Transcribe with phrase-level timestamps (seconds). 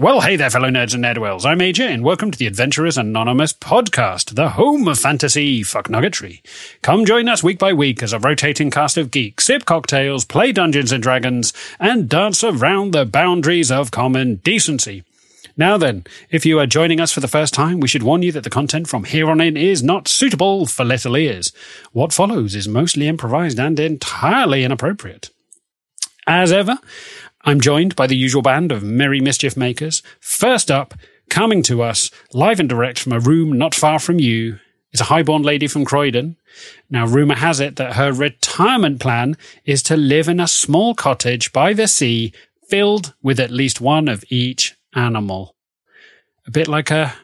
[0.00, 1.44] Well, hey there, fellow nerds and nerdwells.
[1.44, 6.40] I'm AJ, and welcome to the Adventurers Anonymous podcast, the home of fantasy fucknuggetry.
[6.80, 10.52] Come join us week by week as a rotating cast of geeks sip cocktails, play
[10.52, 15.04] Dungeons and Dragons, and dance around the boundaries of common decency.
[15.54, 18.32] Now then, if you are joining us for the first time, we should warn you
[18.32, 21.52] that the content from here on in is not suitable for little ears.
[21.92, 25.28] What follows is mostly improvised and entirely inappropriate.
[26.26, 26.78] As ever,
[27.44, 30.02] I'm joined by the usual band of merry mischief makers.
[30.20, 30.94] First up,
[31.30, 34.58] coming to us live and direct from a room not far from you,
[34.92, 36.36] is a highborn lady from Croydon.
[36.90, 41.52] Now, rumour has it that her retirement plan is to live in a small cottage
[41.52, 42.32] by the sea
[42.68, 45.54] filled with at least one of each animal.
[46.46, 47.14] A bit like a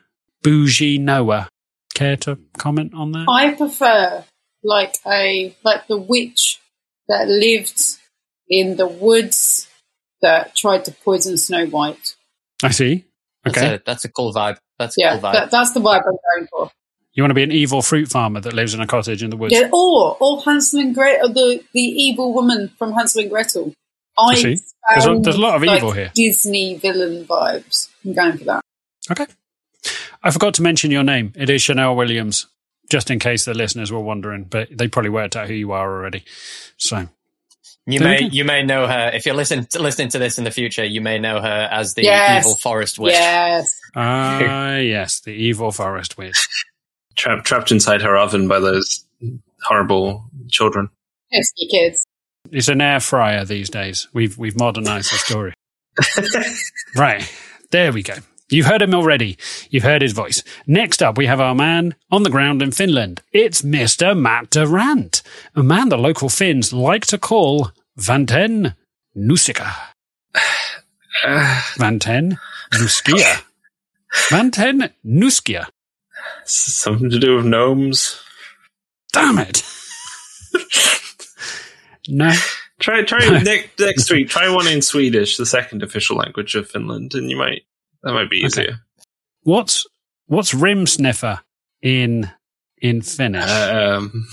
[0.42, 1.48] bougie Noah.
[1.94, 3.26] Care to comment on that?
[3.28, 4.24] I prefer
[4.62, 6.60] like a like the witch
[7.08, 7.80] that lived
[8.48, 9.65] in the woods
[10.22, 12.14] that tried to poison Snow White.
[12.62, 13.04] I see.
[13.44, 13.74] That's, Okay.
[13.74, 14.58] a, that's a cool vibe.
[14.78, 15.32] That's a Yeah, cool vibe.
[15.34, 16.70] that, that's the vibe I'm going for.
[17.12, 19.36] You want to be an evil fruit farmer that lives in a cottage in the
[19.36, 19.54] woods?
[19.54, 23.72] Yeah, or or Hansel and Gretel, the the evil woman from Hansel and Gretel.
[24.18, 24.58] I see.
[24.94, 26.10] There's a- there's a lot of like, evil here.
[26.14, 27.88] Disney villain vibes.
[28.04, 28.62] I'm going for that.
[29.10, 29.26] Okay.
[30.22, 31.32] I forgot to mention your name.
[31.36, 32.46] It is Chanel Williams,
[32.90, 35.90] just in case the listeners were wondering, but they probably worked out who you are
[35.98, 36.24] already.
[36.76, 37.08] So,
[37.86, 40.44] you There may you may know her if you're listening to, listening to this in
[40.44, 40.84] the future.
[40.84, 42.44] You may know her as the Yes.
[42.44, 43.12] evil forest witch.
[43.14, 43.78] Yes.
[43.94, 46.48] ah, yes, the evil forest witch.
[47.14, 49.04] Trapped trapped inside her oven by those
[49.64, 50.88] horrible children.
[51.32, 52.04] Pesky kids.
[52.52, 54.08] It's an air fryer these days.
[54.12, 55.52] We've we've modernized the story.
[56.96, 57.32] right.
[57.70, 58.14] There we go.
[58.48, 59.36] You've heard him already.
[59.70, 60.42] You've heard his voice.
[60.66, 63.22] Next up, we have our man on the ground in Finland.
[63.32, 64.16] It's Mr.
[64.16, 65.22] Matt Durant,
[65.56, 68.76] a man the local Finns like to call Vanten
[69.16, 69.72] Nusika.
[71.24, 72.38] Uh, Vanten
[72.74, 73.42] Nuskia.
[74.28, 75.66] Vanten Nuskia.
[76.44, 78.20] something to do with gnomes.
[79.12, 79.64] Damn it.
[82.08, 82.32] no.
[82.78, 84.28] Try try next next week.
[84.28, 87.62] Try one in Swedish, the second official language of Finland, and you might
[88.06, 88.46] that might be Okay.
[88.46, 88.78] easier.
[89.42, 89.84] What's
[90.26, 91.40] what's rim sniffer
[91.82, 92.30] in
[92.80, 93.50] in Finnish?
[93.50, 94.26] Um,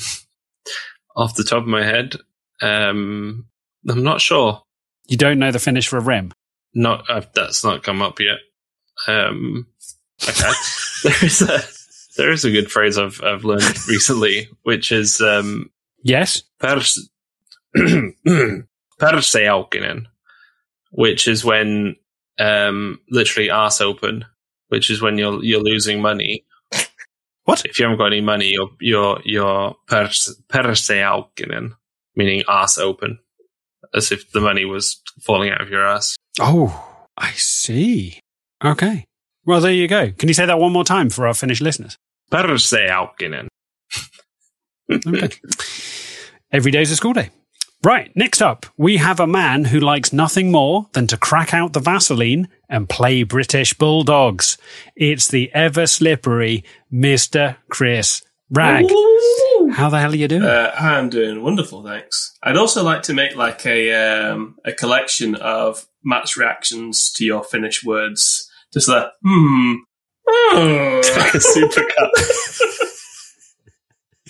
[1.15, 2.15] off the top of my head,
[2.61, 3.45] um,
[3.89, 4.63] I'm not sure.
[5.07, 6.31] you don't know the Finnish for rim.
[6.73, 8.37] Not uh, that's not come up yet.
[9.07, 9.67] Um,
[10.23, 10.51] okay.
[11.03, 11.59] there is a
[12.17, 15.69] there is a good phrase I've I've learned recently, which is um,
[16.03, 16.43] Yes.
[16.59, 17.09] pers
[18.99, 20.05] persaukinen,
[20.91, 21.95] which is when
[22.39, 24.25] um, literally arse open,
[24.69, 26.45] which is when you're you're losing money.
[27.45, 27.65] What?
[27.65, 31.75] If you haven't got any money, you're you're you're pers persaukinen,
[32.15, 33.19] meaning arse open,
[33.93, 36.15] as if the money was falling out of your ass.
[36.39, 38.19] Oh, I see.
[38.63, 39.03] Okay.
[39.45, 40.11] Well, there you go.
[40.13, 41.97] Can you say that one more time for our Finnish listeners?
[42.31, 43.47] Persaukinen.
[44.91, 45.29] Okay.
[46.51, 47.29] Every day's a school day.
[47.83, 48.15] Right.
[48.15, 51.81] Next up, we have a man who likes nothing more than to crack out the
[51.81, 54.57] Vaseline and play British Bulldogs.
[54.95, 56.63] It's the ever slippery
[56.93, 57.57] Mr.
[57.67, 58.85] Chris Rag.
[59.73, 60.43] How the hell are you doing?
[60.43, 62.37] Uh, I'm doing wonderful, thanks.
[62.41, 63.91] I'd also like to make like a
[64.31, 68.49] um, a collection of Matt's reactions to your Finnish words.
[68.73, 69.73] Just that, hmm.
[70.29, 71.01] oh.
[71.17, 72.89] like a supercut.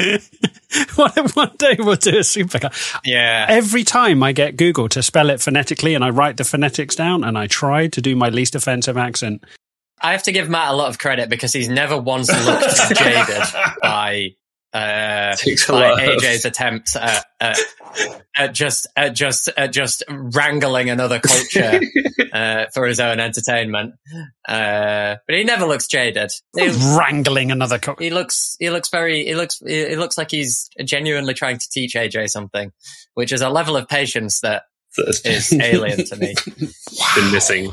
[0.95, 2.99] one, one day we'll do a supercut.
[3.03, 3.45] Yeah.
[3.49, 7.23] Every time I get Google to spell it phonetically and I write the phonetics down
[7.23, 9.43] and I try to do my least offensive accent.
[10.01, 13.43] I have to give Matt a lot of credit because he's never once looked jaded
[13.81, 14.35] by
[14.73, 17.59] uh, Takes by AJ's attempts at, at,
[18.35, 21.79] at just at just at just wrangling another culture
[22.34, 23.94] uh, for his own entertainment.
[24.47, 26.31] Uh, but he never looks jaded.
[26.57, 28.03] He, Wrangling another culture.
[28.03, 31.94] he looks he looks very he looks he looks like he's genuinely trying to teach
[31.94, 32.72] AJ something,
[33.13, 34.63] which is a level of patience that
[34.97, 36.33] is alien to me.
[37.16, 37.72] Been missing.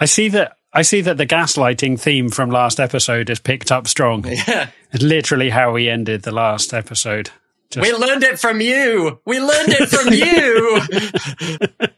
[0.00, 3.86] I see that I see that the gaslighting theme from last episode is picked up
[3.86, 4.24] strong.
[4.26, 4.70] Yeah.
[4.92, 7.30] It's literally how we ended the last episode.
[7.70, 9.20] Just- We learned it from you.
[9.26, 11.78] We learned it from you.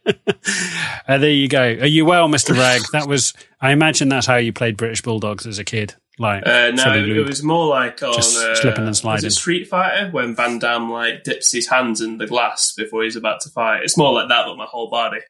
[1.07, 1.61] Uh, there you go.
[1.63, 2.57] Are you well, Mr.
[2.57, 2.81] Rag?
[2.93, 5.95] That was I imagine that's how you played British Bulldogs as a kid.
[6.19, 9.27] Like Uh, no, fully it, was more like on Just uh, slipping and was sliding.
[9.27, 13.17] it Street Fighter when Van Damme like dips his hands in the glass before he's
[13.17, 13.83] about to fight.
[13.83, 15.21] It's more like that, but my whole body.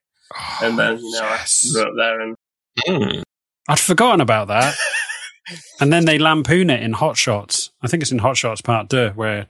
[0.62, 1.74] And then you know Yes.
[1.76, 2.36] I go up there and
[2.86, 3.20] Hmm.
[3.68, 4.74] I'd forgotten about that.
[5.80, 7.70] and then they lampoon it in Hot Shots.
[7.82, 9.46] I think it's in Hot Shots Part Two, where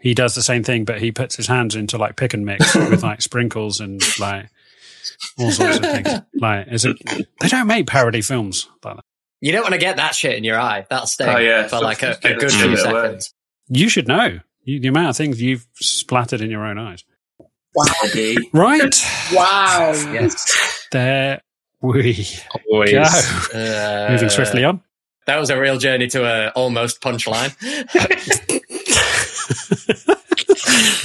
[0.00, 2.74] he does the same thing, but he puts his hands into like pick and mix
[2.74, 4.48] with like sprinkles and like
[5.38, 6.08] all sorts of things.
[6.34, 6.96] Like, is it?
[7.40, 9.04] They don't make parody films like that.
[9.40, 10.86] You don't want to get that shit in your eye.
[10.88, 11.66] That'll stay Oh, yeah.
[11.68, 12.76] for like a, a good shit few away.
[12.76, 13.34] seconds.
[13.68, 17.04] You should know you, the amount of things you've splattered in your own eyes.
[17.74, 17.86] Wow.
[18.52, 18.94] Right
[19.32, 19.92] Wow.
[20.12, 20.86] Yes.
[20.92, 21.40] there
[21.82, 22.26] we
[22.70, 22.92] Always.
[22.92, 23.58] go.
[23.58, 24.80] Uh, Moving swiftly on.
[25.26, 27.52] That was a real journey to a almost punchline.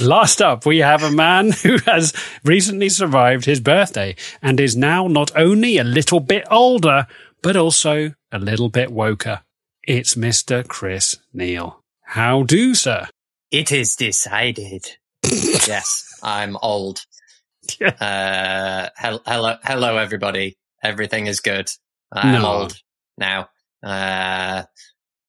[0.00, 2.12] Last up, we have a man who has
[2.44, 7.06] recently survived his birthday and is now not only a little bit older,
[7.42, 9.40] but also a little bit woker.
[9.82, 10.66] It's Mr.
[10.66, 11.82] Chris Neal.
[12.02, 13.06] How do, sir?
[13.50, 14.96] It is decided.
[15.24, 17.04] yes, I'm old.
[17.78, 17.88] Yeah.
[18.00, 20.56] Uh, hel- hello, hello, everybody.
[20.82, 21.70] Everything is good.
[22.12, 22.46] I'm No.
[22.46, 22.80] old
[23.16, 23.48] now,
[23.82, 24.62] uh,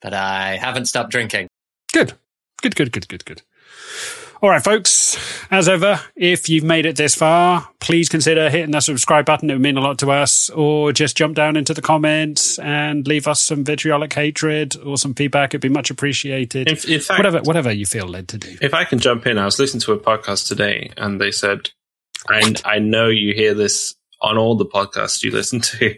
[0.01, 1.47] but I haven't stopped drinking.
[1.91, 2.13] Good.
[2.61, 3.41] Good, good, good, good, good.
[4.41, 5.17] All right, folks.
[5.51, 9.49] As ever, if you've made it this far, please consider hitting that subscribe button.
[9.49, 10.49] It would mean a lot to us.
[10.51, 15.13] Or just jump down into the comments and leave us some vitriolic hatred or some
[15.13, 15.49] feedback.
[15.49, 16.69] It'd be much appreciated.
[16.69, 18.57] In, in fact, whatever, whatever you feel led to do.
[18.61, 21.71] if I can jump in, I was listening to a podcast today and they said,
[22.29, 25.95] I, I know you hear this on all the podcasts you listen to,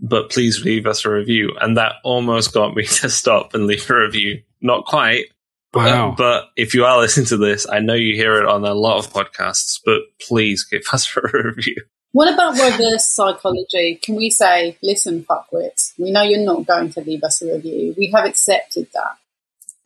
[0.00, 1.52] but please leave us a review.
[1.60, 4.42] And that almost got me to stop and leave a review.
[4.60, 5.26] Not quite.
[5.72, 5.82] Wow.
[5.82, 8.64] Uh, but, but if you are listening to this, I know you hear it on
[8.64, 11.76] a lot of podcasts, but please give us a review.
[12.12, 14.00] What about reverse psychology?
[14.02, 17.94] Can we say, listen, fuckwits, we know you're not going to leave us a review.
[17.96, 19.16] We have accepted that.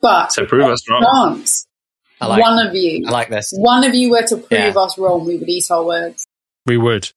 [0.00, 1.02] But So prove us wrong.
[1.36, 1.66] chance
[2.22, 3.52] I like, one of you, I like this.
[3.54, 4.72] one of you were to prove Yeah.
[4.74, 6.26] us wrong, we would eat our words.
[6.66, 7.10] we would.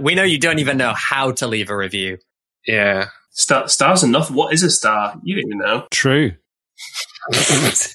[0.00, 2.18] We know you don't even know how to leave a review.
[2.66, 3.08] Yeah.
[3.30, 4.30] Star, star's enough.
[4.30, 5.18] What is a star?
[5.22, 5.86] You don't even know.
[5.90, 6.32] True.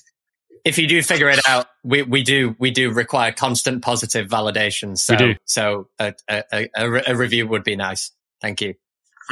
[0.66, 4.98] If you do figure it out, we, we do we do require constant positive validation.
[4.98, 5.36] So We do.
[5.46, 8.12] so a, a, a, a re- a review would be nice.
[8.42, 8.74] Thank you.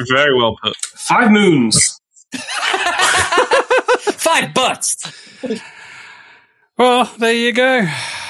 [0.10, 0.75] Very well put.
[0.78, 2.00] Five moons.
[4.14, 5.04] Five butts.
[6.78, 7.86] Well, there you go.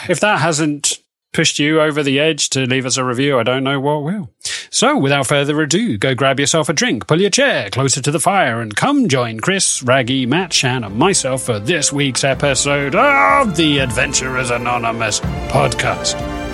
[0.10, 0.96] If that hasn't
[1.38, 4.31] pushed you over the edge to leave us a review, I don't know what will.
[4.72, 8.19] So, without further ado, go grab yourself a drink, pull your chair closer to the
[8.19, 13.56] fire, and come join Chris, Raggy, Matt, Shan, and myself for this week's episode of
[13.56, 16.46] the Adventurers Anonymous podcast.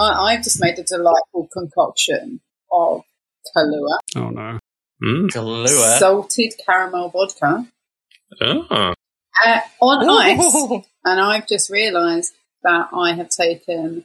[0.00, 2.40] I, I've just made a delightful concoction
[2.72, 3.02] of
[3.56, 4.58] Kahlua, Oh no.
[5.02, 5.28] Mm.
[5.30, 5.98] Kahlua.
[5.98, 7.66] salted caramel vodka,
[8.40, 8.94] Oh.
[9.44, 12.32] uh, on ice, and I've just realised
[12.62, 14.04] that I have taken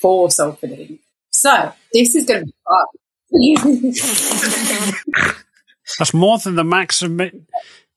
[0.00, 0.98] four sulfidine.
[1.30, 2.86] So this is going to be fun.
[5.98, 7.46] That's more than the maximum.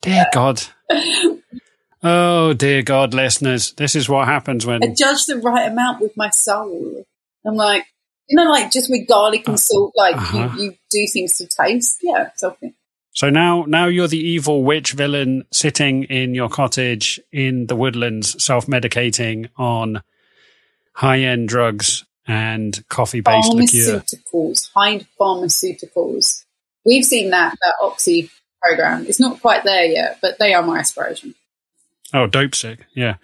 [0.02, 0.62] Dear God.
[2.08, 3.72] Oh, dear God, listeners.
[3.72, 4.84] This is what happens when.
[4.84, 7.04] I judge the right amount with my soul.
[7.46, 7.86] I'm like,
[8.28, 10.56] you know, like just with garlic and salt, like uh-huh.
[10.58, 12.00] you, you do things to taste.
[12.02, 12.74] Yeah, something.
[13.12, 18.44] So now, now you're the evil witch villain sitting in your cottage in the woodlands,
[18.44, 20.04] self-medicating on
[20.94, 24.02] high-end drugs and coffee-based liqueur.
[24.02, 26.44] Pharmaceuticals, hide pharmaceuticals.
[26.84, 28.30] We've seen that that Oxy
[28.62, 29.06] program.
[29.08, 31.36] It's not quite there yet, but they are my aspiration.
[32.14, 32.86] Oh, dope sick.
[32.94, 33.16] Yeah.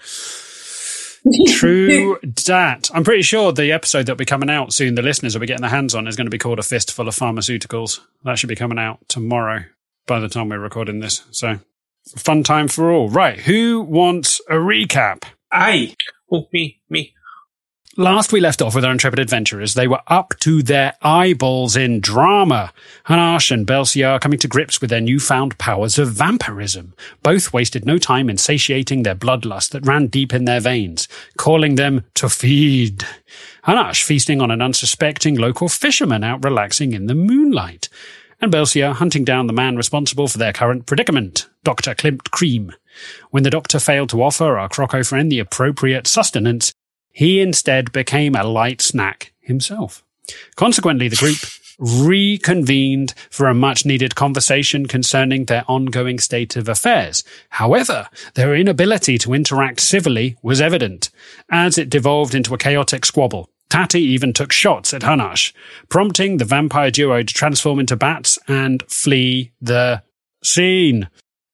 [1.50, 2.90] True dat.
[2.94, 5.62] I'm pretty sure the episode that'll be coming out soon, the listeners will be getting
[5.62, 8.00] their hands on, is going to be called A Fistful of Pharmaceuticals.
[8.24, 9.64] That should be coming out tomorrow
[10.08, 11.24] by the time we're recording this.
[11.32, 11.60] So,
[12.18, 13.10] fun time for all.
[13.10, 13.40] Right.
[13.40, 15.24] Who wants a recap?
[15.52, 15.96] Aye.
[16.32, 17.14] Oh, me, me.
[17.98, 22.00] Last we left off with our intrepid adventurers, they were up to their eyeballs in
[22.00, 22.72] drama.
[23.08, 26.94] Hanash and Belsiar coming to grips with their newfound powers of vampirism.
[27.22, 31.76] Both wasted no time in satiating their bloodlust that ran deep in their veins, calling
[31.76, 33.06] them to feed.
[33.66, 37.90] Hanash feasting on an unsuspecting local fisherman out relaxing in the moonlight.
[38.40, 41.94] And Belsiar hunting down the man responsible for their current predicament, Dr.
[41.94, 42.72] Klimt Cream.
[43.32, 46.74] When the doctor failed to offer our croco friend the appropriate sustenance,
[47.12, 50.04] he instead became a light snack himself.
[50.56, 51.38] Consequently, the group
[51.82, 57.24] reconvened for a much needed conversation concerning their ongoing state of affairs.
[57.50, 61.10] However, their inability to interact civilly was evident,
[61.50, 63.50] as it devolved into a chaotic squabble.
[63.70, 65.54] Tati even took shots at Hanash,
[65.90, 70.04] prompting the vampire duo to transform into bats and flee the
[70.44, 71.10] scene.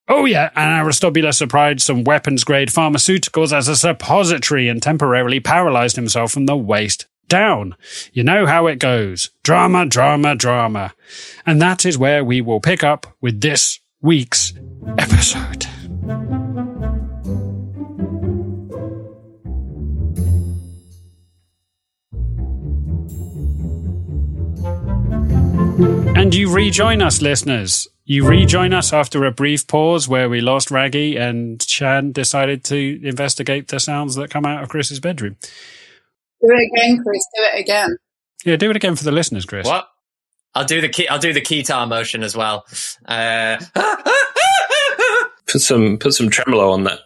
[0.09, 6.31] Oh yeah, and Aristobulus supplied some weapons-grade pharmaceuticals as a suppository and temporarily paralyzed himself
[6.31, 7.75] from the waist down.
[8.13, 9.31] You know how it goes.
[9.43, 10.93] Drama, drama, drama.
[11.45, 14.53] And that is where we will pick up with this week's
[14.97, 15.65] episode.
[26.15, 27.89] And you rejoin us, listeners.
[28.09, 33.05] You rejoin us after a brief pause where we lost Raggy and Shan decided to
[33.05, 35.35] investigate the sounds that come out of Chris's bedroom.
[35.41, 37.25] Do it again, Chris.
[37.35, 37.97] Do it again.
[38.45, 39.67] Yeah, do it again for the listeners, Chris.
[39.67, 39.89] What?
[40.55, 42.65] I'll do the key, I'll do the keytar motion as well.
[43.05, 43.57] Uh,
[45.47, 46.99] Put some put some tremolo on that.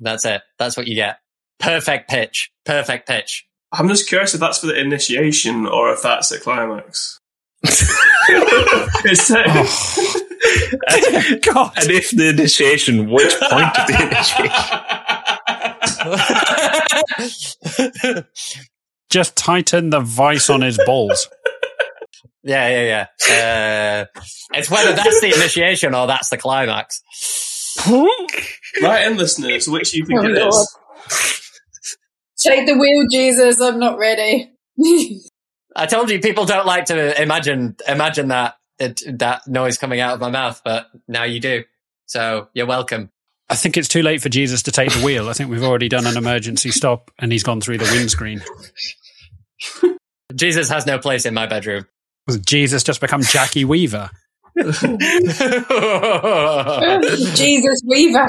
[0.00, 0.42] that's it.
[0.58, 1.18] That's what you get.
[1.60, 2.50] Perfect pitch.
[2.64, 3.46] Perfect pitch.
[3.72, 7.18] I'm just curious if that's for the initiation or if that's the climax.
[7.64, 9.36] It's, uh,
[11.52, 11.72] God.
[11.76, 13.94] And if the initiation, which point of the
[18.14, 18.26] initiation?
[19.10, 21.28] Just tighten the vice on his balls.
[22.42, 24.04] Yeah, yeah, yeah.
[24.12, 24.20] Uh,
[24.54, 27.00] it's whether that's the initiation or that's the climax.
[28.82, 30.48] right in listeners, which you think Oh, it Lord.
[30.52, 30.76] is?
[32.38, 33.60] Take the wheel, Jesus.
[33.60, 34.50] I'm not ready.
[35.74, 40.14] I told you people don't like to imagine imagine that it, that noise coming out
[40.14, 41.64] of my mouth, but now you do.
[42.06, 43.10] So you're welcome.
[43.48, 45.28] I think it's too late for Jesus to take the wheel.
[45.28, 48.42] I think we've already done an emergency stop and he's gone through the windscreen.
[50.34, 51.86] Jesus has no place in my bedroom.
[52.26, 54.10] Was Jesus just become Jackie Weaver?
[57.34, 58.28] Jesus Weaver.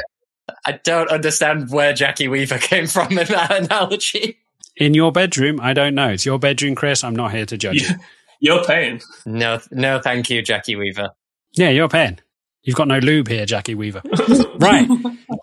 [0.65, 4.39] I don't understand where Jackie Weaver came from in that analogy.
[4.77, 5.59] In your bedroom?
[5.61, 6.09] I don't know.
[6.09, 7.03] It's your bedroom, Chris.
[7.03, 7.87] I'm not here to judge you.
[8.41, 8.99] You- You're paying.
[9.25, 11.11] No, no, thank you, Jackie Weaver.
[11.53, 12.19] Yeah, you're paying.
[12.63, 14.01] You've got no lube here, Jackie Weaver.
[14.57, 14.89] right.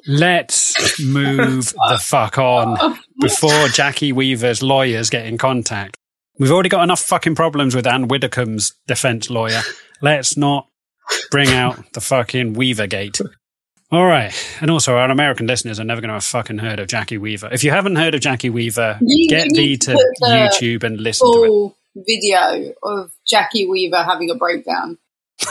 [0.06, 5.96] Let's move the fuck on before Jackie Weaver's lawyers get in contact.
[6.38, 9.60] We've already got enough fucking problems with Anne Widdecombe's defense lawyer.
[10.02, 10.68] Let's not
[11.30, 13.18] bring out the fucking Weaver gate.
[13.92, 14.32] All right.
[14.60, 17.48] And also, our American listeners are never going to have fucking heard of Jackie Weaver.
[17.52, 21.00] If you haven't heard of Jackie Weaver, You- get you thee to to YouTube and
[21.00, 22.04] listen to it.
[22.06, 24.98] Video of Jackie Weaver having a breakdown.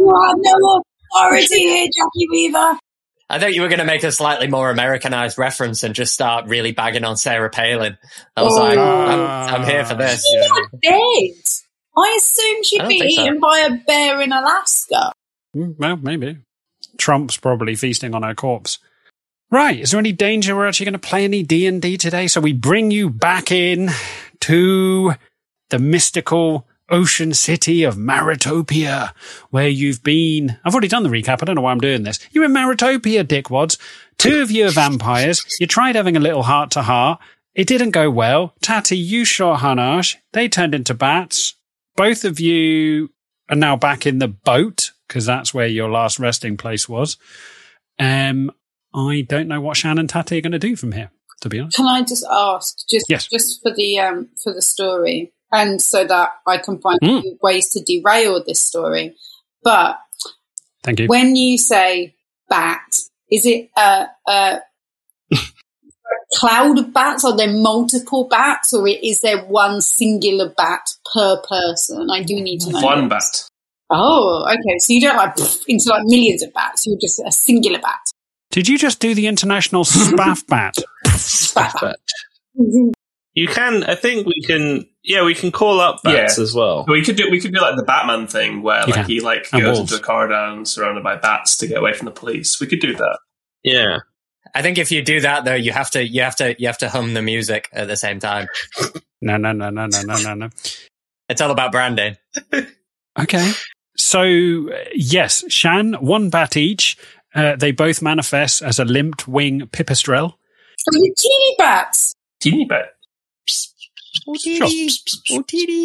[0.00, 0.82] You have no
[1.16, 2.78] authority here, Jackie Weaver.
[3.28, 6.46] I thought you were going to make a slightly more Americanized reference and just start
[6.46, 7.98] really bagging on Sarah Palin.
[8.36, 8.62] I was Oh.
[8.62, 10.24] like, I'm, I'm here for this.
[10.24, 11.42] She's not dead.
[11.96, 13.22] I assume she'd don't be think so.
[13.24, 15.12] eaten by a bear in Alaska.
[15.56, 16.38] Mm, Well, maybe.
[16.98, 18.78] Trump's probably feasting on her corpse.
[19.50, 19.80] Right.
[19.80, 22.26] Is there any danger we're actually going to play any D&D today?
[22.26, 23.90] So we bring you back in
[24.40, 25.14] to
[25.70, 29.14] the mystical ocean city of Maritopia,
[29.50, 30.58] where you've been.
[30.64, 31.42] I've already done the recap.
[31.42, 32.18] I don't know why I'm doing this.
[32.32, 33.78] You're in Maritopia, dickwads.
[34.18, 35.44] Two of you are vampires.
[35.60, 37.20] You tried having a little heart to heart.
[37.54, 38.54] It didn't go well.
[38.60, 40.16] Tati, you shot Hanash.
[40.32, 41.54] They turned into bats.
[41.96, 43.10] Both of you
[43.48, 47.16] are now back in the boat because that's where your last resting place was.
[47.98, 48.52] Um,
[48.94, 51.10] I don't know what Shannon and Tati are going to do from here,
[51.40, 51.76] to be honest.
[51.76, 53.26] Can I just ask, just Yes.
[53.28, 57.22] just for the um for the story, and so that I can find Mm.
[57.42, 59.16] ways to derail this story.
[59.62, 59.98] But
[60.84, 61.06] Thank you.
[61.08, 62.14] when you say
[62.48, 62.80] bat,
[63.30, 64.60] is it a, a
[66.34, 67.24] cloud of bats?
[67.24, 72.08] Are there multiple bats, or is there one singular bat per person?
[72.10, 72.80] I do need to know.
[72.80, 73.30] One this.
[73.42, 73.50] bat.
[73.90, 74.78] Oh, okay.
[74.78, 76.86] So you don't like pff, into like millions of bats.
[76.86, 77.98] You're just a singular bat.
[78.50, 80.74] Did you just do the international spaff bat?
[81.06, 81.96] Spaff bat.
[83.34, 86.42] You can, I think we can, yeah, we can call up bats Yeah.
[86.42, 86.84] as well.
[86.88, 89.04] We could do we could do like the Batman thing where You like can.
[89.06, 89.92] he like And goes wolves.
[89.92, 92.60] into a corridor surrounded by bats to get away from the police.
[92.60, 93.18] We could do that.
[93.62, 93.98] Yeah.
[94.54, 96.78] I think if you do that though, you have to, you have to, you have
[96.78, 98.48] to hum the music at the same time.
[99.20, 100.48] No, no, no, no, no, no, no, no.
[101.28, 102.16] It's all about branding.
[103.18, 103.52] Okay.
[103.98, 106.96] So, uh, yes, Shan, one bat each.
[107.34, 110.34] Uh, they both manifest as a limped wing pipistrelle.
[110.78, 112.14] So you teeny bats.
[112.40, 112.94] Teeny bat.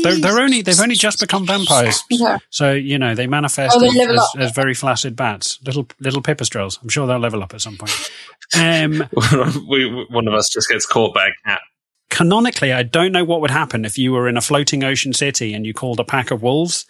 [0.04, 2.04] They're, they're only, they've only just become vampires.
[2.12, 2.38] Okay.
[2.50, 6.22] So, you know, they manifest Oh, they as, as, as very flaccid bats, little, little
[6.22, 6.82] pipistrelles.
[6.82, 8.12] I'm sure they'll level up at some point.
[8.58, 9.08] Um,
[9.68, 11.62] we, one of us just gets caught by a cat.
[12.10, 15.54] canonically, I don't know what would happen if you were in a floating ocean city
[15.54, 16.86] and you called a pack of wolves.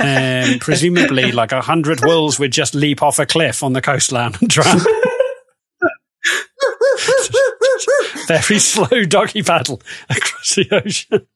[0.00, 4.34] Um, presumably, like a hundred wolves would just leap off a cliff on the coastline
[4.40, 4.80] and drown.
[8.26, 11.26] Very slow doggy paddle across the ocean.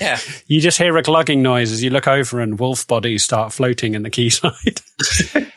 [0.00, 0.18] Yeah.
[0.46, 3.94] You just hear a glugging noise as you look over and wolf bodies start floating
[3.94, 4.80] in the quayside.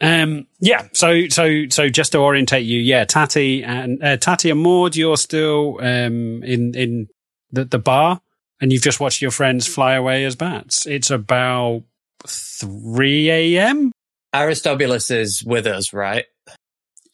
[0.00, 0.88] Um, yeah.
[0.92, 5.16] So, so, so just to orientate you, yeah, Tati and uh, Tatty and Maud, you're
[5.16, 7.08] still um, in in
[7.52, 8.20] the, the bar,
[8.60, 10.86] and you've just watched your friends fly away as bats.
[10.86, 11.82] It's about
[12.26, 13.92] three a.m.
[14.34, 16.24] Aristobulus is with us, right?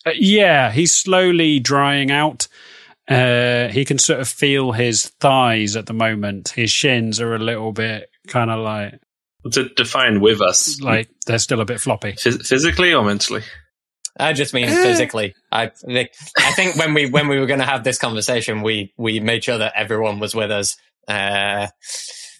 [0.06, 2.48] Uh, yeah, he's slowly drying out.
[3.08, 6.50] Uh, he can sort of feel his thighs at the moment.
[6.50, 9.00] His shins are a little bit kind of like
[9.52, 12.12] To define with us, like they're still a bit floppy.
[12.12, 13.42] phys- physically or mentally.
[14.18, 14.82] I just mean Eh.
[14.82, 15.34] physically.
[15.50, 18.92] I think, I think when we when we were going to have this conversation, we
[18.96, 20.76] we made sure that everyone was with us.
[21.08, 21.68] Uh,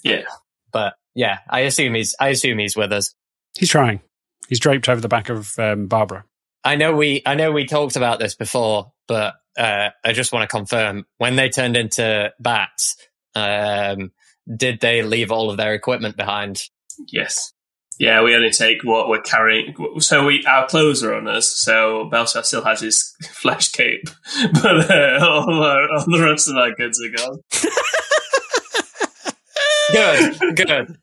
[0.04, 0.22] Yeah.
[0.72, 3.14] but yeah, I assume he's I assume he's with us.
[3.58, 4.00] He's trying.
[4.48, 6.24] He's draped over the back of um, Barbara.
[6.64, 10.48] I know we I know we talked about this before, but uh, I just want
[10.48, 12.96] to confirm when they turned into bats,
[13.34, 14.12] um,
[14.56, 16.62] did they leave all of their equipment behind?
[17.08, 17.52] Yes.
[17.98, 19.74] Yeah, we only take what we're carrying.
[19.98, 21.48] So we our clothes are on us.
[21.48, 24.08] So Belsiar still has his flesh cape,
[24.54, 27.38] but uh, all, our, all the rest of our goods are gone.
[29.92, 30.98] Good, good.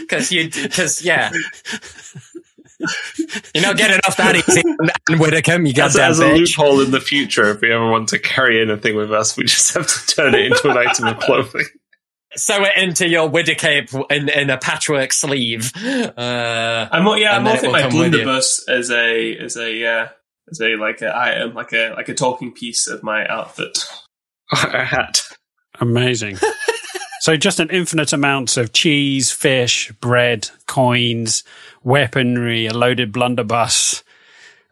[0.00, 1.30] Because you, because yeah,
[3.54, 4.62] you're not getting off that easy,
[5.08, 8.08] and Whitcomb, you As, goddamn as a loophole in the future, if we ever want
[8.10, 11.18] to carry anything with us, we just have to turn it into an item of
[11.18, 11.64] clothing.
[12.34, 15.70] Sew it into your widder cape in, in a patchwork sleeve.
[15.76, 18.22] Uh, I'm more, yeah, I'm And more then thinking my come with you.
[18.22, 20.08] blunderbuss as a as a yeah
[20.50, 23.78] as a like a item like a like a talking piece of my outfit.
[24.52, 25.22] a hat.
[25.78, 26.38] Amazing.
[27.22, 31.44] so just an infinite amounts of cheese, fish, bread, coins,
[31.84, 34.02] weaponry, a loaded blunderbuss,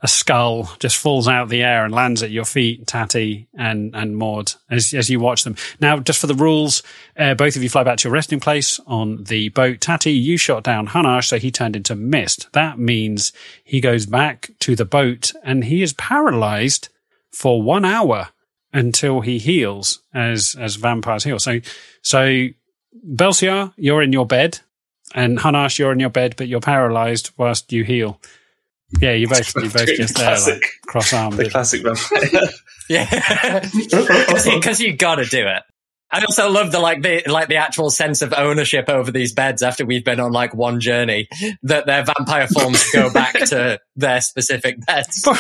[0.03, 3.95] a skull just falls out of the air and lands at your feet, Tatty and,
[3.95, 5.55] and Maud, as, as you watch them.
[5.79, 6.83] Now, just for the rules,
[7.17, 9.81] uh, both of you fly back to your resting place on the boat.
[9.81, 12.49] Tatty, you shot down Hanash, so he turned into mist.
[12.51, 16.89] That means he goes back to the boat and he is paralyzed
[17.31, 18.31] for one hour
[18.73, 21.39] until he heals as as vampires heal.
[21.39, 21.61] So
[22.03, 22.47] so
[23.07, 24.61] Belsiar, you're in your bed,
[25.15, 28.21] and Hanash, you're in your bed, but you're paralyzed whilst you heal.
[29.01, 30.55] Yeah, you both you both just there Classic.
[30.55, 31.37] like cross armed.
[31.37, 32.49] The classic vampire.
[32.89, 33.61] yeah,
[34.55, 35.63] because you got to do it.
[36.13, 39.63] I also love the like the like the actual sense of ownership over these beds
[39.63, 41.29] after we've been on like one journey
[41.63, 45.25] that their vampire forms go back to their specific beds.
[45.27, 45.35] I,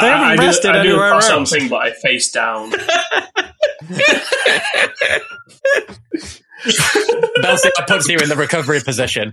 [0.00, 1.26] They haven't I, I rested do, I do anywhere else.
[1.26, 2.72] something, but I face down.
[7.42, 9.32] Belsiar puts you in the recovery position.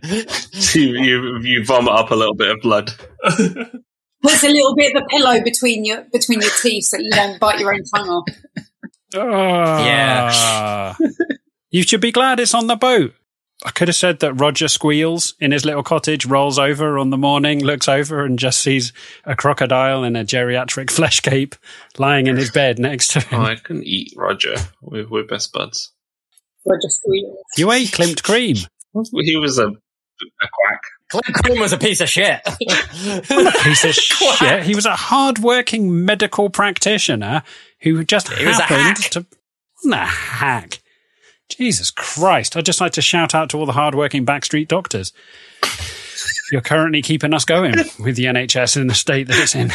[0.54, 2.92] So you, you you vomit up a little bit of blood.
[4.24, 7.40] Puts a little bit of a pillow between your between your teeth so you don't
[7.40, 8.28] bite your own tongue off.
[9.13, 10.93] Yeah.
[11.70, 13.13] you should be glad it's on the boat.
[13.65, 17.17] I could have said that Roger squeals in his little cottage, rolls over on the
[17.17, 18.93] morning, looks over and just sees
[19.26, 21.56] a crocodile in a geriatric flesh cape
[21.98, 23.41] lying in his bed next to Oh, him.
[23.41, 24.56] I can eat Roger.
[24.82, 25.91] We're, we're best buds.
[26.65, 27.38] Roger squeals.
[27.58, 28.58] You ate Klimt cream.
[29.24, 30.82] He was a, a quack.
[31.12, 32.41] Klimt Cream was a piece of shit.
[32.60, 34.63] piece of shit.
[34.63, 37.43] He was a hard-working medical practitioner
[37.82, 39.10] who just He was happened hack.
[39.12, 39.26] to
[39.84, 40.80] wasn't a hack.
[41.50, 42.58] Jesus Christ!
[42.58, 45.13] I'd just like to shout out to all the hard-working backstreet doctors.
[46.52, 49.72] You're currently keeping us going with the NHS in the state that it's in.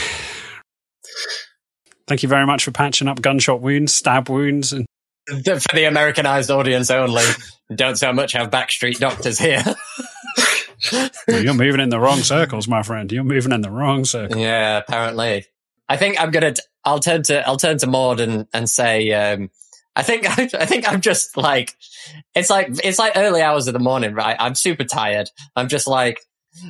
[2.06, 4.86] Thank you very much for patching up gunshot wounds, stab wounds, and
[5.28, 7.24] For the Americanized audience only,
[7.74, 9.62] don't so much have backstreet doctors here.
[10.92, 13.10] well, you're moving in the wrong circles, my friend.
[13.12, 14.38] You're moving in the wrong circle.
[14.38, 15.46] Yeah, apparently.
[15.88, 16.54] I think I'm gonna.
[16.84, 17.46] I'll turn to.
[17.46, 19.10] I'll turn to Maud and and say.
[19.12, 19.50] Um,
[19.94, 20.26] I think.
[20.38, 21.74] I think I'm just like.
[22.34, 24.36] It's like it's like early hours of the morning, right?
[24.38, 25.30] I'm super tired.
[25.56, 26.20] I'm just like.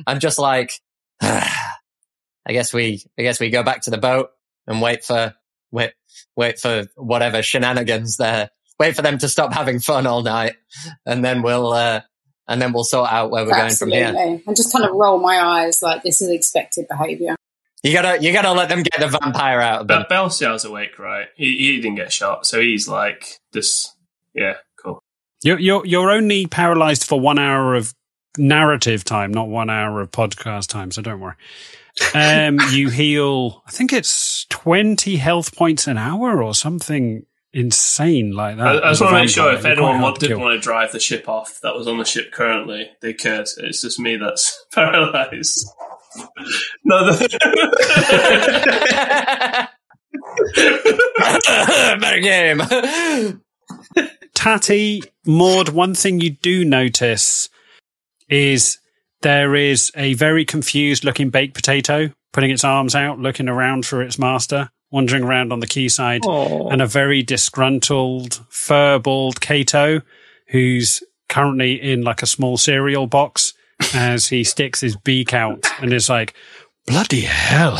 [0.07, 0.71] I'm just like.
[1.21, 3.03] I guess we.
[3.17, 4.29] I guess we go back to the boat
[4.67, 5.33] and wait for
[5.71, 5.93] wait
[6.35, 8.49] wait for whatever shenanigans there.
[8.79, 10.55] Wait for them to stop having fun all night,
[11.05, 11.71] and then we'll.
[11.71, 12.01] uh
[12.47, 14.29] and then we'll sort out where we're going from Absolutely.
[14.29, 14.41] here.
[14.45, 17.35] And just kind of roll my eyes like this is expected behaviour.
[17.83, 20.05] You gotta, you gotta let them get the vampire out of them.
[20.07, 21.27] But Belsiar's awake, right?
[21.35, 23.93] He, he didn't get shot, so he's like this.
[24.33, 25.03] Yeah, cool.
[25.43, 27.93] You're you're you're only paralyzed for one hour of
[28.37, 30.91] narrative time, not one hour of podcast time.
[30.91, 31.35] So don't worry.
[32.15, 33.61] Um, you heal.
[33.67, 38.65] I think it's twenty health points an hour or something insane like that.
[38.65, 40.39] I, I just want to make sure if anyone want, did kill.
[40.39, 43.47] want to drive the ship off that was on the ship currently, they could.
[43.57, 45.67] It's just me that's paralyzed.
[46.83, 47.29] No, the-
[51.99, 52.61] Better game.
[54.33, 57.49] Tatty, Maud, one thing you do notice
[58.29, 58.79] is
[59.21, 64.01] there is a very confused looking baked potato putting its arms out, looking around for
[64.01, 66.67] its master, wandering around on the quayside, Oh.
[66.69, 70.01] and a very disgruntled, fur-balled Cato
[70.47, 73.52] who's currently in like a small cereal box
[73.93, 76.33] as he sticks his beak out and is like,
[76.87, 77.79] bloody hell.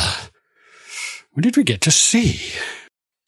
[1.32, 2.52] What did we get to see?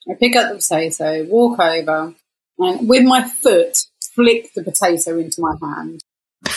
[0.09, 2.15] I pick up the potato, walk over,
[2.59, 6.01] and with my foot, flick the potato into my hand.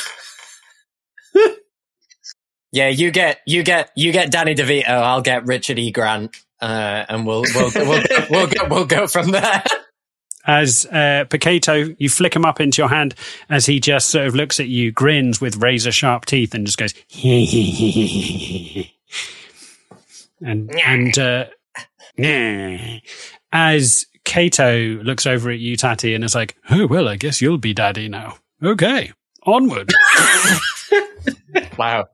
[2.72, 4.90] Yeah, you get you get you get Danny DeVito.
[4.90, 5.92] I'll get Richard E.
[5.92, 9.64] Grant, uh, and we'll we'll we'll go, we'll go we'll go from there.
[10.46, 13.14] As uh, Picato, you flick him up into your hand
[13.50, 16.78] as he just sort of looks at you, grins with razor sharp teeth, and just
[16.78, 16.94] goes,
[20.42, 21.46] and and uh,
[23.52, 27.58] as Kato looks over at you, Tatty, and is like, "Oh well, I guess you'll
[27.58, 29.12] be daddy now." Okay,
[29.44, 29.92] onward.
[31.78, 32.10] Wow.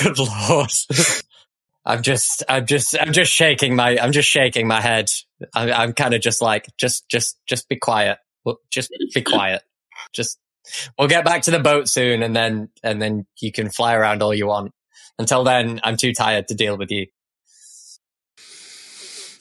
[0.00, 0.70] Good lord.
[1.84, 5.10] I'm just, I'm just, I'm just shaking my, I'm just shaking my head.
[5.54, 8.18] I, I'm kind of just like, just, just, just be quiet.
[8.70, 9.62] Just be quiet.
[10.12, 10.38] Just,
[10.98, 14.22] we'll get back to the boat soon, and then, and then you can fly around
[14.22, 14.72] all you want.
[15.18, 17.06] Until then, I'm too tired to deal with you.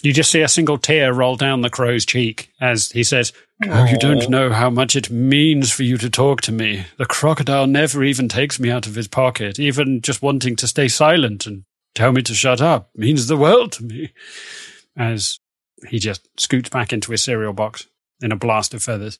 [0.03, 3.33] You just see a single tear roll down the crow's cheek as he says,
[3.67, 6.85] Oh, you don't know how much it means for you to talk to me.
[6.97, 9.59] The crocodile never even takes me out of his pocket.
[9.59, 11.63] Even just wanting to stay silent and
[11.95, 14.13] tell me to shut up means the world to me.
[14.95, 15.39] As
[15.87, 17.87] he just scoots back into his cereal box
[18.21, 19.19] in a blast of feathers.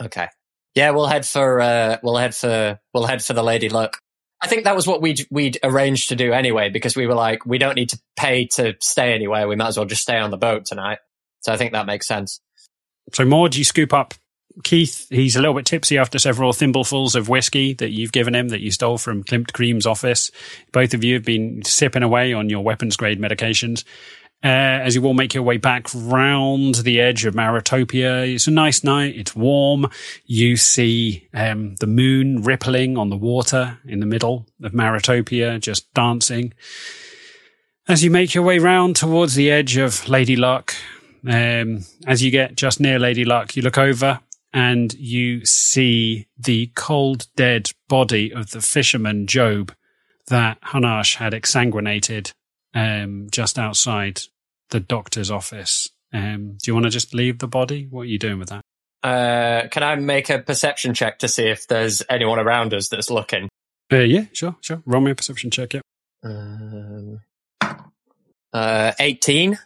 [0.00, 0.28] Okay.
[0.74, 3.98] Yeah, we'll head for, uh, we'll head for, we'll head for the Lady Luck.
[4.40, 7.44] I think that was what we'd, we'd arranged to do anyway, because we were like,
[7.44, 9.48] we don't need to pay to stay anywhere.
[9.48, 10.98] We might as well just stay on the boat tonight.
[11.40, 12.40] So I think that makes sense.
[13.12, 14.14] So, Maud, you scoop up
[14.62, 15.08] Keith.
[15.10, 18.60] He's a little bit tipsy after several thimblefuls of whiskey that you've given him that
[18.60, 20.30] you stole from Klimt Cream's office.
[20.72, 23.84] Both of you have been sipping away on your weapons grade medications.
[24.44, 24.46] Uh,
[24.86, 28.84] as you all make your way back round the edge of Maritopia, it's a nice
[28.84, 29.16] night.
[29.16, 29.90] It's warm.
[30.26, 35.92] You see um, the moon rippling on the water in the middle of Maritopia, just
[35.92, 36.54] dancing.
[37.88, 40.72] As you make your way round towards the edge of Lady Luck,
[41.26, 44.20] um, as you get just near Lady Luck, you look over
[44.52, 49.74] and you see the cold, dead body of the fisherman Job
[50.28, 52.34] that Hanash had exsanguinated
[52.74, 54.22] um, just outside
[54.70, 55.88] the doctor's office.
[56.12, 57.86] Um, do you want to just leave the body?
[57.88, 58.62] What are you doing with that?
[59.02, 63.10] Uh, can I make a perception check to see if there's anyone around us that's
[63.10, 63.48] looking?
[63.92, 64.82] Uh, yeah, sure, sure.
[64.84, 65.74] Roll me a perception check.
[65.74, 65.80] Yeah.
[66.24, 67.20] Um,
[68.52, 69.58] uh, 18.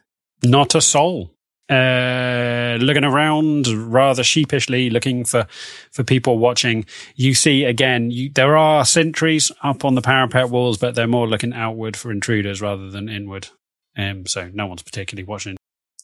[0.45, 1.33] Not a soul.
[1.73, 5.47] Uh, looking around rather sheepishly, looking for,
[5.91, 6.85] for people watching.
[7.17, 11.27] You see again, you, there are sentries up on the parapet walls, but they're more
[11.27, 13.49] looking outward for intruders rather than inward.
[13.97, 15.57] Um, so no one's particularly watching.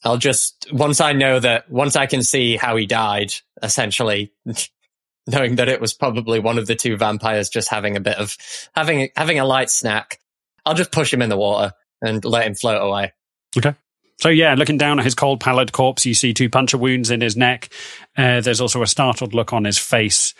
[0.04, 4.32] I'll just, once I know that, once I can see how he died, essentially,
[5.26, 8.38] knowing that it was probably one of the two vampires just having a bit of,
[8.74, 10.18] having, having a light snack,
[10.64, 13.12] I'll just push him in the water and let him float away.
[13.54, 13.74] Okay.
[14.18, 17.20] So yeah, looking down at his cold, pallid corpse, you see two puncture wounds in
[17.20, 17.70] his neck.
[18.16, 20.34] Uh, there's also a startled look on his face.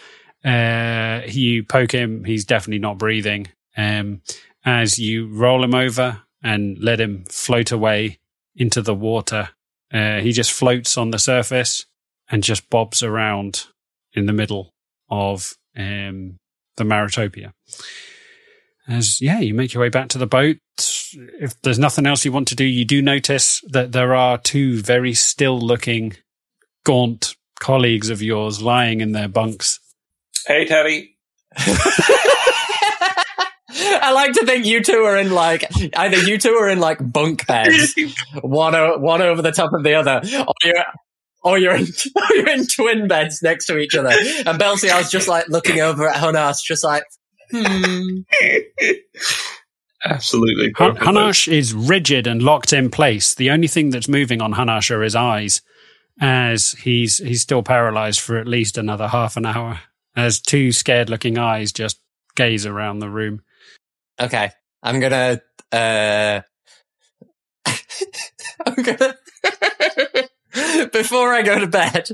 [0.45, 3.49] Uh, you poke him; he's definitely not breathing.
[3.77, 4.23] Um,
[4.64, 8.19] as you roll him over and let him float away
[8.57, 9.51] into the water,
[9.93, 11.87] uh, he just floats on the surface
[12.31, 13.67] and just bobs around
[14.12, 14.75] in the middle
[15.09, 16.38] of um,
[16.77, 17.55] the Maritopia.
[18.88, 20.57] As yeah, you make your way back to the boat.
[20.79, 24.81] If there's nothing else you want to do, you do notice that there are two
[24.81, 26.16] very still looking,
[26.85, 29.81] gaunt colleagues of yours lying in their bunks.
[30.46, 31.16] Hey, Teddy.
[33.70, 35.64] I like to think you two are in like
[35.96, 37.94] either you two are in like bunk beds,
[38.40, 40.85] one o- one over the top of the other, or you're
[41.42, 44.11] or you're in or you're in twin beds next to each other.
[44.11, 47.05] And Belsiar's just like looking over at Honas, just like,
[47.50, 48.20] hmm.
[50.04, 50.72] Absolutely.
[50.76, 53.34] Han- Hanash is rigid and locked in place.
[53.34, 55.61] The only thing that's moving on Hanash are his eyes,
[56.20, 59.80] as he's he's still paralyzed for at least another half an hour.
[60.16, 62.00] As two scared looking eyes just
[62.37, 63.42] gaze around the room.
[64.20, 64.50] Okay,
[64.82, 65.40] I'm gonna.
[65.72, 66.40] uh
[68.66, 69.14] I'm gonna.
[70.92, 72.08] Before I go to bed,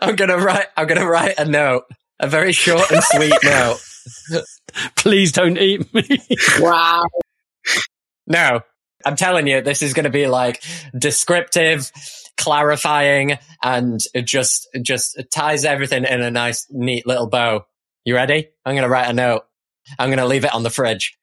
[0.00, 0.66] I'm gonna write.
[0.76, 1.84] I'm gonna write a note,
[2.18, 3.78] a very short and sweet note.
[4.96, 6.04] Please don't eat me.
[6.60, 7.04] Wow.
[8.26, 8.60] No,
[9.04, 10.62] I'm telling you, this is going to be like
[10.96, 11.90] descriptive,
[12.36, 17.66] clarifying, and it just it just ties everything in a nice, neat little bow.
[18.04, 18.48] You ready?
[18.64, 19.42] I'm going to write a note.
[19.98, 21.18] I'm going to leave it on the fridge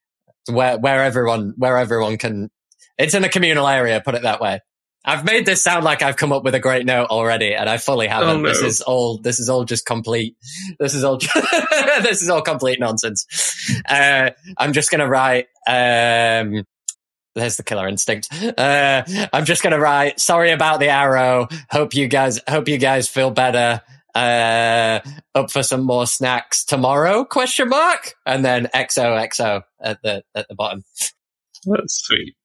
[0.50, 2.50] where where everyone where everyone can.
[2.98, 4.02] It's in a communal area.
[4.04, 4.60] Put it that way.
[5.08, 7.78] I've made this sound like I've come up with a great note already, and I
[7.78, 8.30] fully haven't.
[8.30, 8.50] Oh, no.
[8.50, 9.18] This is all.
[9.18, 10.36] This is all just complete.
[10.80, 11.18] This is all.
[12.02, 13.26] this is all complete nonsense.
[13.88, 15.48] Uh, I'm just gonna write.
[15.66, 16.66] Um,
[17.36, 18.28] there's the killer instinct.
[18.58, 20.20] Uh, I'm just gonna write.
[20.20, 21.48] Sorry about the arrow.
[21.72, 22.42] Hope you guys.
[22.48, 23.82] Hope you guys feel better.
[24.14, 25.00] Uh,
[25.36, 27.24] up for some more snacks tomorrow?
[27.24, 28.16] Question mark.
[28.26, 30.84] And then XOXO at the at the bottom.
[31.66, 32.36] That's sweet.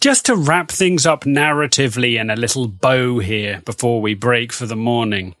[0.00, 4.66] Just to wrap things up narratively in a little bow here before we break for
[4.66, 5.34] the morning.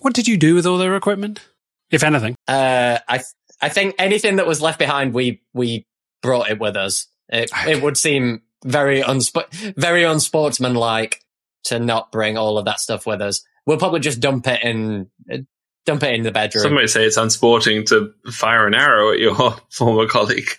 [0.00, 1.46] What did you do with all their equipment?
[1.90, 2.34] If anything.
[2.46, 3.20] Uh, I
[3.62, 5.86] I think anything that was left behind, we we
[6.22, 7.06] brought it with us.
[7.28, 7.72] It Okay.
[7.72, 11.22] it would seem very unsp- very unsportsmanlike
[11.64, 13.42] to not bring all of that stuff with us.
[13.66, 15.38] We'll probably just dump it in uh,
[15.86, 16.62] dump it in the bedroom.
[16.62, 19.34] Some might say it's unsporting to fire an arrow at your
[19.70, 20.50] former colleague.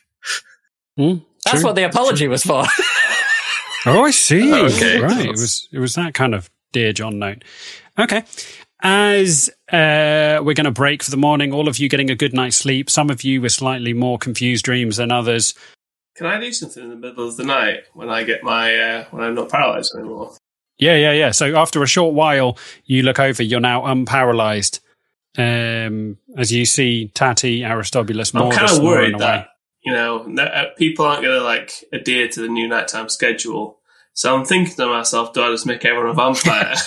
[0.97, 2.63] Hmm, That's what the apology was for.
[3.85, 4.53] Oh, I see.
[4.53, 4.99] Okay.
[4.99, 5.25] Right.
[5.25, 7.43] It was it was that kind of dear John note.
[7.97, 8.23] Okay.
[8.81, 12.33] As uh, we're going to break for the morning, all of you getting a good
[12.33, 12.89] night's sleep.
[12.89, 15.53] Some of you with slightly more confused dreams than others.
[16.15, 19.05] Can I do something in the middle of the night when I get my uh,
[19.11, 20.33] when I'm not paralyzed anymore?
[20.77, 21.31] Yeah, yeah, yeah.
[21.31, 23.43] So after a short while, you look over.
[23.43, 24.79] You're now unparalyzed.
[25.37, 29.19] Um, as you see, Tati, Aristobulus, I'm Maud kind of snoring worried away.
[29.25, 29.49] that
[29.83, 33.79] you know that, uh, people aren't going to like adhere to the new nighttime schedule.
[34.13, 36.75] So I'm thinking to myself, do I just make everyone a vampire?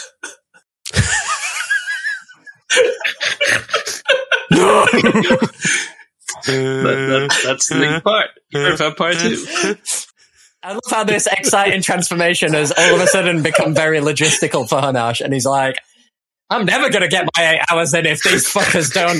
[6.45, 8.31] That, that, that's the big part.
[8.51, 9.47] You're a vampire too.
[10.65, 14.81] I love how this exciting transformation has all of a sudden become very logistical for
[14.81, 15.79] Hanash, and he's like,
[16.53, 19.19] "I'm never gonna get my eight hours in if these fuckers don't,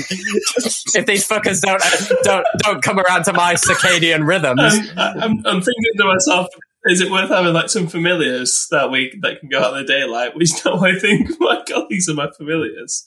[0.95, 1.81] if these fuckers don't
[2.23, 4.61] don't don't come around to my circadian rhythms."
[4.97, 6.47] I'm, I'm, I'm thinking to myself,
[6.85, 9.91] is it worth having like some familiars that week that can go out in the
[9.93, 10.35] daylight?
[10.35, 13.05] Which now I think my God, these are my familiars,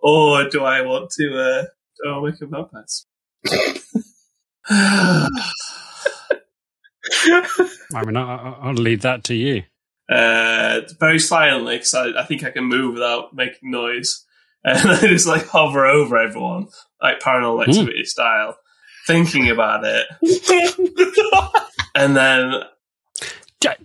[0.00, 1.38] or do I want to?
[1.38, 1.64] Uh,
[2.02, 3.06] do I make them vampires?
[7.94, 9.62] I mean, I, I- I'll leave that to you.
[10.08, 14.22] Uh, very silently because I, I think I can move without making noise.
[14.64, 16.66] And I just like hover over everyone,
[17.00, 18.56] like paranormal activity style,
[19.06, 20.06] thinking about it.
[21.94, 22.62] and then,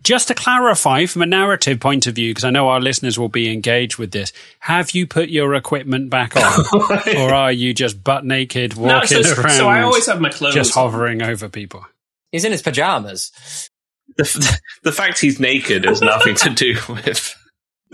[0.02, 3.30] Just to clarify from a narrative point of view, because I know our listeners will
[3.30, 6.66] be engaged with this, have you put your equipment back on?
[7.16, 10.30] or are you just butt naked No, walking so, around, so I always have my
[10.30, 10.90] clothes just on.
[10.90, 11.86] hovering over people?
[12.32, 13.70] He's in his pajamas.
[14.17, 17.36] The, the fact he's naked has nothing to do with.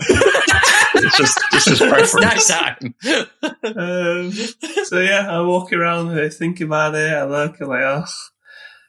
[0.00, 2.48] it's just it's just It's preference.
[2.48, 2.94] nighttime.
[3.64, 4.32] Um,
[4.84, 8.04] so yeah, I walk around, I think about it, I look, I'm like, oh,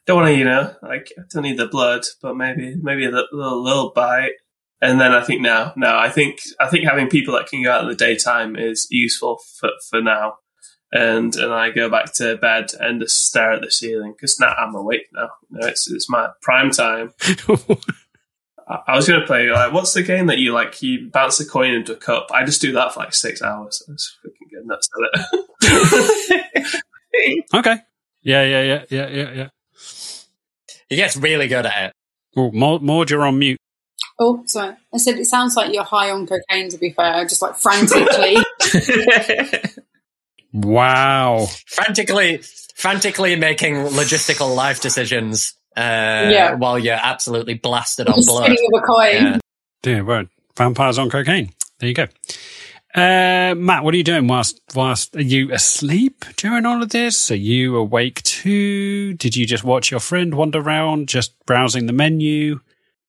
[0.05, 3.11] don't want to, you know, like, I don't need the blood, but maybe, maybe a
[3.11, 4.33] little, little, little bite.
[4.81, 7.71] And then I think now, no, I think, I think having people that can go
[7.71, 10.35] out in the daytime is useful for, for now.
[10.91, 14.53] And, and I go back to bed and just stare at the ceiling because now
[14.53, 15.29] I'm awake now.
[15.51, 17.13] You know, it's, it's my prime time.
[18.67, 21.39] I I was going to play, like, what's the game that you, like, you bounce
[21.39, 22.27] a coin into a cup?
[22.31, 23.83] I just do that for like six hours.
[23.87, 25.29] I just freaking get nuts at
[26.53, 27.45] it.
[27.55, 27.77] okay.
[28.21, 29.49] Yeah, yeah, yeah, yeah, yeah, yeah.
[30.89, 31.93] He gets really good at it.
[32.35, 33.59] Well, Maud, Maud, you're on mute.
[34.19, 34.75] Oh, sorry.
[34.93, 36.69] I said it sounds like you're high on cocaine.
[36.69, 38.37] To be fair, just like frantically.
[40.53, 41.47] Wow.
[41.67, 42.41] Frantically,
[42.75, 45.53] frantically making logistical life decisions.
[45.77, 46.53] Uh, Yeah.
[46.55, 48.45] while you're absolutely blasted on just blood.
[48.45, 49.13] spinning of a coin.
[49.33, 49.37] Yeah.
[49.83, 50.29] Dear word.
[50.57, 51.51] Vampires on cocaine.
[51.79, 52.07] There you go.
[52.95, 57.29] Uh, Matt, what are you doing whilst, whilst, are you asleep during all of this?
[57.31, 59.13] Are you awake too?
[59.13, 62.59] Did you just watch your friend wander around, just browsing the menu?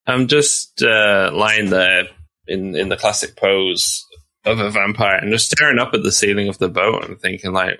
[0.06, 2.04] I'm just uh, lying there
[2.46, 4.04] in in the classic pose
[4.44, 7.52] of a vampire and just staring up at the ceiling of the boat and thinking
[7.52, 7.78] like,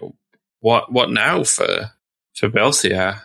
[0.61, 1.90] what what now for
[2.37, 3.20] for Belsiar?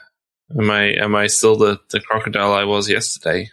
[0.57, 3.49] Am I am I still the, the crocodile I was yesterday?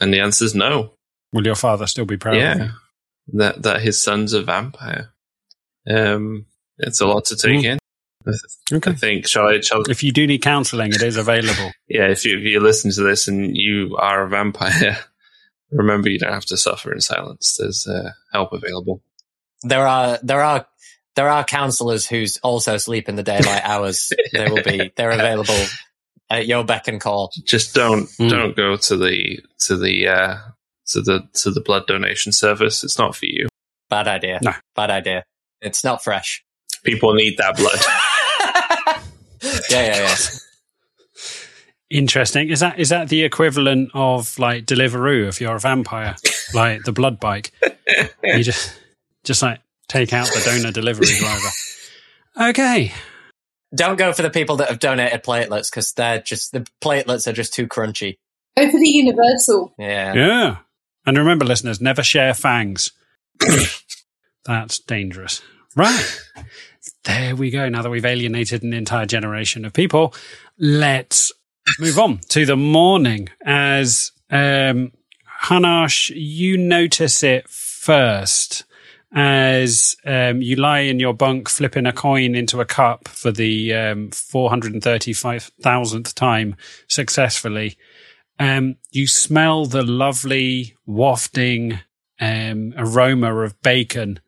[0.00, 0.94] And the answer is no.
[1.32, 2.64] Will your father still be proud of you?
[2.64, 2.70] yeah,
[3.34, 5.10] that that his son's a vampire.
[5.88, 6.46] Um,
[6.78, 7.78] it's a lot to take in.
[8.26, 8.32] I
[8.72, 8.92] Okay.
[8.92, 9.26] think.
[9.26, 9.60] Shall I?
[9.60, 11.72] Shall If you do need counselling, it is available.
[11.88, 14.98] yeah, if you, if you listen to this and you are a vampire,
[15.70, 17.56] remember you don't have to suffer in silence.
[17.58, 19.02] There's uh, help available.
[19.62, 20.66] There are there are
[21.16, 24.12] there are counselors who's also sleep in the daylight hours.
[24.32, 25.58] They will be they're available
[26.30, 27.32] at your beck and call.
[27.44, 28.30] Just don't Mm.
[28.30, 30.36] don't go to the to the uh,
[30.88, 32.82] to the to the blood donation service.
[32.84, 33.48] It's not for you.
[33.90, 34.38] Bad idea.
[34.42, 34.52] No.
[34.74, 35.24] Bad idea.
[35.60, 36.42] It's not fresh.
[36.84, 37.78] People need that blood.
[39.70, 40.16] yeah, yeah, yeah.
[41.90, 42.48] Interesting.
[42.48, 46.16] Is that is that the equivalent of like Deliveroo if you're a vampire,
[46.54, 47.52] like the blood bike?
[48.24, 48.72] You just
[49.24, 51.48] just like take out the donor delivery driver.
[52.50, 52.92] Okay.
[53.74, 57.32] Don't go for the people that have donated platelets because they're just the platelets are
[57.32, 58.18] just too crunchy.
[58.56, 59.72] Go for the universal.
[59.78, 60.14] Yeah.
[60.14, 60.56] Yeah.
[61.06, 62.92] And remember, listeners, never share fangs.
[64.44, 65.42] That's dangerous.
[65.74, 66.20] Right.
[67.04, 67.68] There we go.
[67.68, 70.14] Now that we've alienated an entire generation of people,
[70.58, 71.32] let's
[71.78, 74.92] move on to the morning as um,
[75.44, 78.64] Hanash, you notice it first
[79.14, 83.74] as um, you lie in your bunk flipping a coin into a cup for the
[83.74, 86.56] um, 435,000th time
[86.88, 87.76] successfully.
[88.38, 91.80] Um, you smell the lovely wafting
[92.20, 94.20] um, aroma of bacon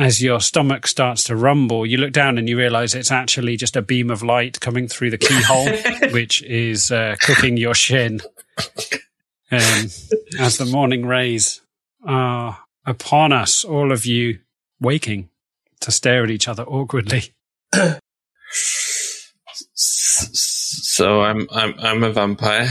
[0.00, 3.76] as your stomach starts to rumble, you look down and you realize it's actually just
[3.76, 5.68] a beam of light coming through the keyhole,
[6.12, 8.22] which is uh, cooking your shin.
[9.52, 9.90] Um,
[10.38, 11.60] as the morning rays
[12.02, 14.40] are upon us, all of you
[14.80, 15.28] waking
[15.80, 17.22] to stare at each other awkwardly.
[19.72, 22.68] So I'm I'm I'm a vampire.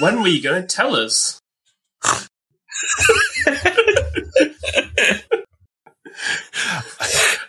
[0.00, 1.40] When were you going to tell us?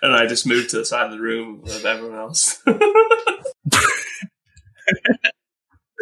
[0.01, 2.59] and I just moved to the side of the room with everyone else.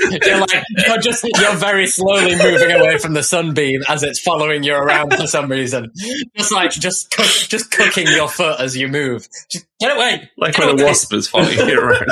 [0.10, 4.64] You're like you're just you're very slowly moving away from the sunbeam as it's following
[4.64, 5.92] you around for some reason.
[6.36, 9.28] Just like just cook, just cooking your foot as you move.
[9.50, 10.30] Just get away.
[10.38, 12.08] Like Get when a wasp is following you around.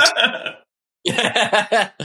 [1.04, 1.90] Yeah.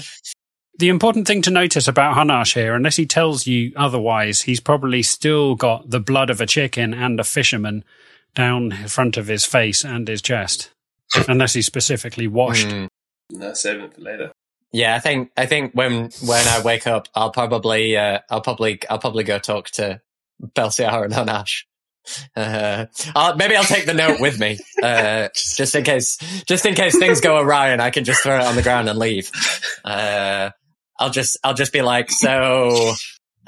[0.77, 5.03] The important thing to notice about Hanash here, unless he tells you otherwise, he's probably
[5.03, 7.85] still got the blood of a chicken and a fisherman
[8.33, 10.71] down in front of his face and his chest.
[11.29, 12.67] Unless he's specifically washed.
[12.67, 12.87] Mm.
[13.31, 14.31] no, save it for later.
[14.75, 18.77] Yeah, I think I think when when I wake up, I'll probably uh, I'll probably
[18.89, 20.01] I'll probably go talk to
[20.43, 21.63] Belsiar and Hanash.
[22.35, 26.75] Uh, I'll, maybe I'll take the note with me, uh, just in case, just in
[26.75, 29.31] case things go awry and I can just throw it on the ground and leave.
[29.85, 30.49] Uh,
[30.99, 32.93] I'll just, I'll just be like, so,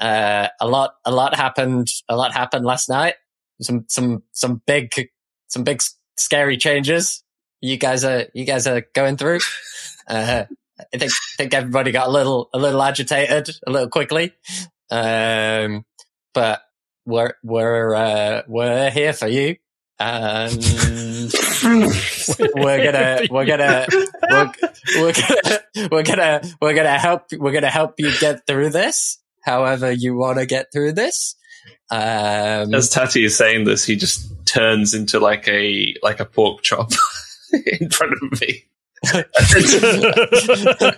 [0.00, 3.14] uh, a lot, a lot happened, a lot happened last night.
[3.60, 4.90] Some, some, some big,
[5.48, 5.82] some big
[6.16, 7.22] scary changes.
[7.60, 9.40] You guys are, you guys are going through.
[10.78, 14.32] I think, think everybody got a little, a little agitated, a little quickly.
[14.90, 15.84] Um,
[16.34, 16.62] but
[17.04, 19.56] we're, we're, uh, we're here for you.
[20.00, 20.62] And
[22.54, 23.86] we're gonna, we're gonna,
[24.30, 24.52] we're,
[25.00, 25.60] we're gonna,
[25.90, 29.18] we're gonna, we're gonna help, we're gonna help you get through this.
[29.42, 31.34] However you want to get through this.
[31.90, 36.62] Um, As Tati is saying this, he just turns into like a like a pork
[36.62, 36.92] chop
[37.80, 38.64] in front of me.
[39.14, 39.24] And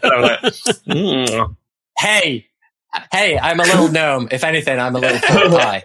[0.03, 0.41] I'm like,
[0.89, 1.57] "Mm."
[1.99, 2.47] hey,
[3.13, 4.29] hey, I'm a little gnome.
[4.31, 5.85] If anything, I'm a little pie.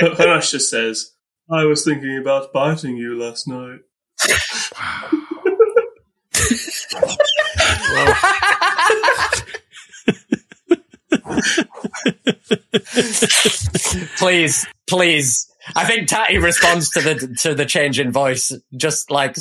[0.00, 1.12] Hanash just says,
[1.50, 3.80] I was thinking about biting you last night.
[14.18, 15.50] please, please.
[15.74, 19.36] I think Tatty responds to the to the change in voice just like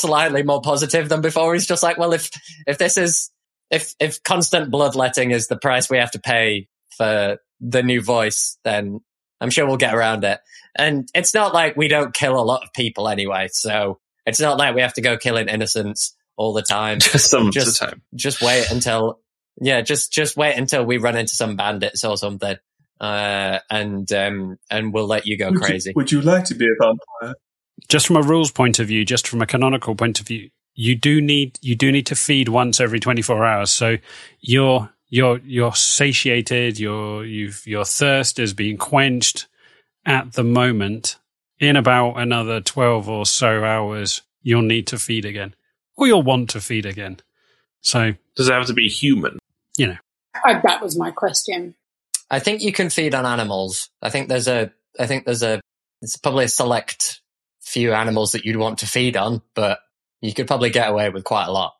[0.00, 1.54] slightly more positive than before.
[1.54, 2.30] He's just like, well, if
[2.66, 3.30] if this is
[3.70, 8.58] if if constant bloodletting is the price we have to pay for the new voice,
[8.64, 9.00] then
[9.40, 10.40] I'm sure we'll get around it.
[10.76, 14.58] And it's not like we don't kill a lot of people anyway, so it's not
[14.58, 18.00] like we have to go killing innocents all the time just some Just- time.
[18.14, 19.18] just wait until
[19.60, 22.56] yeah just just wait until we run into some bandits or something
[23.00, 26.54] uh and um and we'll let you go Would crazy You, would you like to
[26.54, 27.34] be a vampire?
[27.88, 30.94] Just from a rules point of view, just from a canonical point of view, you
[30.94, 33.70] do need you do need to feed once every twenty four hours.
[33.70, 33.96] So
[34.40, 39.46] you're you're you're satiated, your you've your thirst is being quenched
[40.06, 41.16] at the moment.
[41.60, 45.54] In about another twelve or so hours, you'll need to feed again.
[45.96, 47.18] Or you'll want to feed again.
[47.80, 49.38] So Does it have to be human?
[50.46, 51.74] Oh, that was my question.
[52.30, 54.70] i think you can feed on animals i think there's a
[55.00, 55.60] i think there's a
[56.02, 57.20] it's probably a select
[57.68, 59.78] few animals that you'd want to feed on but
[60.20, 61.74] you could probably get away with quite a lot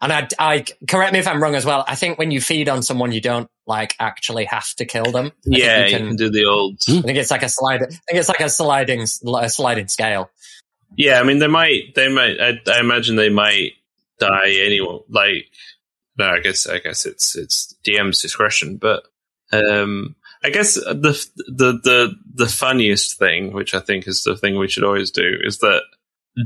[0.00, 2.68] and I, I correct me if i'm wrong as well i think when you feed
[2.68, 6.06] on someone you don't like actually have to kill them I yeah, you you can-
[6.08, 6.78] can do the old.
[6.88, 7.82] I think it's like a slide.
[7.82, 10.30] I think it's like a sliding, a sliding scale.
[10.96, 11.94] Yeah, I mean, they might.
[11.94, 12.40] They might.
[12.40, 13.74] I, I imagine they might
[14.18, 14.98] die anyway.
[15.08, 15.46] Like,
[16.18, 16.66] no, I guess.
[16.66, 19.04] I guess it's it's DM's discretion, but
[19.52, 24.58] um, I guess the the the the funniest thing, which I think is the thing
[24.58, 25.82] we should always do, is that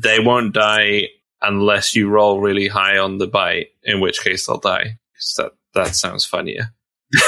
[0.03, 1.09] they won't die
[1.43, 4.99] unless you roll really high on the bite, in which case they'll die.
[5.15, 6.73] 'Cause that that sounds funnier.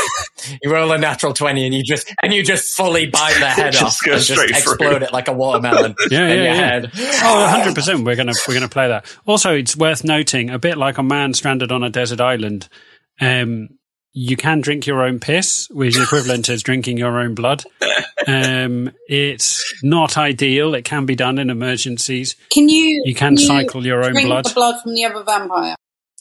[0.63, 3.73] You roll a natural twenty, and you just and you just fully bite their head
[3.73, 4.49] Just off go and just through.
[4.49, 6.55] explode it like a watermelon Yeah, in yeah, your yeah.
[6.55, 6.91] head.
[7.23, 8.05] Oh, 100 percent.
[8.05, 9.05] We're gonna we're gonna play that.
[9.27, 12.69] Also, it's worth noting, a bit like a man stranded on a desert island.
[13.21, 13.69] Um,
[14.21, 17.63] you can drink your own piss, which is equivalent to drinking your own blood.
[18.27, 20.75] Um, it's not ideal.
[20.75, 22.35] It can be done in emergencies.
[22.51, 23.03] Can you?
[23.05, 24.45] You can cycle your own drink blood.
[24.45, 25.77] the blood from the other vampire.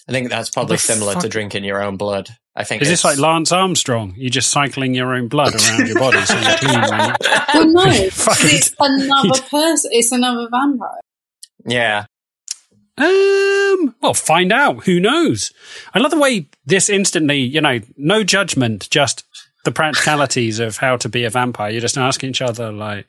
[0.08, 1.24] I think that's probably the similar fuck?
[1.24, 2.30] to drinking your own blood.
[2.56, 4.14] I think Is this it's- like Lance Armstrong?
[4.16, 6.80] You're just cycling your own blood around your body so you're clean.
[6.82, 7.16] When you,
[7.54, 9.92] Well, no, it's another person.
[9.94, 11.00] It's another vampire.
[11.66, 12.06] yeah.
[12.98, 14.86] Um, well, find out.
[14.86, 15.52] Who knows?
[15.94, 19.24] I love the way this instantly, you know, no judgment, just
[19.66, 21.70] the practicalities of how to be a vampire.
[21.72, 23.08] You're just asking each other, like,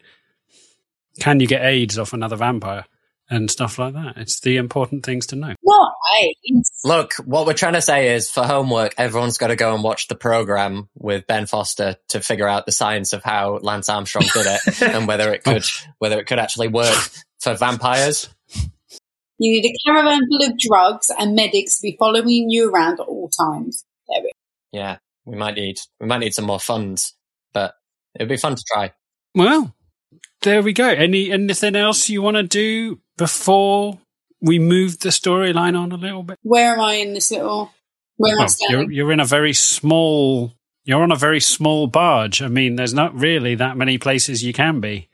[1.20, 2.84] can you get AIDS off another vampire?
[3.30, 4.16] And stuff like that.
[4.16, 5.54] It's the important things to know.
[5.62, 6.72] Not AIDS.
[6.82, 10.08] Look, what we're trying to say is for homework, everyone's got to go and watch
[10.08, 14.46] the program with Ben Foster to figure out the science of how Lance Armstrong did
[14.46, 15.64] it and whether it could
[15.98, 16.96] whether it could actually work
[17.38, 18.30] for vampires.
[19.38, 23.06] You need a caravan full of drugs and medics to be following you around at
[23.06, 23.84] all times.
[24.08, 24.32] There we
[24.72, 27.14] Yeah, we might need we might need some more funds,
[27.52, 27.74] but
[28.14, 28.92] it'd be fun to try.
[29.34, 29.74] Well,
[30.42, 30.88] there we go.
[30.88, 33.98] Any anything else you want to do before
[34.40, 36.38] we move the storyline on a little bit?
[36.42, 37.72] Where am I in this little?
[38.16, 40.52] Where am I Well, you're you're in a very small.
[40.84, 42.40] You're on a very small barge.
[42.40, 45.08] I mean, there's not really that many places you can be.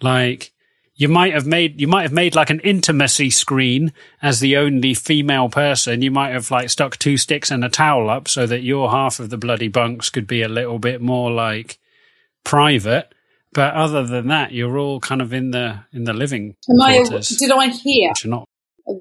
[0.00, 0.52] Like
[0.98, 4.94] you might have made you might have made like an intimacy screen as the only
[4.94, 6.02] female person.
[6.02, 9.20] You might have like stuck two sticks and a towel up so that your half
[9.20, 11.78] of the bloody bunks could be a little bit more like
[12.44, 13.14] private.
[13.52, 17.04] But other than that, you're all kind of in the in the living Am I?
[17.04, 18.48] Did I hear which are not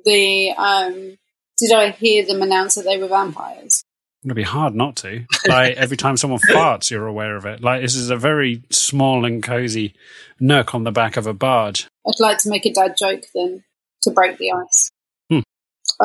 [0.06, 0.52] the?
[0.52, 1.18] Um,
[1.58, 3.84] did I hear them announce that they were vampires?
[4.28, 5.24] It'd be hard not to.
[5.48, 7.64] Like every time someone farts, you're aware of it.
[7.64, 9.94] Like this is a very small and cozy
[10.42, 11.88] nook on the back of a barge.
[12.06, 13.64] I'd like to make a dad joke then
[14.02, 14.92] to break the ice.
[15.30, 15.40] Hmm.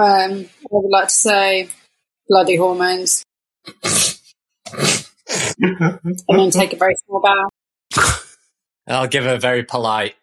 [0.00, 1.68] Um, I would like to say
[2.28, 3.24] bloody hormones,
[3.82, 5.02] and
[6.28, 7.48] then take a very small bow.
[8.86, 10.14] I'll give a very polite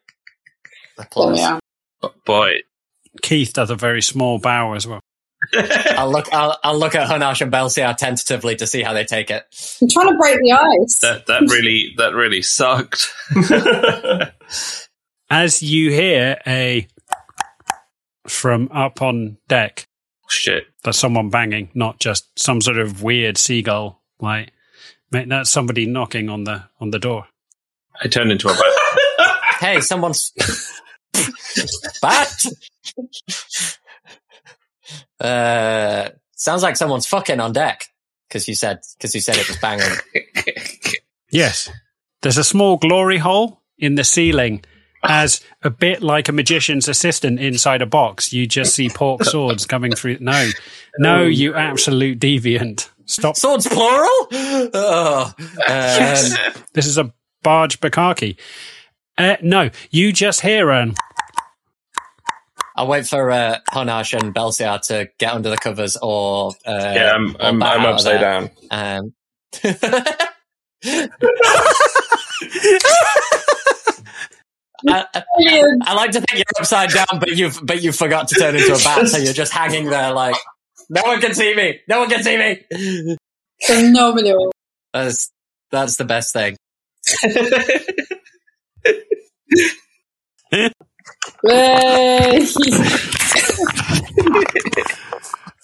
[0.96, 1.38] There applause.
[1.38, 1.60] we are.
[2.04, 2.54] Oh, boy,
[3.22, 5.02] Keith does a very small bow as well.
[5.56, 9.32] I'll look I'll, I'll look at Hunash and Belsiar tentatively to see how they take
[9.32, 9.46] it.
[9.82, 11.00] I'm trying to break the ice.
[11.00, 13.08] that that really that really sucked.
[15.32, 16.88] As you hear a
[18.28, 19.88] from up on deck,
[20.30, 20.66] Shit.
[20.84, 24.02] that's someone banging, not just some sort of weird seagull.
[24.20, 24.52] Like
[25.12, 27.28] mate, that's somebody knocking on the on the door.
[28.02, 28.56] I turned into a
[29.60, 30.32] Hey, someone's
[32.02, 32.46] bat.
[35.20, 37.86] Uh, sounds like someone's fucking on deck
[38.28, 39.98] because you said because you said it was banging.
[41.32, 41.70] Yes.
[42.22, 44.64] There's a small glory hole in the ceiling.
[45.04, 49.66] As a bit like a magician's assistant inside a box, you just see pork swords
[49.66, 50.18] coming through.
[50.20, 50.50] No,
[50.98, 52.90] no, you absolute deviant.
[53.06, 53.38] Stop.
[53.38, 54.10] Swords plural.
[54.32, 57.14] Oh, um, This is a
[57.44, 58.38] barge bukkake.
[59.18, 60.96] Uh, no, you just hear an.
[62.80, 67.12] I'll wait for uh, Hunash and Belsiar to get under the covers or uh, yeah,
[67.14, 68.50] I'm or I'm, I'm upside down.
[68.72, 69.14] Um,
[74.88, 75.24] I, I-
[75.82, 78.74] I like to think you're upside down, but you've but you forgot to turn into
[78.74, 80.36] a bat, so you're just hanging there like
[80.90, 81.82] no one can see me.
[81.90, 83.18] No one can see me.
[83.66, 84.54] Phenomenal.
[84.94, 85.32] That's
[85.72, 86.56] that's the best thing.
[91.44, 92.46] Yay.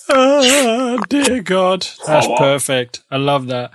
[0.07, 1.87] Oh, dear God.
[2.05, 3.01] That's Oh, perfect.
[3.09, 3.71] I love that.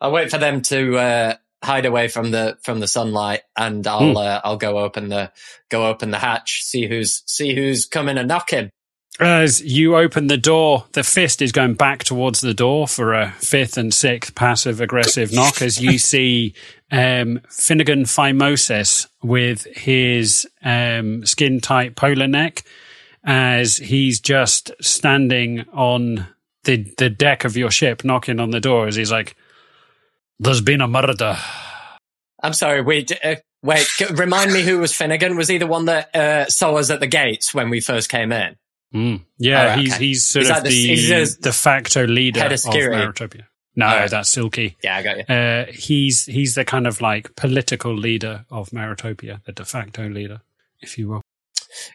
[0.00, 4.10] I'll wait for them to uh, hide away from the from the sunlight, and I'll
[4.10, 4.16] Hmm.
[4.16, 5.30] uh, I'll go open the
[5.70, 8.70] go open the hatch, see who's see who's coming and knocking.
[9.20, 13.32] As you open the door, the fist is going back towards the door for a
[13.32, 16.54] fifth and sixth passive aggressive knock as you see
[16.90, 22.64] um, Finnegan Phimosis with his um, skin tight polar neck
[23.24, 26.26] as he's just standing on
[26.64, 29.36] the, the deck of your ship knocking on the door as he's like,
[30.38, 31.36] There's been a murder.
[32.42, 32.80] I'm sorry.
[32.82, 33.86] Wait, uh, wait.
[34.10, 35.36] Remind me who was Finnegan?
[35.36, 38.32] Was he the one that uh, saw us at the gates when we first came
[38.32, 38.56] in?
[38.94, 39.24] Mm.
[39.38, 40.04] Yeah, All right, he's okay.
[40.06, 43.44] he's sort of the- the, he's de facto leader head of of?
[43.78, 44.10] No, right.
[44.10, 44.76] that's Silky.
[44.82, 45.24] Yeah, I got you.
[45.34, 50.40] Uh, he's he's the kind of like political leader of Maritopia, the de facto leader,
[50.80, 51.22] if you will.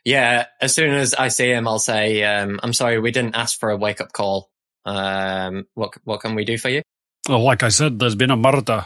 [0.05, 3.59] yeah, as soon as I see him, I'll say, um, "I'm sorry, we didn't ask
[3.59, 4.49] for a wake up call.
[4.85, 6.83] Um, what what can we do for you?"
[7.27, 8.85] Well, like I said, there's been a murder.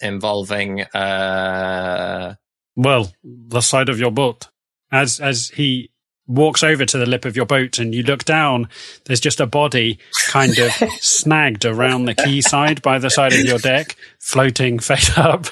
[0.00, 2.34] Involving, uh,
[2.76, 4.48] Well, the side of your boat.
[4.92, 5.90] As as he
[6.26, 8.68] walks over to the lip of your boat and you look down,
[9.04, 9.98] there's just a body
[10.28, 15.46] kind of snagged around the quayside by the side of your deck, floating face up.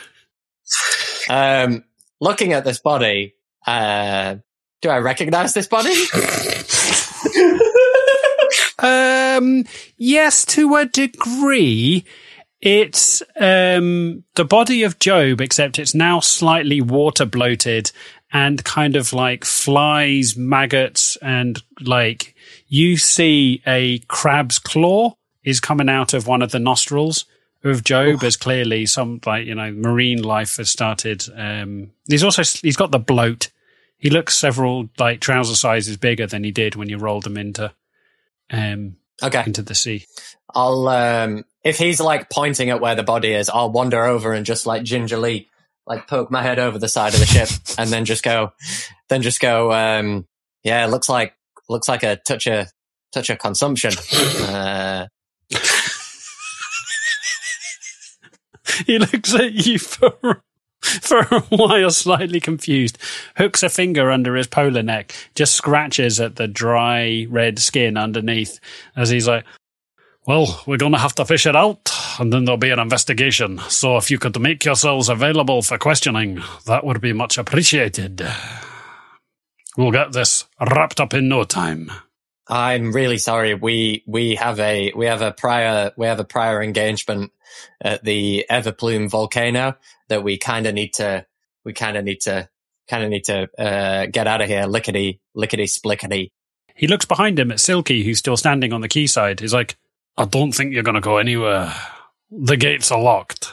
[1.29, 1.85] um,
[2.21, 3.35] looking at this body,
[3.67, 4.37] uh,
[4.83, 5.95] do I recognize this body?
[8.85, 9.65] Um,
[9.97, 12.05] yes, to a degree.
[12.61, 17.93] It's um, the body of Job, except it's now slightly water bloated
[18.35, 22.35] and kind of like flies, maggots, and like
[22.67, 25.15] you see a crab's claw
[25.45, 27.27] is coming out of one of the nostrils
[27.63, 31.25] of Job as clearly some like you know marine life has started.
[31.35, 33.51] Um, he's also he's got the bloat.
[33.99, 37.73] He looks several like trouser sizes bigger than he did when you rolled him into
[38.51, 39.45] um okay.
[39.47, 40.05] into the sea.
[40.53, 44.45] I'll um if he's like pointing at where the body is, I'll wander over and
[44.45, 45.49] just like gingerly
[45.87, 48.53] like poke my head over the side of the ship and then just go
[49.09, 50.27] then just go um
[50.63, 51.35] yeah, looks like
[51.69, 52.69] looks like a touch of
[53.13, 53.93] touch of consumption.
[54.41, 55.07] Uh
[58.87, 60.43] He looks at you for
[60.81, 62.99] for a while, slightly confused.
[63.37, 68.59] Hooks a finger under his polar neck, just scratches at the dry red skin underneath
[68.97, 69.45] as he's like,
[70.27, 73.59] "Well, we're gonna have to fish it out, and then there'll be an investigation.
[73.69, 78.27] So if you could make yourselves available for questioning, that would be much appreciated.
[79.77, 81.91] We'll get this wrapped up in no time."
[82.47, 83.55] I'm really sorry.
[83.55, 87.33] We we have a we have a prior we have a prior engagement
[87.81, 89.77] at the Everplume volcano
[90.09, 91.27] that we kind of need to
[91.65, 92.49] we kind of need to
[92.89, 94.67] kind of need to uh, get out of here.
[94.67, 96.33] Lickety lickety splickety.
[96.77, 99.41] He looks behind him at Silky, who's still standing on the quayside.
[99.41, 99.77] He's like,
[100.17, 101.73] I don't think you're going to go anywhere.
[102.37, 103.53] The gates are locked.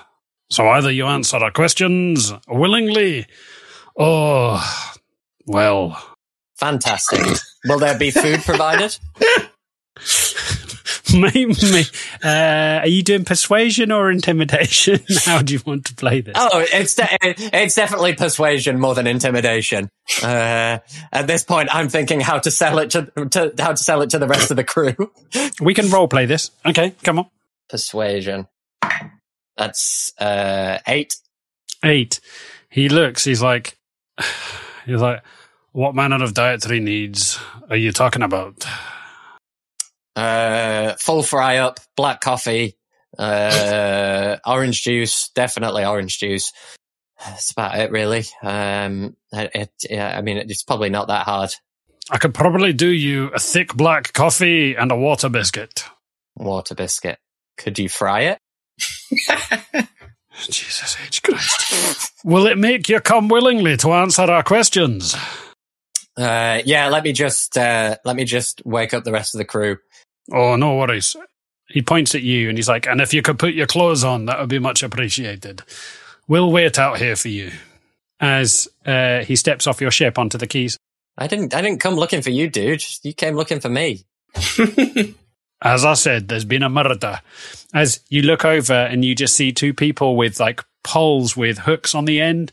[0.50, 3.28] So either you answer our questions willingly,
[3.96, 4.60] or,
[5.46, 6.02] well,
[6.58, 7.22] Fantastic.
[7.66, 8.96] Will there be food provided?
[11.16, 11.84] maybe.
[12.24, 15.00] Uh, are you doing persuasion or intimidation?
[15.26, 16.36] How do you want to play this?
[16.38, 19.90] Oh, it's de- it's definitely persuasion more than intimidation.
[20.22, 20.80] Uh,
[21.12, 24.12] at this point, I'm thinking how to sell it to, to how to sell it
[24.12, 24.96] to the rest of the crew.
[25.60, 26.52] We can role play this.
[26.66, 27.26] Okay, come on.
[27.70, 28.48] Persuasion.
[29.58, 31.16] That's uh, eight.
[31.84, 32.20] Eight.
[32.70, 33.78] He looks, he's like,
[34.86, 35.24] he's like,
[35.72, 37.40] what manner of dietary needs
[37.70, 38.66] are you talking about?
[40.16, 42.76] Uh, full fry up, black coffee,
[43.18, 46.52] uh, orange juice, definitely orange juice.
[47.24, 48.26] That's about it, really.
[48.42, 51.52] Um, it, yeah, I mean, it's probably not that hard.
[52.10, 55.86] I could probably do you a thick black coffee and a water biscuit.
[56.36, 57.20] Water biscuit.
[57.58, 58.40] Could you fry it?
[60.50, 61.22] Jesus H.
[61.24, 62.14] Christ.
[62.24, 65.16] Will it make you come willingly to answer our questions?
[66.18, 69.46] Uh, yeah, let me just, uh, let me just wake up the rest of the
[69.46, 69.78] crew.
[70.32, 71.16] Oh, no worries.
[71.68, 74.26] He points at you and he's like, and if you could put your clothes on,
[74.26, 75.64] that would be much appreciated.
[76.28, 77.52] We'll wait out here for you.
[78.20, 80.78] As uh, he steps off your ship onto the quays.
[81.18, 82.84] I didn't, I didn't come looking for you, dude.
[83.04, 84.06] You came looking for me.
[85.62, 87.22] As I said, there's been a murder.
[87.74, 91.94] As you look over and you just see two people with like poles with hooks
[91.96, 92.52] on the end.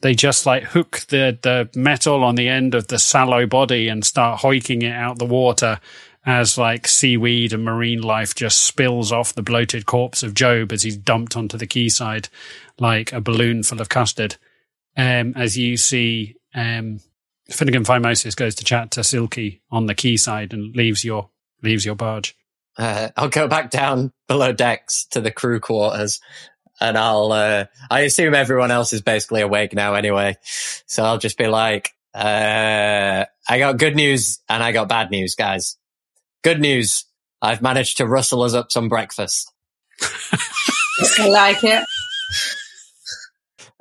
[0.00, 4.04] They just like hook the, the metal on the end of the sallow body and
[4.04, 5.80] start hoiking it out the water
[6.26, 10.82] as like seaweed and marine life just spills off the bloated corpse of Job as
[10.82, 12.28] he's dumped onto the quayside
[12.78, 14.36] like a balloon full of custard.
[14.96, 17.00] Um, as you see, um,
[17.50, 21.30] Finnegan Phimosis goes to chat to Silky on the quayside and leaves your
[21.62, 22.36] leaves your barge.
[22.78, 26.20] Uh, I'll go back down below decks to the crew quarters
[26.80, 30.36] and I'll, uh, I assume everyone else is basically awake now anyway.
[30.86, 35.34] So I'll just be like, uh, I got good news and I got bad news,
[35.34, 35.76] guys.
[36.44, 37.04] Good news.
[37.42, 39.52] I've managed to rustle us up some breakfast.
[41.18, 41.84] I like it.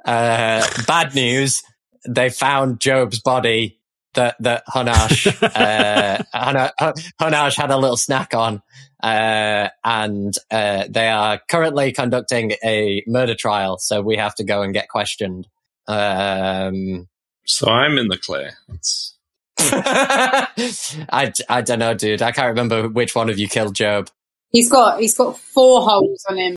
[0.03, 1.61] Uh, bad news.
[2.07, 3.76] They found Job's body
[4.17, 8.61] that, that Hunash, uh, Huna- had a little snack on.
[9.01, 13.77] Uh, and, uh, they are currently conducting a murder trial.
[13.79, 15.47] So we have to go and get questioned.
[15.87, 17.07] Um,
[17.45, 18.51] So I'm in the clear.
[18.69, 19.13] It's,
[19.59, 22.21] I, I don't know, dude.
[22.21, 24.09] I can't remember which one of you killed Job.
[24.51, 26.55] He's got he's got four holes on him.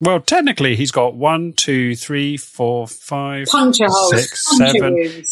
[0.00, 4.10] Well, technically, he's got one, two, three, four, five, Puncture holes.
[4.10, 5.24] six, puncture seven.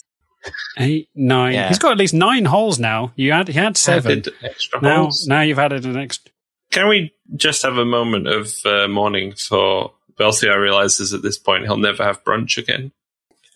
[0.44, 0.56] Wounds.
[0.78, 1.54] eight, nine.
[1.54, 1.68] Yeah.
[1.68, 3.12] He's got at least nine holes now.
[3.16, 4.18] You had he had seven.
[4.20, 5.26] Added extra Now, holes.
[5.26, 6.30] now you've added an extra.
[6.70, 11.64] Can we just have a moment of uh, mourning for Belsiar realizes at this point
[11.64, 12.92] he'll never have brunch again?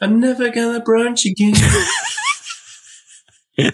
[0.01, 1.55] I'm never gonna brunch again.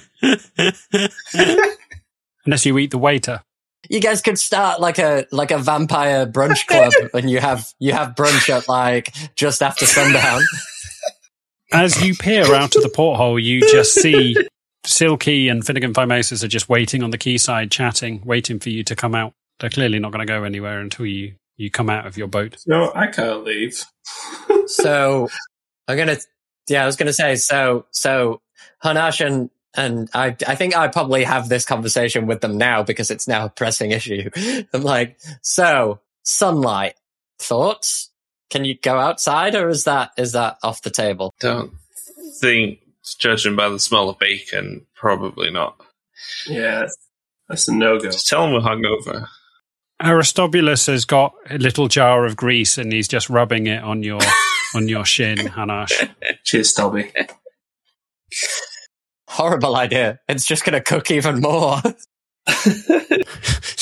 [2.46, 3.42] Unless you eat the waiter.
[3.88, 7.92] You guys could start like a like a vampire brunch club, and you have you
[7.92, 10.42] have brunch at like just after sundown.
[11.72, 14.36] As you peer out of the porthole, you just see
[14.84, 18.96] Silky and Finnegan Phimosis are just waiting on the quayside, chatting, waiting for you to
[18.96, 19.32] come out.
[19.60, 22.56] They're clearly not going to go anywhere until you, you come out of your boat.
[22.66, 23.84] no, I can't leave.
[24.66, 25.28] So
[25.88, 26.16] I'm gonna,
[26.68, 28.40] yeah, I was gonna say, so so
[28.84, 33.10] Hanash and and I I think I probably have this conversation with them now because
[33.10, 34.30] it's now a pressing issue.
[34.72, 36.94] I'm like, so sunlight
[37.40, 38.09] thoughts?
[38.50, 41.32] Can you go outside, or is that is that off the table?
[41.40, 41.72] Don't
[42.40, 42.80] think,
[43.18, 45.80] judging by the smell of bacon, probably not.
[46.46, 46.86] Yeah,
[47.48, 48.10] that's a no go.
[48.10, 49.26] Just tell him we're hungover.
[50.02, 54.20] Aristobulus has got a little jar of grease and he's just rubbing it on your
[54.74, 56.10] on your shin, Hanash.
[56.44, 57.12] Cheers, Toby.
[59.28, 60.18] Horrible idea.
[60.28, 61.80] It's just gonna cook even more.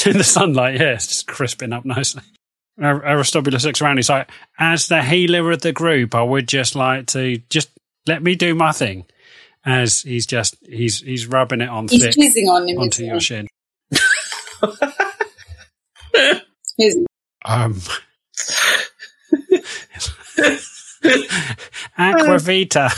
[0.09, 2.23] in the sunlight, yeah, it's just crisping up nicely.
[2.83, 3.97] Ar- Aristobulus looks around.
[3.99, 7.71] He's like, as the healer of the group, I would just like to just
[8.07, 9.05] let me do my thing.
[9.67, 12.79] As he's just he's he's rubbing it on He's thick jizzing on him.
[12.79, 13.21] onto your he?
[13.21, 13.49] shin.
[17.45, 17.81] Um,
[21.99, 22.91] Aquavita.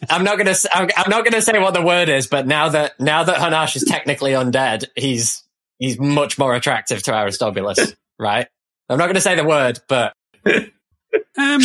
[0.10, 0.50] I'm not gonna.
[0.50, 3.36] s- I'm, I'm not gonna say what the word is, but now that now that
[3.36, 5.42] Hanash is technically undead, he's
[5.78, 8.46] he's much more attractive to Aristobulus, right?
[8.88, 10.12] I'm not gonna say the word, but
[11.36, 11.60] Um,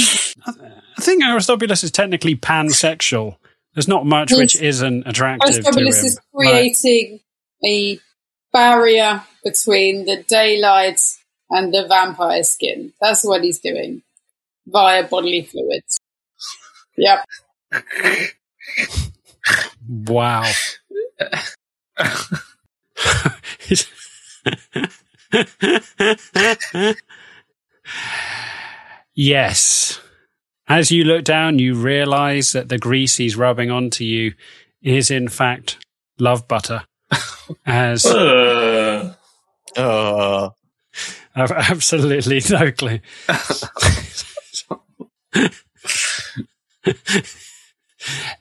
[0.45, 3.37] I think Aristobulus is technically pansexual.
[3.73, 6.05] There's not much which isn't attractive Aristobulus to him.
[6.05, 7.19] is creating
[7.65, 7.99] a
[8.51, 11.01] barrier between the daylight
[11.49, 12.93] and the vampire skin.
[13.01, 14.03] That's what he's doing
[14.67, 15.99] via bodily fluids.
[16.97, 17.25] Yep.
[19.89, 20.47] Wow.
[29.13, 29.99] yes.
[30.67, 34.33] As you look down, you realize that the grease he's rubbing onto you
[34.81, 35.85] is, in fact,
[36.19, 36.83] love butter.
[37.65, 39.13] As Uh,
[39.77, 40.53] oh,
[41.35, 42.99] I've absolutely no clue.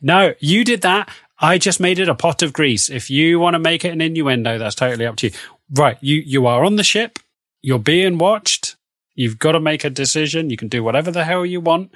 [0.01, 1.11] no, you did that.
[1.43, 2.89] I just made it a pot of grease.
[2.89, 5.33] If you want to make it an innuendo, that's totally up to you.
[5.75, 7.19] Right, you you are on the ship.
[7.61, 8.77] You're being watched.
[9.15, 10.49] You've got to make a decision.
[10.49, 11.93] You can do whatever the hell you want,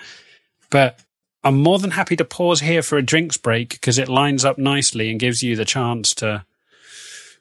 [0.68, 1.01] but
[1.44, 4.59] I'm more than happy to pause here for a drinks break because it lines up
[4.59, 6.44] nicely and gives you the chance to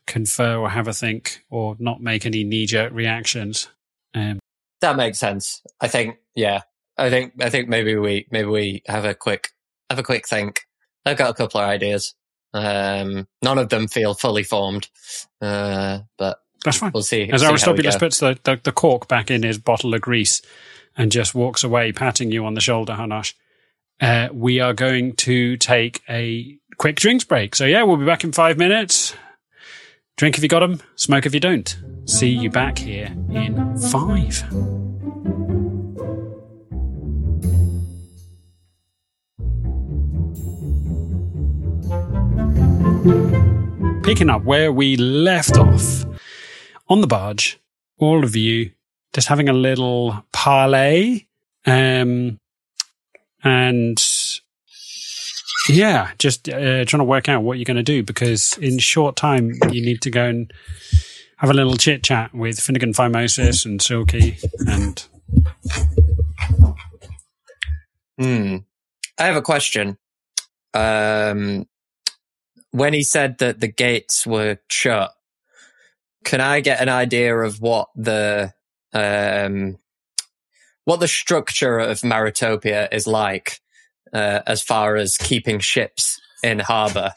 [0.06, 3.68] confer or have a think or not make any knee jerk reactions.
[4.14, 4.40] Um,
[4.82, 5.62] that makes sense.
[5.82, 6.62] I think, yeah,
[6.98, 9.50] I think I think maybe we maybe we have a quick
[9.90, 10.62] have a quick think.
[11.06, 12.16] I've got a couple of ideas.
[12.54, 14.88] Um, none of them feel fully formed,
[15.42, 16.92] uh, but that's fine.
[16.94, 17.30] we'll see.
[17.30, 20.42] As see Aristobulus puts the, the, the cork back in his bottle of grease
[20.98, 23.34] and just walks away, patting you on the shoulder, Hanash,
[24.00, 27.56] uh, we are going to take a quick drinks break.
[27.56, 29.14] So, yeah, we'll be back in five minutes.
[30.18, 31.78] Drink if you got 'em, smoke if you don't.
[32.06, 34.95] See you back here in five.
[43.06, 46.06] Picking up where we left off
[46.88, 47.60] on the barge,
[47.98, 48.72] all of you
[49.14, 51.28] just having a little parley.
[51.66, 52.40] Um,
[53.44, 54.04] and
[55.70, 59.16] yeah, just uh, trying to work out what you're going to do because in short
[59.16, 60.52] time you need to go and
[61.38, 64.38] have a little chit chat with Finnegan Phimosis and Silky
[64.68, 65.06] and
[68.18, 68.58] Hmm.
[69.20, 69.98] I have a question.
[70.74, 71.68] Um,
[72.76, 75.14] when he said that the gates were shut,
[76.26, 78.54] can I get an idea of what the
[78.92, 79.78] um,
[80.84, 83.62] what the structure of Maritopia is like
[84.12, 87.14] uh, as far as keeping ships in harbour?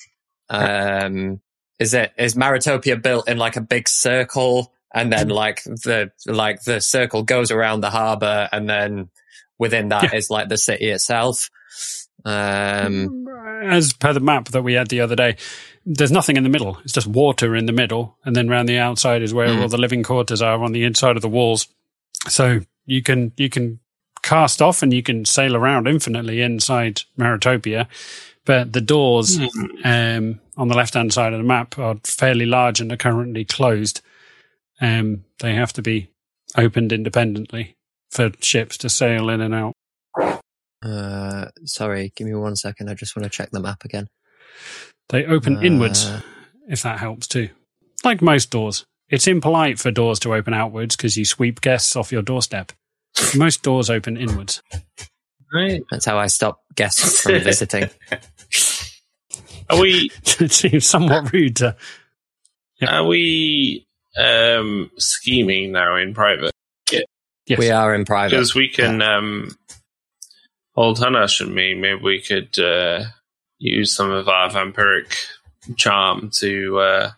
[0.49, 1.41] Um,
[1.81, 6.63] is it is Maritopia built in like a big circle, and then like the like
[6.63, 9.09] the circle goes around the harbour, and then
[9.59, 10.37] within that is Yeah.
[10.37, 11.51] like the city itself?
[12.25, 13.27] Um,
[13.62, 15.37] as per the map that we had the other day,
[15.87, 16.79] there's nothing in the middle.
[16.85, 19.62] It's just water in the middle, and then around the outside is where Mm.
[19.62, 21.69] all the living quarters are on the inside of the walls.
[22.29, 23.79] So you can you can
[24.23, 27.89] cast off and you can sail around infinitely inside Maritopia,
[28.45, 29.39] But the doors
[29.85, 33.45] um, on the left hand side of the map are fairly large and are currently
[33.45, 34.01] closed.
[34.81, 36.09] Um, they have to be
[36.57, 37.77] opened independently
[38.11, 39.75] for ships to sail in and out.
[40.83, 42.89] Uh, sorry, give me one second.
[42.91, 44.09] I just want to check the map again.
[45.09, 46.11] They open Uh, inwards,
[46.68, 47.49] if that helps too.
[48.05, 48.87] Like most doors.
[49.09, 52.72] It's impolite for doors to open outwards because you sweep guests off your doorstep.
[53.37, 54.62] Most doors open inwards.
[55.53, 55.83] Right.
[55.91, 57.89] That's how I stop guests from visiting.
[59.70, 60.11] Are we
[60.41, 61.74] it seems somewhat rude to.
[62.81, 62.91] Yep.
[62.91, 66.53] are we um scheming now in private?
[67.47, 67.59] Yes.
[67.59, 68.37] We are in private.
[68.37, 69.57] Because we can um
[70.79, 73.05] old Hanash and me, maybe we could uh
[73.59, 75.14] use some of our vampiric
[75.76, 77.11] charm to uh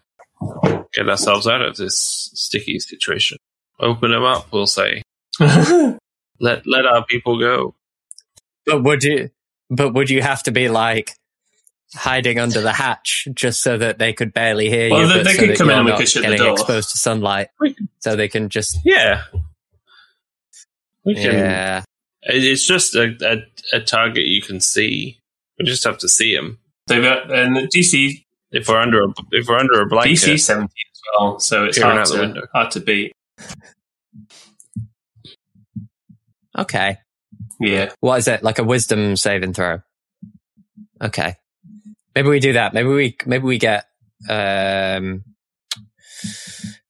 [0.94, 3.36] get ourselves out of this sticky situation.
[3.78, 5.02] Open them up, we'll say.
[5.40, 7.74] Let let our people go.
[8.66, 9.30] But would you?
[9.68, 11.12] But would you have to be like
[11.94, 15.08] hiding under the hatch just so that they could barely hear Well, you?
[15.08, 16.52] they- they so could come in and we could shut the door.
[16.52, 18.78] exposed to sunlight, can, so they can just.
[18.84, 19.24] yeah.
[21.04, 21.82] We can Yeah,
[22.22, 23.16] it's just a,
[23.72, 25.18] a a target you can see.
[25.58, 26.58] We just have to see him.
[26.86, 30.68] They've got and DC If we're under a if we're under a blanket, DC seventeen
[30.68, 33.12] as well, so it's Peering hard to, hard to beat.
[36.58, 36.98] okay.
[37.60, 38.42] Yeah, What is it?
[38.42, 39.82] Like a wisdom saving throw?
[41.02, 41.36] Okay.
[42.14, 42.72] Maybe we do that.
[42.74, 43.84] Maybe we maybe we get
[44.28, 45.24] um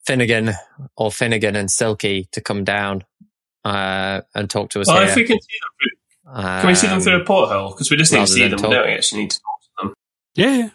[0.07, 0.53] Finnegan
[0.97, 3.05] or Finnegan and Silky to come down
[3.65, 5.09] uh and talk to us well, here.
[5.11, 7.71] if we can see them, through, can we see them Um, through a porthole?
[7.71, 8.59] Because we just need to see them.
[8.59, 8.71] talk.
[8.71, 9.95] We don't actually need to talk to them.
[10.35, 10.71] Yeah, yeah.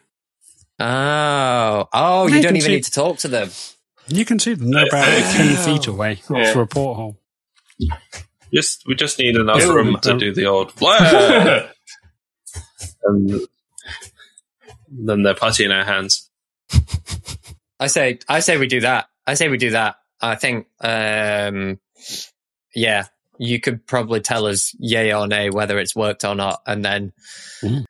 [0.78, 2.28] Oh, oh!
[2.28, 3.50] Yeah, You you don't even see- need to talk to them.
[4.08, 4.70] You can see them.
[4.72, 5.06] They're about.
[5.34, 6.52] 10 feet away Yeah.
[6.54, 7.18] through a porthole.
[8.54, 11.72] just we just need enough Yeah, room um, to um, do the old flare,
[13.04, 13.42] and
[14.92, 16.30] then they're putty in our hands.
[17.80, 19.08] I say, I say we do that.
[19.28, 19.96] I say we do that.
[20.22, 21.80] I think, um,
[22.76, 23.06] yeah,
[23.40, 27.14] you could probably tell us yay or nay whether it's worked or not, and then
[27.64, 27.86] Mhm.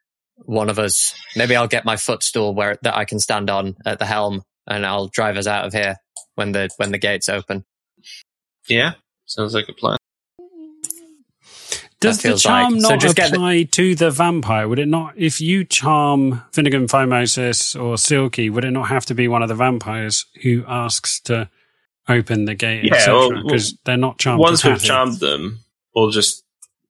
[0.46, 4.00] one of us, maybe I'll get my footstool where that I can stand on at
[4.00, 5.98] the helm, and I'll drive us out of here
[6.36, 7.66] when the when the gates open.
[8.68, 8.94] Yeah,
[9.26, 9.98] sounds like a plan.
[12.02, 14.68] Does the charm like- so not just get the- apply to the vampire?
[14.68, 19.16] Would it not, if you charm Finnegan Phimosis or Silky, would it not have to
[19.16, 21.50] be one of the vampires who asks to
[22.08, 23.16] open the gate, Yeah, etc.?
[23.30, 24.40] well, Because they're not charmed.
[24.42, 25.60] Once to we've charmed them,
[25.96, 26.44] we'll just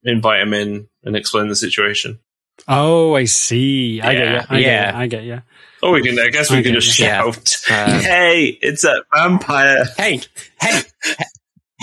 [0.03, 2.19] invite them in and explain the situation.
[2.67, 4.01] Oh, I see.
[4.01, 4.47] I Yeah, get you.
[4.55, 4.67] I yeah.
[4.91, 4.99] get you.
[5.01, 5.41] I get you.
[5.83, 7.21] Or we can, I guess, we Okay, can just yeah.
[7.31, 10.21] shout, Um, "Hey, it's a vampire!" hey,
[10.59, 10.81] hey,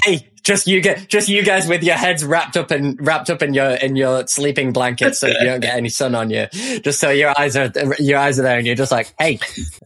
[0.02, 0.28] hey!
[0.42, 3.54] Just you get, just you guys with your heads wrapped up in wrapped up in
[3.54, 6.46] your in your sleeping blankets, so you don't get any sun on you.
[6.80, 7.70] Just so your eyes are
[8.00, 9.38] your eyes are there, and you're just like, hey,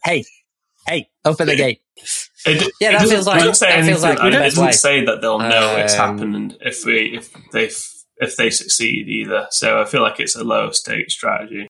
[0.02, 0.24] hey,
[0.86, 1.82] hey, open the gate.
[2.46, 4.38] It, Yeah, it that doesn't- feels like- say that feels anything, like the and it
[4.38, 4.72] best doesn't way.
[4.72, 7.70] say that they'll know it's Um, happened if we if they
[8.18, 9.46] if they succeed either.
[9.50, 11.68] So I feel like it's a low stake strategy.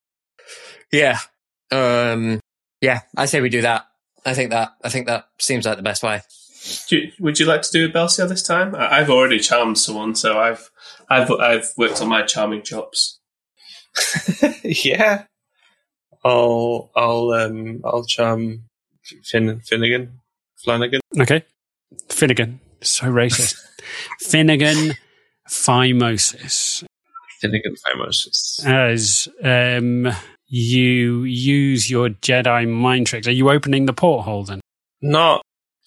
[0.93, 1.19] Yeah,
[1.73, 2.41] um,
[2.81, 3.01] yeah.
[3.17, 3.87] I say we do that.
[4.25, 6.23] I think that I think that seems like the best way.
[6.89, 8.75] Do you, would you like to do a Belsiar this time?
[8.75, 10.69] I, I've already charmed someone, so I've
[11.09, 13.21] I've I've worked on my charming chops.
[14.63, 15.25] yeah,
[16.25, 18.65] I'll, I'll, um, I'll charm
[19.25, 20.21] Fin- Finnegan,
[20.67, 21.01] Flanagan.
[21.21, 21.45] Okay.
[22.09, 22.59] Finnegan.
[22.83, 23.55] So racist.
[24.21, 24.95] Finnegan
[25.49, 26.85] Phimosis.
[27.41, 28.67] Finnegan Phimosis.
[28.67, 30.13] As um,
[30.49, 33.29] you use your Jedi mind tricks.
[33.29, 34.61] Are you opening the porthole then?
[35.01, 35.43] Not.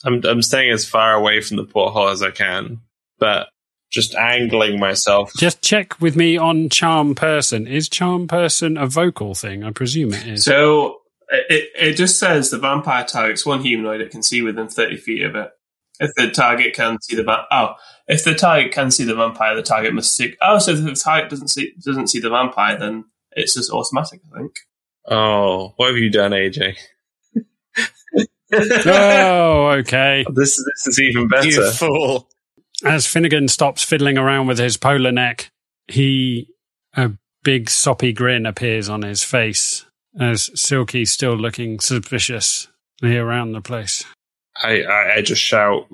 [0.05, 2.79] I'm, I'm staying as far away from the porthole as I can,
[3.19, 3.49] but
[3.91, 5.33] just angling myself.
[5.35, 7.67] Just check with me on charm person.
[7.67, 9.65] Is charm person a vocal thing?
[9.65, 10.45] I presume it is.
[10.45, 10.98] So
[11.29, 15.23] it it just says the vampire targets one humanoid it can see within thirty feet
[15.23, 15.51] of it.
[15.99, 17.75] If the target can see the va- oh,
[18.07, 20.35] if the target can see the vampire, the target must see.
[20.41, 24.21] Oh, so if the target doesn't see doesn't see the vampire, then it's just automatic.
[24.33, 24.59] I think.
[25.07, 26.77] Oh, what have you done, AJ?
[28.85, 30.25] oh, okay.
[30.33, 31.47] This this is even better.
[31.47, 32.29] You fool!
[32.85, 35.51] As Finnegan stops fiddling around with his polar neck,
[35.87, 36.47] he
[36.93, 37.11] a
[37.43, 39.85] big soppy grin appears on his face
[40.19, 42.69] as Silky's still looking suspiciously
[43.03, 44.03] around the place.
[44.61, 45.87] I, I I just shout,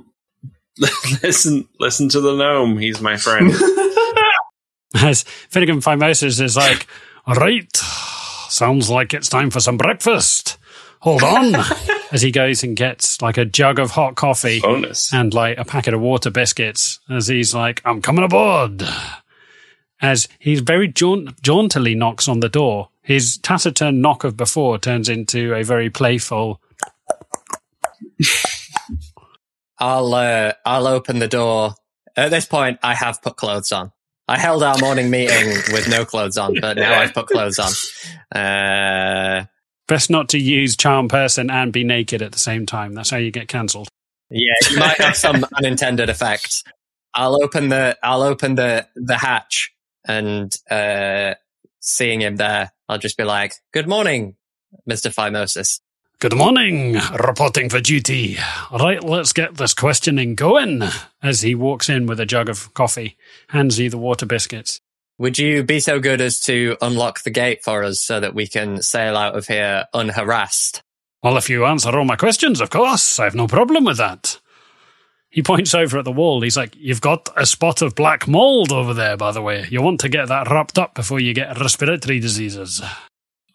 [1.23, 2.77] listen listen to the gnome.
[2.77, 3.53] He's my friend.
[4.95, 6.87] As Finnegan Phimosis is like,
[7.27, 10.57] all right, sounds like it's time for some breakfast.
[11.01, 11.53] Hold on.
[12.11, 15.13] as he goes and gets like a jug of hot coffee Bonus.
[15.13, 18.83] and like a packet of water biscuits as he's like, I'm coming aboard.
[20.01, 22.89] as he very jaunt- jauntily knocks on the door.
[23.05, 26.59] His taciturn knock of before turns into a very playful.
[29.77, 31.75] I'll uh, I'll open the door.
[32.17, 33.91] At this point, I have put clothes on.
[34.27, 37.71] I held our morning meeting with no clothes on, but now I've put clothes on.
[38.35, 39.45] Uh,
[39.87, 42.93] Best not to use charm person and be naked at the same time.
[42.93, 43.87] That's how you get cancelled.
[44.31, 46.63] yeah, you might have some unintended effects.
[47.13, 49.71] I'll open the I'll open the the hatch
[50.07, 51.35] and uh,
[51.85, 54.35] seeing him there, I'll just be like, "Good morning,
[54.85, 55.79] Mister Phimosis."
[56.19, 58.37] Good morning, reporting for duty.
[58.71, 60.81] Right, let's get this questioning going.
[61.21, 63.17] As he walks in with a jug of coffee,
[63.49, 64.79] hands you the water biscuits.
[65.17, 68.47] Would you be so good as to unlock the gate for us so that we
[68.47, 70.83] can sail out of here unharassed?
[71.21, 74.39] Well, if you answer all my questions, of course, I have no problem with that.
[75.35, 76.39] He points over at the wall.
[76.41, 79.67] He's like, You've got a spot of black mold over there, by the way.
[79.69, 82.81] You want to get that wrapped up before you get respiratory diseases.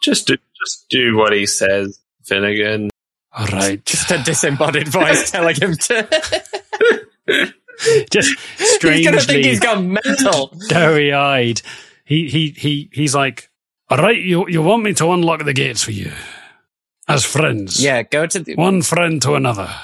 [0.02, 2.90] Just do, just do what he says, Finnegan.
[3.32, 3.82] All right.
[3.86, 7.54] Just a disembodied voice telling him to.
[8.10, 10.54] Just he's gonna think he's gone mental.
[10.68, 11.62] doughy eyed.
[12.04, 13.48] He, he, he, he's like,
[13.88, 16.12] All right, you, you want me to unlock the gates for you?
[17.08, 17.82] As friends.
[17.82, 19.74] Yeah, go to the One friend to another.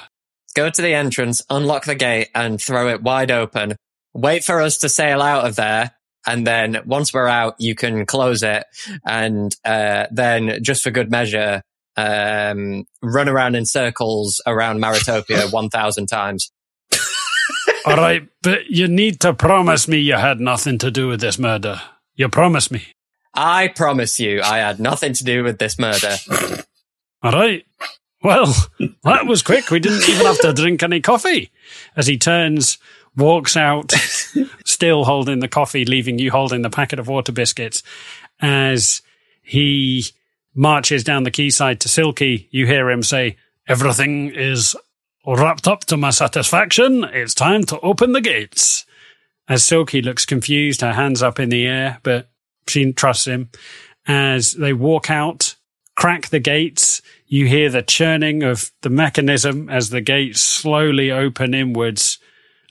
[0.57, 3.77] Go to the entrance, unlock the gate, and throw it wide open.
[4.15, 5.93] Wait for us to sail out of there.
[6.27, 8.65] And then once we're out, you can close it.
[9.05, 11.63] And uh, then, just for good measure,
[11.97, 16.51] um, run around in circles around Maritopia 1,000 times.
[17.85, 21.39] All right, but you need to promise me you had nothing to do with this
[21.39, 21.81] murder.
[22.17, 22.83] You promise me.
[23.33, 26.17] I promise you, I had nothing to do with this murder.
[27.23, 27.65] All right.
[28.27, 28.53] Well,
[29.05, 29.71] that was quick.
[29.71, 31.53] We didn't even have to drink any coffee.
[31.95, 32.77] As he turns,
[33.17, 33.93] walks out,
[34.65, 37.85] still holding the coffee, leaving you holding the packet of water biscuits.
[38.41, 39.01] As
[39.43, 40.07] he
[40.57, 43.37] marches down the quayside to Silky, you hear him say,
[43.69, 44.75] Everything is
[45.25, 47.05] wrapped up to my satisfaction.
[47.05, 48.87] It's time to open the gates.
[49.49, 52.29] As Silky looks confused, her hands up in the air, but
[52.67, 53.51] she trusts him.
[54.05, 55.55] As they walk out,
[55.97, 61.55] crack the gates, you hear the churning of the mechanism as the gates slowly open
[61.55, 62.19] inwards,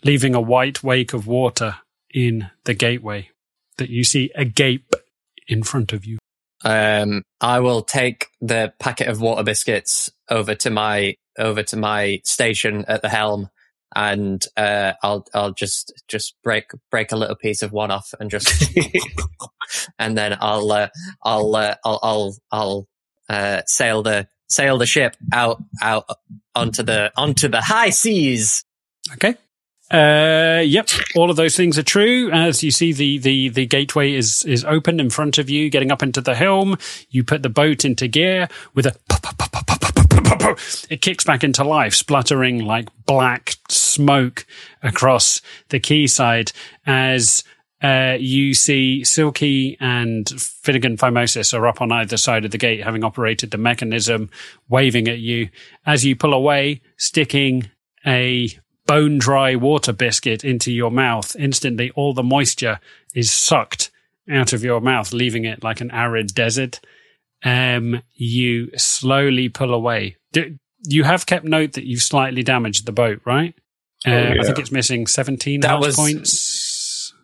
[0.04, 1.78] leaving a white wake of water
[2.14, 3.30] in the gateway
[3.78, 4.96] that you see agape
[5.48, 6.18] in front of you.
[6.64, 12.22] Um, I will take the packet of water biscuits over to my over to my
[12.24, 13.50] station at the helm,
[13.94, 18.32] and uh, I'll I'll just just break break a little piece of one off and
[18.32, 18.66] just
[20.00, 20.88] and then I'll uh,
[21.24, 22.88] I'll, uh, I'll I'll I'll
[23.28, 26.06] uh, sail the sail the ship out out
[26.54, 28.64] onto the onto the high seas.
[29.14, 29.36] Okay.
[29.92, 32.32] Uh, yep, all of those things are true.
[32.32, 35.92] As you see, the, the, the gateway is, is open in front of you, getting
[35.92, 36.78] up into the helm.
[37.12, 38.96] You put the boat into gear with a
[40.90, 44.46] it kicks back into life, spluttering like black smoke
[44.82, 46.52] across the quayside
[46.86, 47.44] as
[47.86, 52.84] uh, you see Silky and Finnegan Phimosis are up on either side of the gate,
[52.84, 54.30] having operated the mechanism,
[54.70, 55.50] waving at you.
[55.86, 57.70] As you pull away, sticking
[58.06, 58.50] a
[58.88, 62.80] bone dry water biscuit into your mouth, instantly all the moisture
[63.14, 63.92] is sucked
[64.32, 66.80] out of your mouth, leaving it like an arid desert.
[67.44, 70.18] Um, you slowly pull away.
[70.32, 70.58] Do,
[70.88, 73.54] you have kept note that you've slightly damaged the boat, right?
[74.08, 74.44] Uh, I yeah.
[74.44, 76.55] think it's missing 17 That health was- points.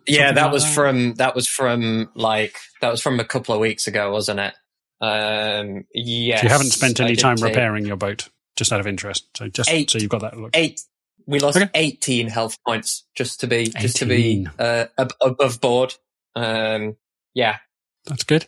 [0.07, 3.61] Yeah, that like was from that was from like that was from a couple of
[3.61, 4.53] weeks ago, wasn't it?
[4.99, 6.41] Um, yes.
[6.41, 9.27] So you haven't spent any time repairing your boat, just out of interest.
[9.35, 9.89] So just Eight.
[9.89, 10.51] so you've got that look.
[10.55, 10.81] Eight.
[11.27, 11.69] We lost Okay.
[11.75, 15.93] eighteen health points just to be just to be uh, ab- above board.
[16.35, 16.97] Um,
[17.33, 17.57] yeah,
[18.05, 18.47] That's good.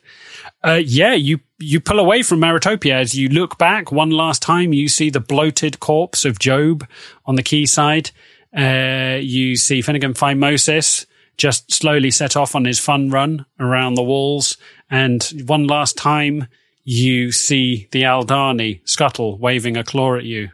[0.64, 4.74] Uh, yeah, you you pull away from Maritopia as you look back one last time.
[4.74, 6.88] You see the bloated corpse of Job
[7.26, 8.10] on the quayside.
[8.56, 11.06] Uh, you see Finnegan Phimosis
[11.38, 14.58] just slowly set off on his fun run around the walls.
[14.90, 16.48] And one last time,
[16.84, 20.50] you see the Aldani scuttle waving a claw at you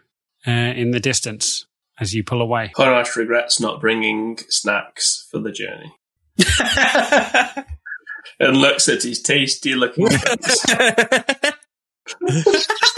[0.47, 1.65] uh, in the distance
[1.99, 2.71] as you pull away.
[2.75, 5.93] Hornash regrets not bringing snacks for the journey.
[8.39, 10.65] and looks at his tasty looking things.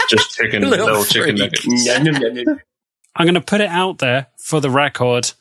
[0.08, 1.66] Just chicken, Little little, chicken nuggets.
[3.16, 5.32] I'm going to put it out there for the record.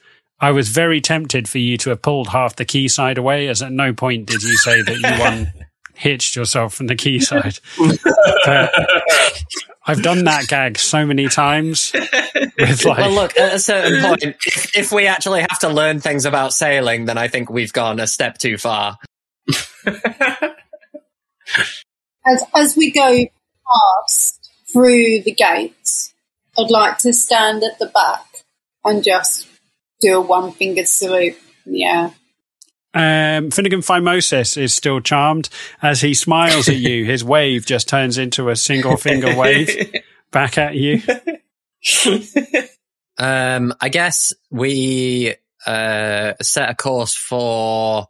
[0.41, 3.71] I was very tempted for you to have pulled half the quayside away, as at
[3.71, 5.53] no point did you say that you
[5.95, 7.59] unhitched yourself from the quayside.
[8.43, 8.73] But
[9.85, 11.91] I've done that gag so many times.
[11.93, 15.99] With like, well, look, at a certain point, if, if we actually have to learn
[15.99, 18.97] things about sailing, then I think we've gone a step too far.
[22.23, 23.25] As as we go
[24.05, 26.13] past through the gates,
[26.57, 28.25] I'd like to stand at the back
[28.85, 29.47] and just
[30.02, 32.12] do a one fingered salute Yeah.
[32.93, 35.47] Um, Finnegan Phimosis is still charmed
[35.82, 37.06] as he smiles at you.
[37.12, 39.93] His wave just turns into a single finger wave
[40.32, 41.02] back at you.
[43.18, 45.36] Um, I guess we
[45.66, 48.08] uh, set a course for.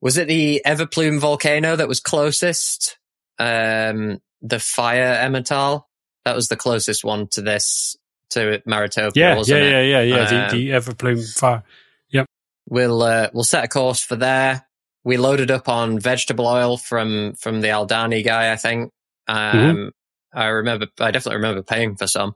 [0.00, 2.96] Was it the Everplume volcano that was closest?
[3.38, 5.82] Um, the fire Emmental?
[6.24, 7.96] That was the closest one to this,
[8.30, 9.70] to Maritopia, Yeah, yeah, wasn't it?
[9.70, 10.46] yeah, yeah, yeah.
[10.46, 11.62] Um, the, the Everplume fire.
[12.10, 12.26] Yep.
[12.68, 14.66] We'll uh, we'll set a course for there.
[15.04, 18.90] We loaded up on vegetable oil from from the Aldani guy, I think.
[19.26, 19.88] Um, Mm-hmm.
[20.34, 22.34] I remember, I definitely remember paying for some.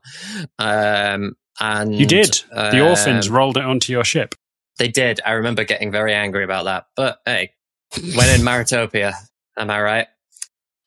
[0.57, 2.41] Um, and You did.
[2.51, 4.33] The um, orphans rolled it onto your ship.
[4.79, 5.21] They did.
[5.23, 6.85] I remember getting very angry about that.
[6.95, 7.51] But hey,
[8.15, 9.13] when in Maritopia,
[9.57, 10.07] am I right?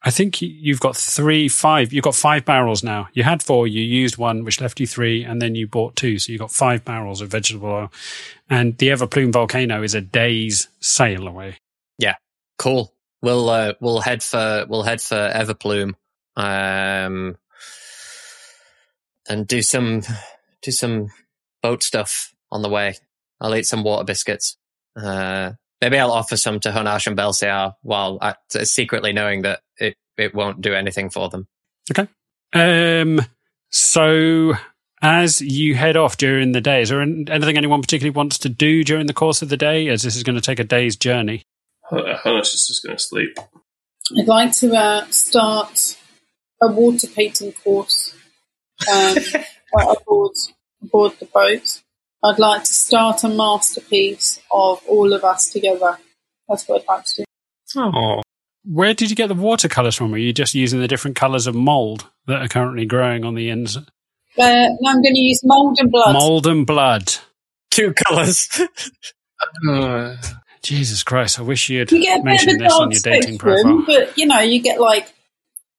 [0.07, 1.93] I think you- you've got three, five.
[1.93, 3.09] You've got five barrels now.
[3.13, 3.67] You had four.
[3.67, 6.21] You used one, which left you three, and then you bought two.
[6.21, 7.93] So you've got five barrels of vegetable oil.
[8.49, 11.59] And the Everplume volcano is a day's sail away.
[11.99, 12.15] Yeah.
[12.57, 12.95] Cool.
[13.21, 15.95] We'll uh, we'll head for we'll head for Everplume,
[16.37, 17.37] um,
[19.29, 20.03] and do some
[20.63, 21.09] do some
[21.63, 22.95] boat stuff on the way.
[23.41, 24.57] I'll eat some water biscuits.
[24.95, 29.97] Uh, maybe I'll offer some to Honash and Belsiar while I, secretly knowing that it,
[30.17, 31.47] it won't do anything for them.
[31.91, 32.09] Okay.
[32.53, 33.21] Um.
[33.71, 34.55] So
[35.03, 38.83] as you head off during the day, is there anything anyone particularly wants to do
[38.85, 39.89] during the course of the day?
[39.89, 41.43] As this is going to take a day's journey.
[41.91, 43.39] Honash is just going to sleep.
[44.19, 45.97] I'd like to uh, start
[46.63, 48.15] a water painting course
[48.91, 49.17] um,
[49.75, 50.33] right aboard,
[50.83, 51.83] aboard the boat.
[52.25, 55.99] I'd like to start a masterpiece of all of us together.
[56.49, 57.25] That's what I'd like to do.
[57.77, 58.23] Oh,
[58.65, 60.15] Where did you get the watercolors from?
[60.15, 63.51] Are you just using the different colors of mold that are currently growing on the
[63.51, 63.77] ends?
[63.77, 63.83] Uh,
[64.39, 66.13] now I'm going to use mould and blood.
[66.13, 67.15] Mold and blood.
[67.71, 68.49] Two colors.
[69.69, 70.17] Uh,
[70.63, 71.39] Jesus Christ!
[71.39, 73.85] I wish you'd You get a bit mentioned a this on your dating spectrum, profile.
[73.87, 75.13] but you know, you get like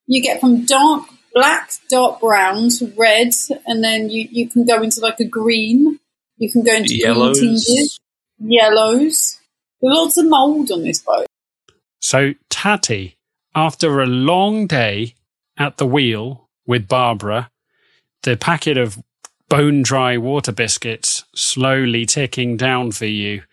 [0.06, 3.34] you get from dark black, dark browns, red,
[3.66, 6.00] and then you, you can go into like a green.
[6.38, 7.40] You can go into green yellows.
[7.40, 8.00] tinges,
[8.40, 9.40] yellows.
[9.82, 11.26] There's lots of mould on this boat.
[12.00, 13.18] So Tatty,
[13.56, 15.16] after a long day
[15.58, 17.50] at the wheel with Barbara,
[18.24, 19.02] the packet of
[19.50, 23.44] bone dry water biscuits slowly ticking down for you,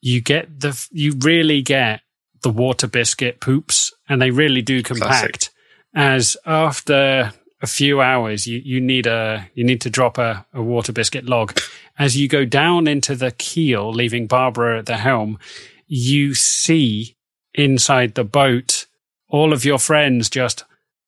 [0.00, 2.00] you get the you really get
[2.42, 5.50] the water biscuit poops, and they really do compact.
[5.94, 7.32] As after
[7.62, 11.24] a few hours, you, you need a you need to drop a, a water biscuit
[11.24, 11.58] log.
[11.98, 15.38] As you go down into the keel, leaving Barbara at the helm,
[15.86, 17.16] you see
[17.54, 18.86] inside the boat
[19.28, 20.64] all of your friends just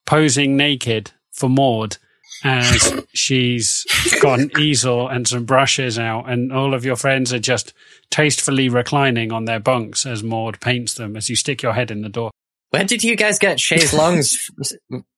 [0.06, 1.98] posing naked for Maud
[2.44, 3.84] as she's
[4.22, 7.74] got an easel and some brushes out, and all of your friends are just
[8.10, 12.02] tastefully reclining on their bunks as Maud paints them as you stick your head in
[12.02, 12.30] the door.
[12.70, 14.50] Where did you guys get Shay's lungs?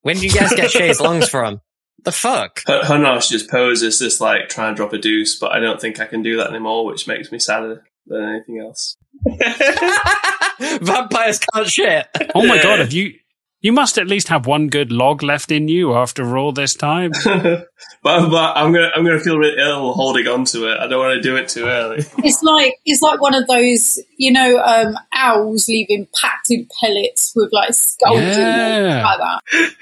[0.03, 1.61] when did you guys get Shay's lungs from?
[2.05, 2.62] The fuck?
[2.68, 6.01] H- Hanash just poses this like trying to drop a deuce, but I don't think
[6.01, 8.96] I can do that anymore, which makes me sadder than anything else.
[10.80, 12.07] Vampires can't shit.
[12.34, 13.14] Oh my god, have you
[13.62, 17.11] you must at least have one good log left in you after all this time.
[17.24, 17.66] but,
[18.02, 20.78] but I'm gonna I'm gonna feel really ill holding on to it.
[20.78, 22.04] I don't want to do it too early.
[22.24, 26.50] It's like it's like one of those, you know, um, owls leaving packed
[26.80, 29.02] pellets with like skulls Yeah.
[29.04, 29.72] like that.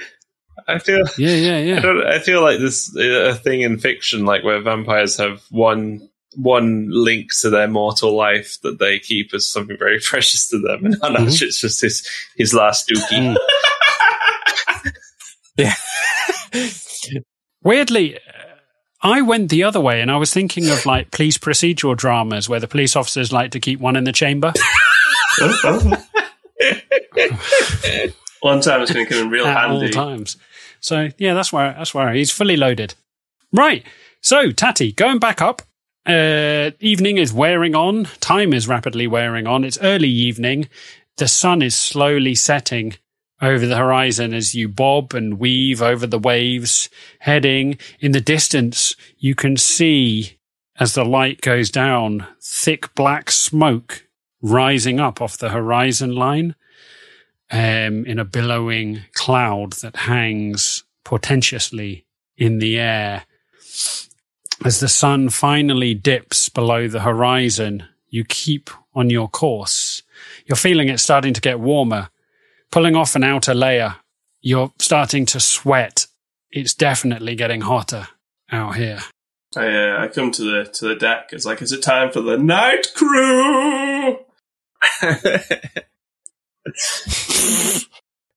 [0.67, 1.81] I feel Yeah, yeah, I yeah.
[1.81, 2.07] don't.
[2.07, 6.08] I feel like this uh, a thing in fiction, like where vampires have one
[6.41, 10.87] one link to their mortal life that they keep as something very precious to them,
[10.87, 13.37] and Hanash it's just his his last dookie.
[13.37, 13.37] Mm.
[17.63, 18.21] Weirdly, uh,
[19.03, 22.61] I went the other way and I was thinking of like police procedural dramas where
[22.61, 24.53] the police officers like to keep one in the chamber
[28.41, 29.93] One time it's going to come in real at all handy.
[29.93, 30.37] times.
[30.81, 32.95] So yeah, that's where that's where he's fully loaded.
[33.53, 33.85] Right.
[34.21, 35.63] So Tatty, going back up.
[36.09, 38.05] Uh, evening is wearing on.
[38.21, 39.63] Time is rapidly wearing on.
[39.63, 40.71] It's early evening.
[41.19, 42.97] The sun is slowly setting
[43.43, 46.89] over the horizon as you bob and weave over the waves,
[47.21, 48.95] heading in the distance.
[49.19, 50.39] You can see
[50.81, 54.07] as the light goes down, thick black smoke
[54.41, 56.55] rising up off the horizon line
[57.51, 62.07] um, in a billowing cloud that hangs portentously
[62.39, 63.25] in the air.
[64.65, 70.03] As the sun finally dips below the horizon, you keep on your course.
[70.47, 72.09] You're feeling it starting to get warmer.
[72.71, 73.97] Pulling off an outer layer,
[74.41, 76.07] you're starting to sweat.
[76.51, 78.09] It's definitely getting hotter
[78.51, 78.99] out here.
[79.57, 81.31] I, uh, I come to the to the deck.
[81.33, 84.19] It's like, is it time for the night crew?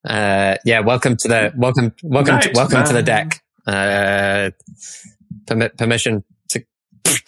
[0.03, 3.43] Uh, yeah, welcome to the welcome welcome to, Night, welcome to the deck.
[3.67, 4.49] Uh,
[5.51, 6.63] permi- permission to.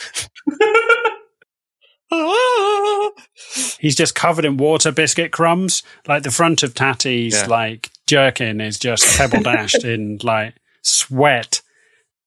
[3.79, 5.83] He's just covered in water biscuit crumbs.
[6.07, 7.47] Like the front of Tatty's Yeah.
[7.47, 11.61] like jerkin is just pebble dashed in like sweat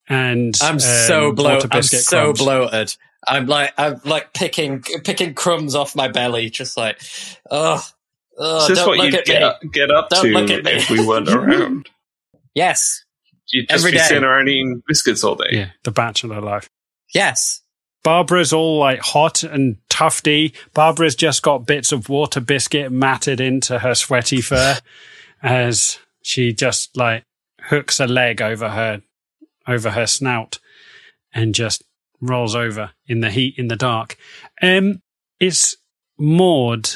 [0.08, 1.70] and I'm um, so bloated.
[1.72, 2.38] I'm biscuit so crumbs.
[2.40, 2.96] bloated.
[3.28, 7.00] I'm like I'm like picking picking crumbs off my belly, just like
[7.50, 7.84] oh.
[8.38, 9.44] oh Is this don't what look you'd at get, me.
[9.46, 10.72] up- get up Don't to look at me.
[10.72, 11.88] if we weren't around?
[12.54, 13.04] Yes,
[13.52, 14.04] You'd just Every be day.
[14.04, 15.48] sitting around eating biscuits all day.
[15.52, 16.68] Yeah, the bachelor life.
[17.14, 17.62] yes.
[18.04, 20.54] Barbara's all like hot and tufty.
[20.74, 24.76] Barbara's just got bits of water biscuit matted into her sweaty fur
[25.42, 27.24] as she just like
[27.62, 29.02] hooks a leg over her
[29.66, 30.60] over her snout
[31.34, 31.82] and just
[32.20, 34.16] rolls over in the heat in the dark.
[34.62, 35.02] Um
[35.40, 35.74] it's
[36.16, 36.90] Maud.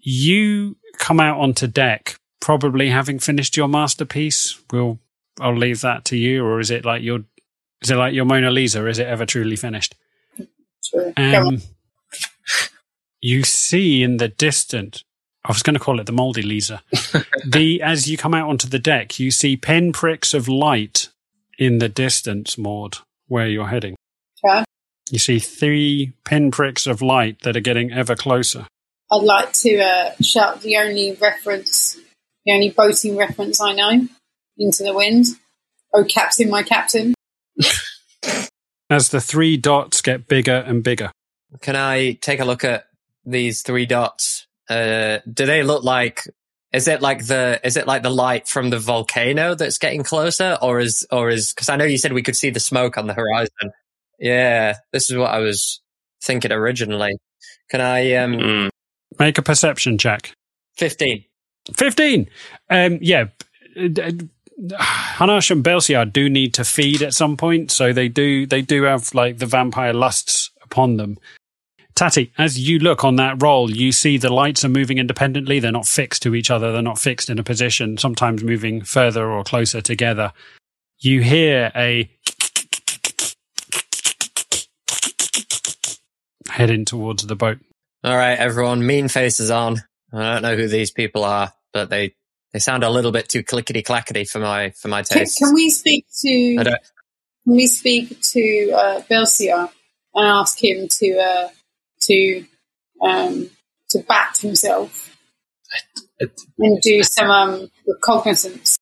[0.00, 4.60] You come out onto deck probably having finished your masterpiece.
[4.72, 5.00] We'll
[5.40, 7.20] I'll leave that to you or is it like your
[7.82, 8.86] is it like your Mona Lisa?
[8.86, 9.94] Is it ever truly finished?
[10.84, 11.12] True.
[11.16, 11.54] Go on.
[11.54, 11.62] Um,
[13.20, 15.04] you see in the distant,
[15.44, 16.82] I was going to call it the moldy Lisa.
[17.46, 21.08] the as you come out onto the deck, you see pinpricks of light
[21.58, 23.96] in the distance, Maud, where you're heading.
[24.44, 24.64] Okay.
[25.10, 28.66] You see three pinpricks of light that are getting ever closer.
[29.10, 31.98] I'd like to uh, shout the only reference,
[32.46, 34.08] the only boating reference I know,
[34.58, 35.26] into the wind.
[35.94, 37.14] Oh, captain, my captain.
[38.90, 41.10] As the three dots get bigger and bigger.
[41.60, 42.84] Can I take a look at
[43.24, 44.46] these three dots?
[44.68, 46.22] Uh, do they look like?
[46.72, 47.60] Is it like the?
[47.64, 51.52] Is it like the light from the volcano that's getting closer, or is or is?
[51.52, 53.70] Because I know you said we could see the smoke on the horizon.
[54.18, 55.80] Yeah, this is what I was
[56.22, 57.12] thinking originally.
[57.70, 58.14] Can I?
[58.14, 58.70] Um, Mm.
[59.18, 60.32] Make a perception check.
[60.76, 61.24] fifteen.
[61.74, 62.28] 15.
[62.70, 63.26] Um, yeah.
[64.60, 68.84] Hanash and Belsiar do need to feed at some point, so they do they do
[68.84, 71.18] have like the vampire lusts upon them.
[71.94, 75.60] Tati, as you look on that roll, you see the lights are moving independently.
[75.60, 76.72] They're not fixed to each other.
[76.72, 80.32] They're not fixed in a position, sometimes moving further or closer together.
[81.00, 82.10] You hear a
[86.48, 87.58] heading towards the boat.
[88.04, 88.86] All right, everyone.
[88.86, 89.82] Mean faces on.
[90.12, 92.14] I don't know who these people are, but they
[92.52, 95.38] they sound a little bit too clickety clackety for my for my taste.
[95.38, 96.56] can we speak to?
[96.58, 96.76] I Can
[97.56, 99.70] we speak to uh, Belsiar
[100.14, 101.48] and ask him to uh,
[102.02, 102.44] to
[103.02, 103.50] um,
[103.90, 105.16] to bat himself
[106.58, 108.76] and do some um, recognizance?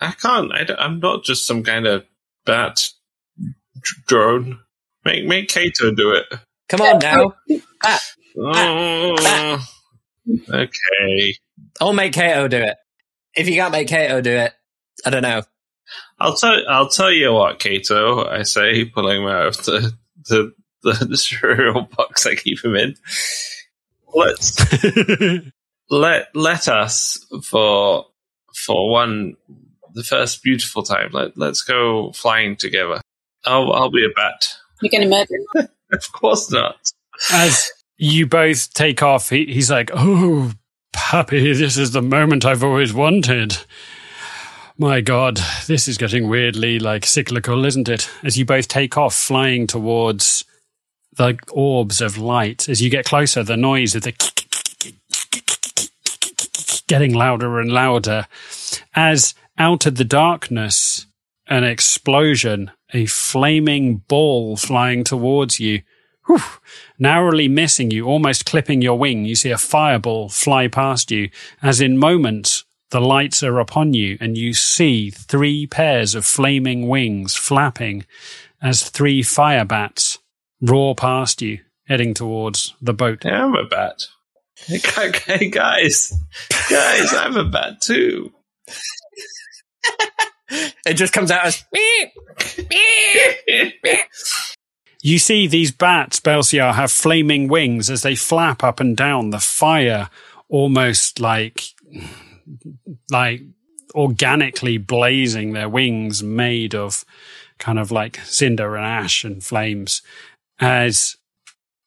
[0.00, 0.52] I can't.
[0.52, 2.06] I don't, I'm not just some kind of
[2.46, 2.88] bat
[4.06, 4.60] drone.
[5.04, 6.26] Make make Kato do it.
[6.68, 7.34] Come on now.
[8.38, 9.58] Oh,
[10.48, 11.34] okay.
[11.80, 12.76] I'll make Kato do it.
[13.36, 14.52] If you can't make Kato do it,
[15.04, 15.42] I don't know.
[16.18, 16.56] I'll tell.
[16.68, 18.26] I'll tell you what, Kato.
[18.28, 19.92] I say, pulling him out of the
[20.28, 20.52] the,
[20.82, 22.94] the, the cereal box I keep him in.
[24.14, 24.56] Let's
[25.90, 28.06] let let us for
[28.54, 29.36] for one
[29.94, 31.10] the first beautiful time.
[31.12, 33.00] Let let's go flying together.
[33.44, 34.48] I'll I'll be a bat.
[34.80, 35.68] You're going to murder him.
[35.92, 36.76] Of course not.
[37.32, 40.52] as you both take off, he, he's like, Oh,
[40.92, 43.58] puppy, this is the moment I've always wanted.
[44.78, 48.08] My God, this is getting weirdly like cyclical, isn't it?
[48.22, 50.44] As you both take off, flying towards
[51.16, 52.68] the orbs of light.
[52.68, 54.12] As you get closer, the noise of the
[56.86, 58.26] getting louder and louder.
[58.94, 61.06] As out of the darkness,
[61.46, 65.82] an explosion, a flaming ball flying towards you.
[66.30, 66.38] Whew,
[66.96, 69.24] narrowly missing you, almost clipping your wing.
[69.24, 71.28] You see a fireball fly past you.
[71.60, 76.86] As in moments, the lights are upon you, and you see three pairs of flaming
[76.86, 78.06] wings flapping
[78.62, 80.18] as three fire bats
[80.60, 81.58] roar past you,
[81.88, 83.24] heading towards the boat.
[83.24, 84.04] Yeah, I'm a bat.
[84.70, 86.12] Okay, guys,
[86.68, 88.32] guys, I'm a bat too.
[90.86, 91.64] It just comes out as
[95.02, 99.30] You see these bats, Belsiar, have flaming wings as they flap up and down.
[99.30, 100.10] The fire
[100.48, 101.64] almost like,
[103.10, 103.42] like
[103.94, 107.04] organically blazing their wings made of
[107.58, 110.02] kind of like cinder and ash and flames
[110.60, 111.16] as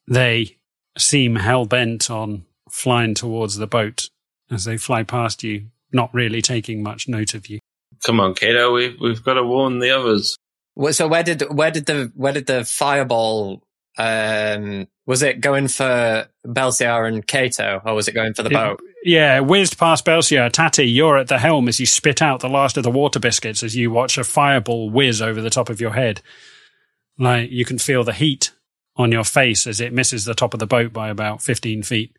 [0.07, 0.57] they
[0.98, 4.10] seem hell bent on flying towards the boat
[4.49, 7.60] as they fly past you, not really taking much note of you.
[8.06, 10.35] Come on, Kato, we've we've got to warn the others.
[10.91, 13.64] So where did where did the where did the fireball?
[13.98, 18.54] Um, was it going for Belsiar and Kato, or was it going for the It-
[18.54, 18.80] boat?
[19.06, 20.50] Yeah, whizzed past Belsiar.
[20.52, 23.62] Tati, you're at the helm as you spit out the last of the water biscuits
[23.62, 26.22] as you watch a fireball whiz over the top of your head.
[27.20, 28.52] Like you can feel the heat
[28.95, 32.16] on your face as it misses the top of the boat by about 15 feet.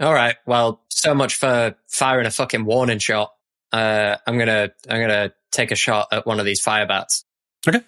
[0.00, 0.36] All right.
[0.46, 3.32] Well, so much for firing a fucking warning shot.
[3.72, 6.86] Uh, I'm gonna I'm gonna take a shot at one of these fire
[7.64, 7.84] bats.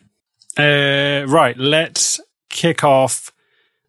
[0.59, 2.20] Uh, right, let's
[2.51, 3.32] kick off.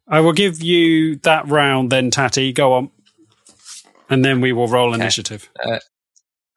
[0.08, 2.54] I will give you that round then, Tatty.
[2.54, 2.92] Go on.
[4.10, 4.96] And then we will roll Okay.
[5.04, 5.50] initiative.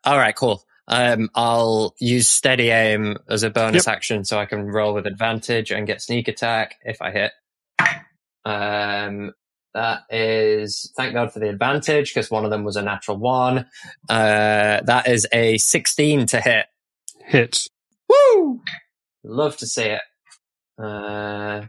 [0.05, 0.65] All right, cool.
[0.89, 5.71] Um, I'll use steady aim as a bonus action, so I can roll with advantage
[5.73, 7.33] and get sneak attack if I hit.
[8.45, 9.33] Um,
[9.75, 13.67] that is thank God for the advantage because one of them was a natural one.
[14.09, 16.67] Uh, that is a sixteen to hit.
[17.25, 17.69] Hits.
[18.09, 18.61] Woo!
[19.29, 20.01] Love to see it.
[20.79, 21.67] Uh,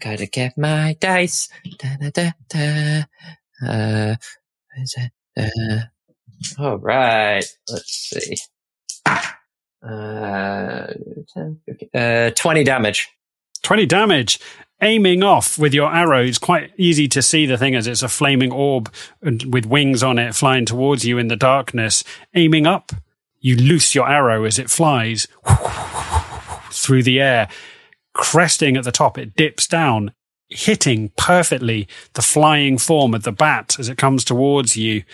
[0.00, 1.48] gotta get my dice.
[3.66, 4.14] Uh?
[5.38, 5.80] Uh,
[6.58, 7.44] all right.
[7.70, 8.36] Let's see.
[9.06, 10.86] Uh,
[11.34, 13.08] 10, 15, uh, 20 damage.
[13.62, 14.40] 20 damage.
[14.82, 18.08] Aiming off with your arrow, it's quite easy to see the thing as it's a
[18.08, 18.92] flaming orb
[19.22, 22.02] with wings on it flying towards you in the darkness.
[22.34, 22.92] Aiming up,
[23.44, 25.28] you loose your arrow as it flies
[26.70, 27.46] through the air.
[28.14, 30.14] Cresting at the top, it dips down,
[30.48, 35.04] hitting perfectly the flying form of the bat as it comes towards you.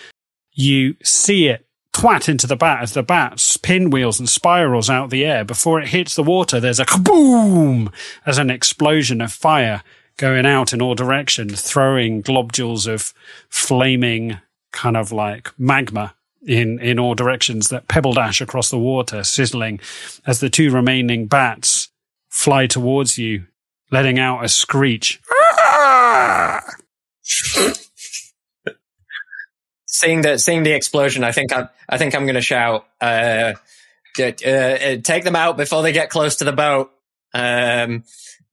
[0.52, 5.24] You see it twat into the bat as the bat pinwheels and spirals out the
[5.24, 5.44] air.
[5.44, 7.92] Before it hits the water, there's a kaboom
[8.24, 9.82] as an explosion of fire
[10.18, 13.12] going out in all directions, throwing globules of
[13.48, 14.38] flaming
[14.70, 16.14] kind of like magma
[16.46, 19.80] in, in all directions that pebble dash across the water, sizzling
[20.26, 21.88] as the two remaining bats
[22.28, 23.46] fly towards you,
[23.90, 25.20] letting out a screech.
[29.86, 33.54] Seeing the seeing the explosion, I think I I think I'm gonna shout, uh,
[34.16, 36.92] d- uh, uh, take them out before they get close to the boat.
[37.34, 38.04] Um,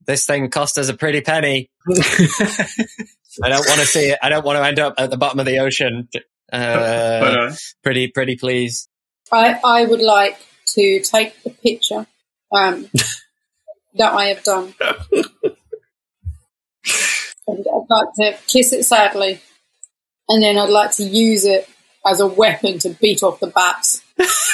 [0.05, 1.69] this thing cost us a pretty penny.
[1.89, 4.19] I don't want to see it.
[4.21, 6.09] I don't want to end up at the bottom of the ocean.
[6.51, 8.87] But, Uh, uh, pretty, pretty please.
[9.31, 10.37] I, I would like
[10.75, 12.05] to take the picture
[12.51, 12.89] um,
[13.95, 14.73] that I have done.
[14.81, 15.25] and
[17.47, 19.41] I'd like to kiss it sadly,
[20.29, 21.69] and then I'd like to use it
[22.05, 24.01] as a weapon to beat off the bats.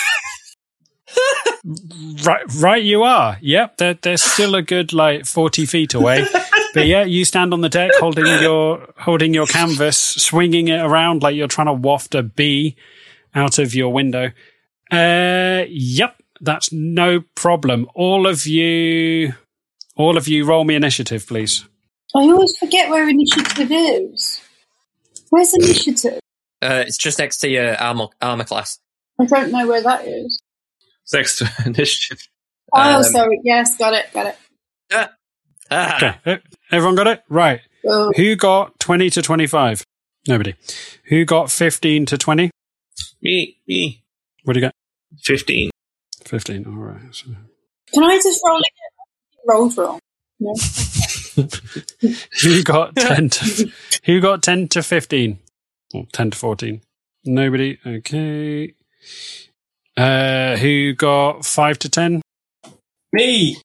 [2.26, 3.38] Right, right, you are.
[3.40, 6.26] Yep, they're, they're still a good like forty feet away.
[6.74, 11.22] But yeah, you stand on the deck holding your holding your canvas, swinging it around
[11.24, 12.76] like you're trying to waft a bee
[13.36, 14.32] out of your window.
[14.92, 17.88] Uh, yep, that's no problem.
[17.96, 19.34] All of you,
[19.96, 21.66] all of you, roll me initiative, please.
[22.16, 24.42] I always forget where initiative is.
[25.30, 26.20] Where's initiative?
[26.62, 28.80] Uh, it's just next to your armor armor class.
[29.20, 30.42] I don't know where that is.
[31.04, 32.28] It's next to initiative.
[32.74, 33.40] Oh, Um, sorry.
[33.44, 34.38] Yes, got it, got it.
[35.72, 36.38] Ah, Okay, uh,
[36.74, 37.24] Everyone got it?
[37.30, 37.62] Right.
[37.88, 39.84] Uh, who got 20 to 25?
[40.28, 40.56] Nobody.
[41.06, 42.50] Who got 15 to 20?
[43.22, 44.04] Me, me.
[44.44, 44.74] What do you get?
[45.22, 45.70] 15.
[46.26, 47.14] 15, all right.
[47.14, 47.28] So.
[47.94, 49.46] Can I just roll again?
[49.48, 50.00] Rolled wrong.
[50.40, 50.56] No.
[52.42, 53.72] who got 10 to,
[54.06, 55.38] who got 10 to 15?
[55.94, 56.82] Well, 10 to 14?
[57.26, 57.78] Nobody.
[57.86, 58.74] Okay.
[59.96, 62.22] Uh, who got 5 to 10?
[63.12, 63.58] Me.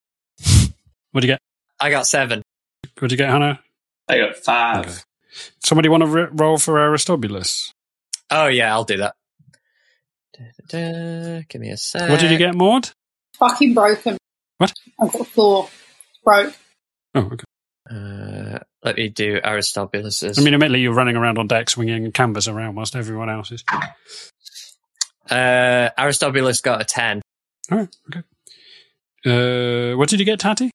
[1.12, 1.40] What do you get?
[1.80, 2.42] I got 7.
[3.00, 3.60] What'd you get, Hannah?
[4.08, 4.86] I got five.
[4.86, 4.94] Okay.
[5.62, 7.72] Somebody want to re- roll for Aristobulus?
[8.30, 9.14] Oh, yeah, I'll do that.
[10.36, 10.92] Da, da,
[11.38, 11.42] da.
[11.48, 12.08] Give me a sec.
[12.08, 12.90] What did you get, Maud?
[13.38, 14.18] Fucking broken.
[14.58, 14.72] What?
[15.00, 15.68] I've got four.
[16.24, 16.54] Broke.
[17.14, 17.44] Oh, okay.
[17.90, 20.22] Uh, let me do Aristobulus.
[20.22, 23.64] I mean, admittedly, you're running around on deck swinging canvas around whilst everyone else is.
[25.30, 27.22] Uh, Aristobulus got a 10.
[27.70, 28.22] All right, okay.
[29.24, 30.70] Uh, what did you get, Tati?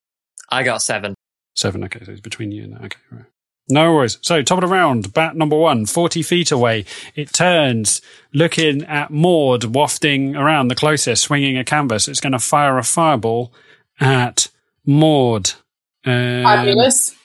[0.50, 1.16] I got seven.
[1.56, 1.84] Seven.
[1.84, 2.84] Okay, so it's between you and that.
[2.84, 3.26] Okay, right.
[3.70, 4.18] No worries.
[4.22, 6.84] So, top of the round, bat number one, 40 feet away.
[7.16, 8.02] It turns,
[8.34, 12.10] looking at Maud wafting around the closest, swinging a canvas.
[12.10, 13.54] It's going to fire a fireball
[14.02, 14.50] at
[14.86, 15.52] Maud.
[16.06, 17.16] Um, Fabulous.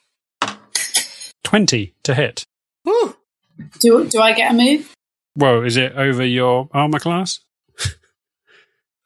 [1.43, 2.45] 20 to hit.
[2.85, 3.17] Woo!
[3.81, 4.95] Do, do I get a move?
[5.35, 7.41] Whoa, is it over your armor class?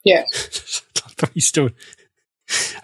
[0.05, 0.25] Yeah.
[1.23, 1.71] I still.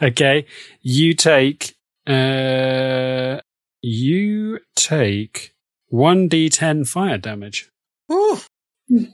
[0.00, 0.46] Okay,
[0.80, 1.74] you take
[2.08, 3.40] uh,
[3.82, 5.54] You take
[5.92, 7.70] 1d10 fire damage.
[8.10, 8.38] Ooh.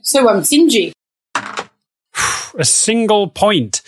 [0.01, 0.93] So I'm Sinji.
[1.35, 3.81] A single point.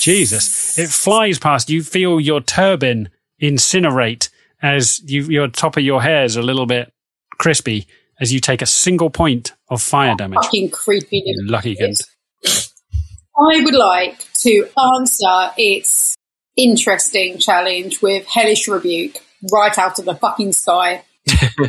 [0.00, 0.78] Jesus.
[0.78, 1.70] It flies past.
[1.70, 3.10] You feel your turban
[3.40, 4.28] incinerate
[4.60, 6.92] as you, your top of your hair is a little bit
[7.38, 7.86] crispy
[8.20, 10.40] as you take a single point of fire damage.
[10.42, 11.22] Fucking creepy.
[11.24, 12.02] You lucky cunt.
[12.44, 16.17] I would like to answer its
[16.58, 19.16] interesting challenge with Hellish Rebuke
[19.50, 21.04] right out of the fucking sky.
[21.58, 21.66] no,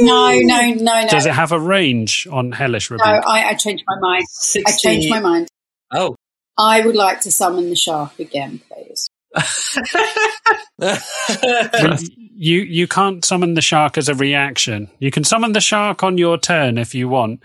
[0.00, 1.06] no, no, no.
[1.08, 3.24] Does it have a range on Hellish no, Rebuke?
[3.26, 4.24] I, I changed my mind.
[4.66, 5.48] I changed my mind.
[5.92, 6.16] Oh.
[6.58, 9.08] I would like to summon the shark again, please.
[12.38, 14.90] You you can't summon the shark as a reaction.
[14.98, 17.40] You can summon the shark on your turn if you want,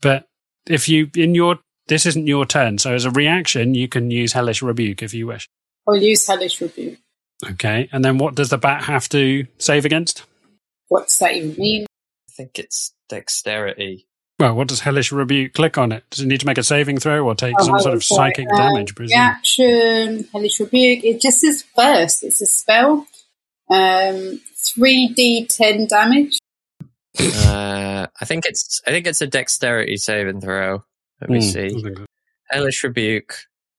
[0.00, 0.26] but
[0.66, 4.32] if you in your this isn't your turn, so as a reaction you can use
[4.32, 5.48] hellish rebuke if you wish.
[5.86, 6.98] I'll use Hellish Rebuke.
[7.44, 10.24] Okay, and then what does the bat have to save against?
[10.88, 11.82] What does that even mean?
[12.28, 14.06] I think it's dexterity.
[14.38, 16.04] Well, what does hellish rebuke click on it?
[16.10, 18.48] Does it need to make a saving throw or take Oh, some sort of psychic
[18.50, 18.94] um, damage?
[18.94, 19.16] Presumably?
[19.16, 21.04] Reaction, Hellish Rebuke.
[21.04, 22.22] It just says first.
[22.24, 23.06] It's a spell.
[23.70, 26.38] Um, 3d10 damage.
[27.18, 30.84] Uh, I think it's I think it's a dexterity saving throw.
[31.22, 31.66] Let me Hmm, see.
[31.66, 32.04] I think so.
[32.50, 33.36] Hellish rebuke.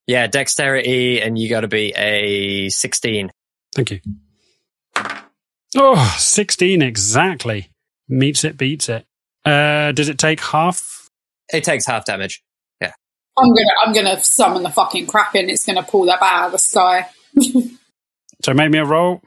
[0.08, 3.32] Yeah, dexterity, and you got to be a sixteen.
[3.76, 4.00] Thank you.
[5.76, 7.70] Oh, 16 exactly.
[8.08, 9.06] Meets it, beats it.
[9.44, 11.10] Uh, does it take half?
[11.52, 12.44] It takes half damage.
[12.80, 12.92] Yeah.
[13.38, 15.50] I'm gonna, I'm gonna summon the fucking kraken.
[15.50, 17.10] It's gonna pull that bat out of the sky.
[18.44, 19.22] So make me a roll.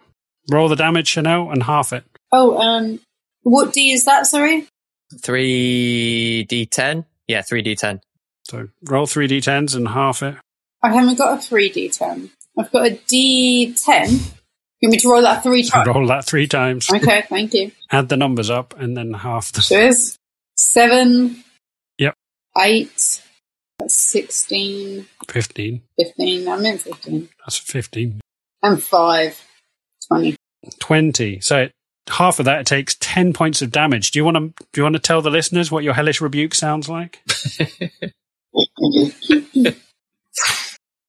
[0.51, 2.05] Roll the damage, Chanel, and half it.
[2.32, 3.01] Oh, um,
[3.44, 4.26] what D is that?
[4.26, 4.68] Sorry.
[5.22, 7.06] Three d ten.
[7.28, 8.00] Yeah, three d ten.
[8.44, 10.36] So roll three d10s and half it.
[10.82, 12.30] I haven't got a 3d10.
[12.58, 14.10] I've got a D10.
[14.80, 15.88] You want me to roll that three times?
[15.88, 16.88] roll that three times.
[16.90, 17.72] Okay, thank you.
[17.90, 19.62] Add the numbers up and then half the.
[19.62, 20.16] Cheers.
[20.56, 21.42] Seven.
[21.98, 22.14] Yep.
[22.58, 23.22] Eight.
[23.78, 25.82] That's 16, 15.
[25.98, 26.48] 15.
[26.48, 27.28] I'm in 15.
[27.40, 28.20] That's 15.
[28.62, 29.42] And five.
[30.08, 30.36] 20.
[30.78, 31.40] 20.
[31.40, 31.72] So it,
[32.08, 34.10] half of that it takes 10 points of damage.
[34.10, 36.54] Do you want to do you want to tell the listeners what your hellish rebuke
[36.54, 37.20] sounds like?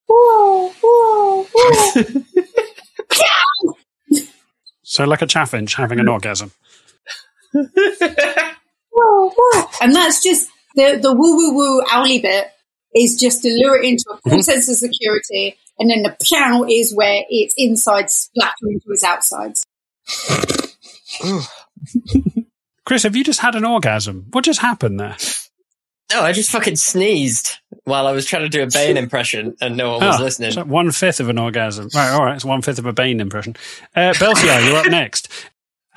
[0.09, 2.23] Whoa, whoa, whoa.
[4.83, 6.51] So like a chaffinch having an orgasm.
[7.51, 7.65] whoa,
[8.91, 9.69] whoa.
[9.81, 12.47] And that's just the, the woo woo woo owly bit
[12.95, 14.41] is just to lure it into a full mm-hmm.
[14.41, 15.57] sense of security.
[15.77, 19.65] And then the pow is where its insides splatter into its outsides.
[22.85, 24.27] Chris, have you just had an orgasm?
[24.31, 25.15] What just happened there?
[26.13, 29.75] No, I just fucking sneezed while I was trying to do a Bane impression, and
[29.75, 30.69] no one was Ah, listening.
[30.69, 31.89] one fifth of an orgasm.
[31.93, 33.55] Right, all right, it's one fifth of a Bane impression.
[33.95, 35.29] Uh, you're up next.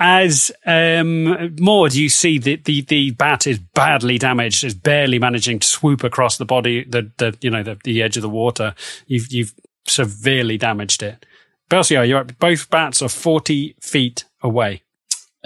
[0.03, 5.59] As um, Maud, you see that the, the bat is badly damaged, is barely managing
[5.59, 8.75] to swoop across the body, the, the you know the, the edge of the water.
[9.07, 9.55] You've you've
[9.87, 11.27] severely damaged it.
[11.71, 12.37] Belsiar, you're up.
[12.39, 14.83] Both bats are forty feet away.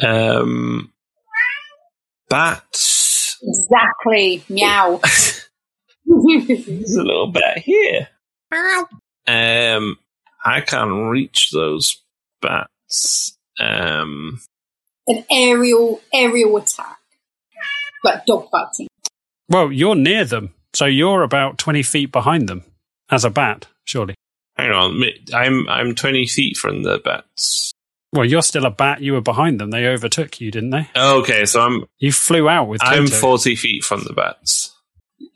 [0.03, 0.93] Um,
[2.29, 3.39] bats.
[3.43, 4.45] Exactly.
[4.49, 5.01] Meow.
[6.07, 8.09] There's a little bat here.
[9.27, 9.99] Um,
[10.45, 12.03] I can't reach those
[12.43, 13.37] bats.
[13.59, 14.41] Um,
[15.07, 16.99] An aerial aerial attack.
[18.03, 18.89] Like dog fighting.
[19.49, 22.65] Well, you're near them, so you're about twenty feet behind them
[23.11, 24.15] as a bat, surely.
[24.57, 25.03] hang on,
[25.33, 27.73] I'm I'm 20 feet from the bats.
[28.15, 29.03] Well, you're still a bat.
[29.03, 29.71] You were behind them.
[29.71, 30.89] They overtook you, didn't they?
[30.97, 32.81] Okay, so I'm You flew out with.
[32.83, 33.17] I'm Toto.
[33.17, 34.71] 40 feet from the bats.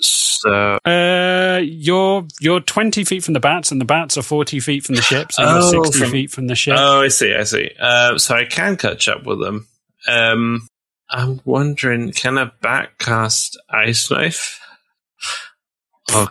[0.00, 4.84] So Uh, you're you're twenty feet from the bats, and the bats are forty feet
[4.84, 5.32] from the ship.
[5.32, 6.76] So you're Oh, sixty from- feet from the ship.
[6.78, 7.70] Oh, I see, I see.
[7.80, 9.66] Uh, so I can catch up with them.
[10.06, 10.68] Um,
[11.10, 14.60] I'm wondering, can a bat cast ice knife?
[16.12, 16.28] Oh,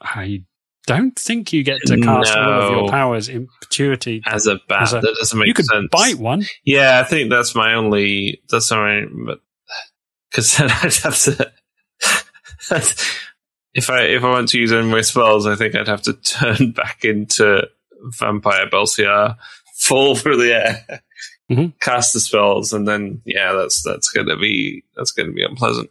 [0.00, 0.44] I
[0.88, 4.22] don't think you get to cast all of your powers in perpetuity.
[4.26, 5.88] as a bat, As a- that doesn't make You could sense.
[5.90, 6.44] bite one.
[6.64, 8.42] Yeah, I think that's my only.
[8.50, 9.40] That's all right, but
[10.30, 11.52] because then I'd have to.
[13.74, 16.02] if I if I want to use any of my spells, I think I'd have
[16.02, 17.68] to turn back into
[18.18, 19.36] vampire Belsiar,
[19.76, 21.00] fall through the air,
[21.50, 21.72] Mhm.
[21.80, 25.90] cast the spells, and then yeah, that's that's gonna be that's gonna be unpleasant.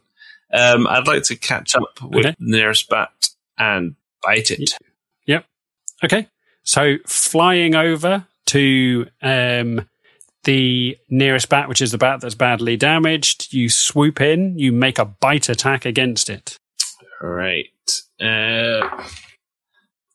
[0.52, 2.36] Um, I'd like to catch up with Okay.
[2.38, 3.10] the nearest bat
[3.58, 4.72] and bite it.
[6.04, 6.28] Okay,
[6.62, 9.88] so flying over to um,
[10.44, 14.58] the nearest bat, which is the bat that's badly damaged, you swoop in.
[14.58, 16.56] You make a bite attack against it.
[17.20, 17.66] Right.
[18.20, 19.04] Uh,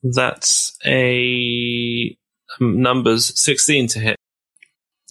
[0.01, 2.17] that's a
[2.59, 4.17] um, numbers 16 to hit.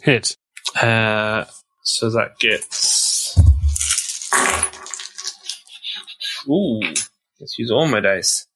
[0.03, 0.37] Hit.
[0.81, 1.45] Uh,
[1.83, 3.39] so that gets.
[6.49, 6.81] Ooh,
[7.41, 8.47] let's use all my dice.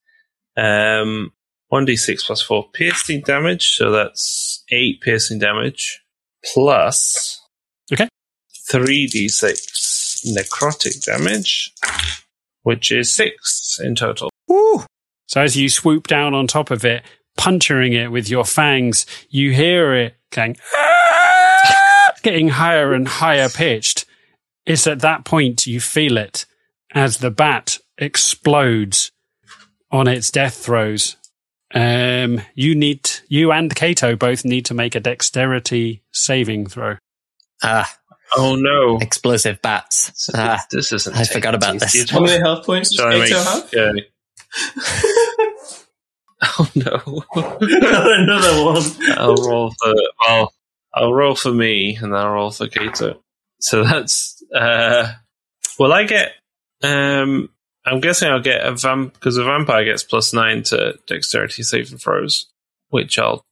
[0.57, 1.33] Um,
[1.73, 6.01] 1d6 plus 4 piercing damage, so that's 8 piercing damage,
[6.55, 7.43] plus.
[7.93, 8.09] Okay.
[8.71, 11.73] 3d6 necrotic damage,
[12.63, 14.31] which is 6 in total.
[14.49, 14.85] Woo!
[15.29, 17.03] So as you swoop down on top of it,
[17.37, 24.05] puncturing it with your fangs, you hear it going, "Ah!" getting higher and higher pitched.
[24.65, 26.45] It's at that point you feel it
[26.95, 29.11] as the bat explodes
[29.91, 31.17] on its death throes.
[31.75, 36.97] Um, you need, you and Kato both need to make a dexterity saving throw.
[37.63, 37.93] Ah,
[38.37, 38.99] Oh no.
[38.99, 40.29] explosive bats.
[40.35, 41.17] Ah, this isn't.
[41.17, 42.11] I forgot about tasty this.
[42.11, 43.95] at How many health points does Shall I Kato have?
[43.95, 44.05] make?
[46.43, 47.25] Uh, oh no.
[47.63, 48.83] Another one.
[49.17, 49.95] I'll roll for
[50.27, 50.53] well,
[50.95, 53.21] I'll roll for me and I'll roll for Kato.
[53.61, 55.13] So that's uh
[55.79, 56.33] will I get
[56.83, 57.49] um
[57.87, 61.99] I'm guessing I'll get a vamp because a vampire gets plus nine to dexterity saving
[61.99, 62.47] throws,
[62.89, 63.45] which I'll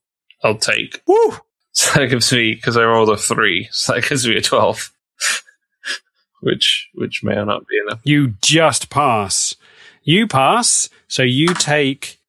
[0.43, 1.01] I'll take.
[1.07, 1.35] Woo!
[1.77, 4.93] So that gives me because I rolled a three, so that gives me a twelve.
[6.41, 8.01] which which may or not be enough.
[8.05, 9.57] You just pass.
[10.05, 12.21] You pass, so you take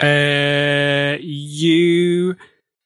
[0.00, 2.36] uh you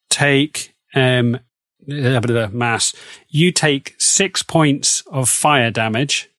[0.09, 1.41] take um
[1.87, 2.95] mass.
[3.29, 6.31] You take six points of fire damage.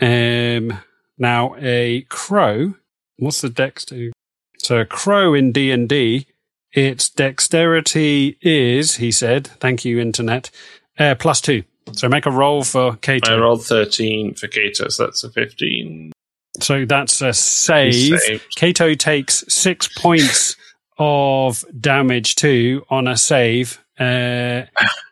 [0.00, 0.80] Um
[1.18, 2.74] now a crow.
[3.18, 4.12] What's the dex do?
[4.58, 6.26] So a crow in D and D,
[6.72, 10.50] its dexterity is, he said, thank you, internet,
[10.98, 11.64] uh, plus two.
[11.92, 13.34] So make a roll for Kato.
[13.34, 16.12] I rolled thirteen for Kato, so that's a fifteen.
[16.60, 18.18] So that's a save.
[18.56, 20.56] Kato takes six points
[20.98, 23.82] of damage too on a save.
[23.98, 24.62] Uh,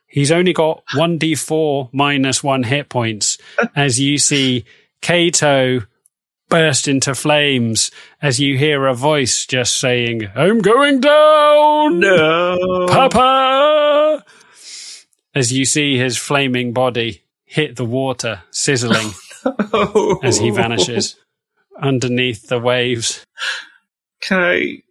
[0.09, 3.39] he's only got 1d4 minus one hit points
[3.77, 4.65] as you see
[5.01, 5.81] Kato
[6.49, 7.91] burst into flames
[8.23, 12.01] as you hear a voice just saying, I'm going down!
[12.01, 14.25] No, Papa!
[15.35, 19.11] As you see his flaming body hit the water, sizzling
[20.23, 21.17] as he vanishes
[21.81, 23.25] underneath the waves.
[24.21, 24.83] Can I?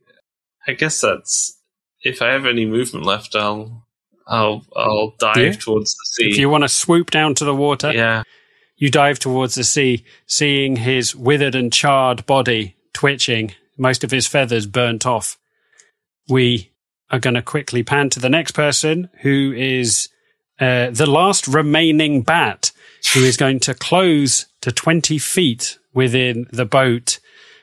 [0.68, 1.60] I guess that's
[2.02, 3.88] if I have any movement left, I'll
[4.28, 5.52] I'll I'll dive Yeah.
[5.54, 6.30] towards the sea.
[6.30, 8.24] If you want to swoop down to the water, yeah,
[8.76, 14.28] you dive towards the sea, seeing his withered and charred body twitching, most of his
[14.28, 15.38] feathers burnt off.
[16.30, 16.72] We
[17.10, 20.10] are going to quickly pan to the next person, who is
[20.60, 22.72] uh, the last remaining bat,
[23.14, 27.20] who is going to close to 20 feet within the boat,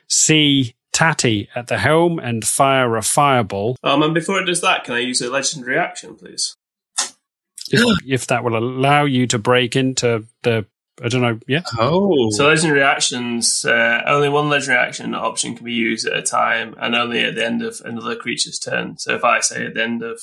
[0.09, 3.77] see Tatty at the helm, and fire a fireball.
[3.83, 6.57] Um, and before it does that, can I use a legendary action, please?
[7.71, 10.67] If, if that will allow you to break into the,
[11.03, 11.63] I don't know, yeah.
[11.79, 16.23] Oh, So legendary actions, uh, only one legendary action option can be used at a
[16.23, 18.99] time, and only at the end of another creature's turn.
[18.99, 20.21] So if I say at the end of,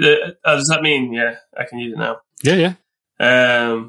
[0.00, 2.20] uh, oh, does that mean yeah, I can use it now?
[2.42, 2.74] Yeah,
[3.20, 3.68] yeah.
[3.68, 3.88] Um,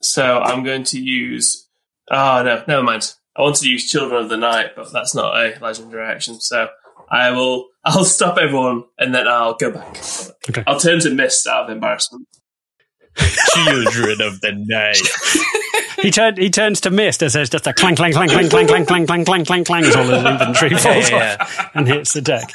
[0.00, 1.68] so I'm going to use.
[2.10, 3.14] Oh no, never mind.
[3.36, 6.40] I wanted to use Children of the Night, but that's not a legendary action.
[6.40, 6.68] So
[7.10, 7.68] I will.
[7.84, 9.96] I'll stop everyone, and then I'll go back.
[10.50, 10.62] Okay.
[10.66, 12.26] I'll turn to mist out of embarrassment.
[13.54, 15.00] children of the night.
[16.00, 16.38] He turned.
[16.38, 19.06] He turns to mist as there's just a clang, clang, clang, clang, clang, clang, clang,
[19.06, 22.50] clang, clang, clang, clang as all his inventory falls Yeah, off and hits the deck.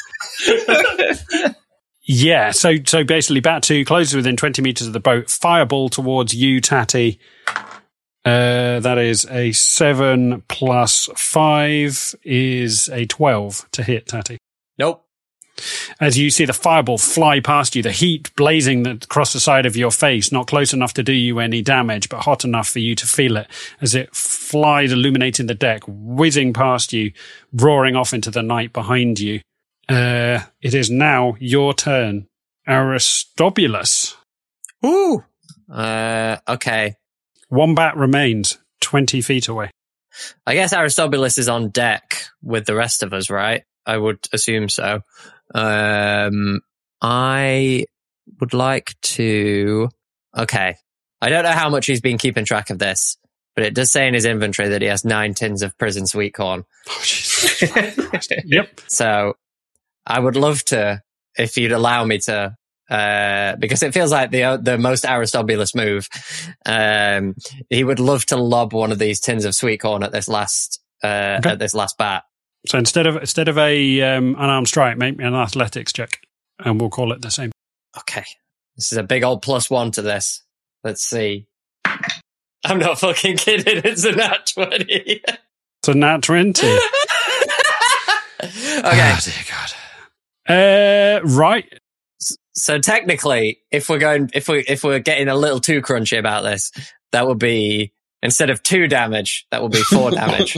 [2.03, 2.51] yeah.
[2.51, 5.29] So so basically, Bat Two closes within twenty meters of the boat.
[5.29, 7.19] Fireball towards you, Tatty.
[8.25, 14.37] Uh, that is a seven plus five is a twelve to hit Tatty.
[14.77, 15.05] Nope.
[15.99, 19.75] As you see the fireball fly past you, the heat blazing across the side of
[19.75, 22.95] your face, not close enough to do you any damage, but hot enough for you
[22.95, 23.47] to feel it
[23.79, 27.11] as it flies, illuminating the deck, whizzing past you,
[27.53, 29.41] roaring off into the night behind you.
[29.87, 32.27] Uh, it is now your turn,
[32.67, 34.15] Aristobulus.
[34.85, 35.23] Ooh.
[35.71, 36.95] Uh, okay.
[37.49, 39.69] One bat remains, 20 feet away.
[40.45, 43.63] I guess Aristobulus is on deck with the rest of us, right?
[43.85, 45.01] I would assume so.
[45.53, 46.61] Um,
[47.01, 47.85] I
[48.39, 49.89] would like to.
[50.37, 50.75] Okay.
[51.21, 53.17] I don't know how much he's been keeping track of this,
[53.55, 56.33] but it does say in his inventory that he has nine tins of prison sweet
[56.33, 56.63] corn.
[56.89, 57.01] Oh,
[58.45, 58.81] Yep.
[58.87, 59.35] So
[60.05, 61.01] I would love to,
[61.37, 62.55] if you'd allow me to,
[62.89, 66.09] uh, because it feels like the the most Aristobulus move.
[66.65, 67.35] Um,
[67.69, 70.81] he would love to lob one of these tins of sweet corn at this last
[71.03, 71.51] uh, Okay.
[71.51, 72.23] at this last bat.
[72.67, 76.21] So instead of instead of a um, unarmed strike, make me an athletics check,
[76.59, 77.51] and we'll call it the same.
[77.97, 78.25] Okay.
[78.75, 80.43] This is a big old plus one to this.
[80.83, 81.47] Let's see.
[82.65, 83.81] I'm not fucking kidding.
[83.85, 84.85] It's a nat 20.
[84.87, 86.67] It's a nat 20.
[86.67, 86.81] okay.
[88.83, 89.73] Oh, dear God.
[90.47, 91.79] Uh, right.
[92.55, 96.43] So technically, if we're going, if we, if we're getting a little too crunchy about
[96.43, 96.71] this,
[97.11, 100.57] that would be, instead of two damage, that would be four damage.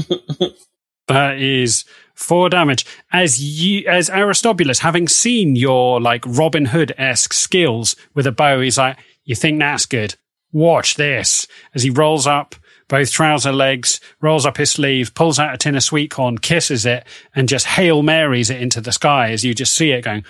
[1.08, 2.86] That is four damage.
[3.12, 8.62] As you, as Aristobulus, having seen your like Robin Hood esque skills with a bow,
[8.62, 10.16] he's like, "You think that's good?
[10.52, 12.56] Watch this!" As he rolls up
[12.88, 16.86] both trouser legs, rolls up his sleeve, pulls out a tin of sweet corn, kisses
[16.86, 17.04] it,
[17.36, 19.32] and just hail marys it into the sky.
[19.32, 20.24] As you just see it going.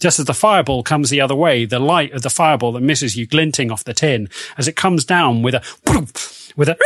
[0.00, 3.16] Just as the fireball comes the other way, the light of the fireball that misses
[3.16, 5.62] you glinting off the tin as it comes down with a
[6.56, 6.76] with a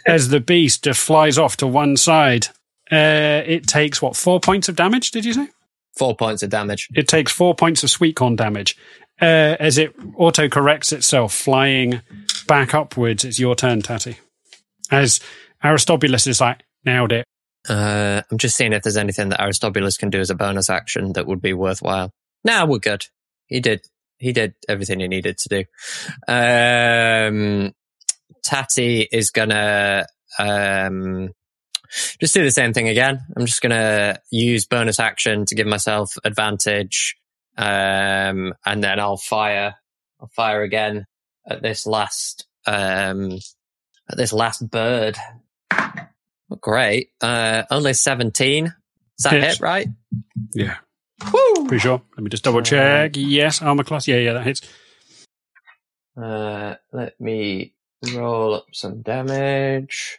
[0.06, 2.48] as the beast just flies off to one side.
[2.90, 5.10] Uh, it takes what four points of damage?
[5.10, 5.48] Did you say?
[5.96, 6.88] Four points of damage.
[6.94, 8.76] It takes four points of sweet corn damage
[9.20, 12.02] uh, as it auto corrects itself, flying
[12.46, 13.24] back upwards.
[13.24, 14.16] It's your turn, Tatty.
[14.90, 15.20] As
[15.62, 17.24] Aristobulus is like nailed it.
[17.68, 21.12] Uh, I'm just seeing if there's anything that Aristobulus can do as a bonus action
[21.12, 22.12] that would be worthwhile.
[22.44, 23.06] Nah, we're good.
[23.46, 23.86] He did.
[24.18, 25.64] He did everything he needed to do.
[26.28, 27.72] Um,
[28.42, 30.06] Tatty is gonna
[30.38, 31.30] um,
[32.20, 33.20] just do the same thing again.
[33.36, 37.16] I'm just gonna use bonus action to give myself advantage,
[37.56, 39.76] um, and then I'll fire.
[40.20, 41.06] I'll fire again
[41.48, 43.38] at this last um,
[44.10, 45.16] at this last bird.
[46.60, 47.10] Great.
[47.20, 48.66] Uh, only 17.
[48.66, 48.72] Is
[49.24, 49.46] that Hits.
[49.54, 49.88] hit, right?
[50.54, 50.76] Yeah,
[51.32, 51.66] Woo!
[51.68, 52.02] pretty sure.
[52.16, 53.12] Let me just double check.
[53.16, 54.08] Yes, armor class.
[54.08, 54.62] Yeah, yeah, that hits.
[56.20, 57.74] Uh, let me
[58.14, 60.18] roll up some damage.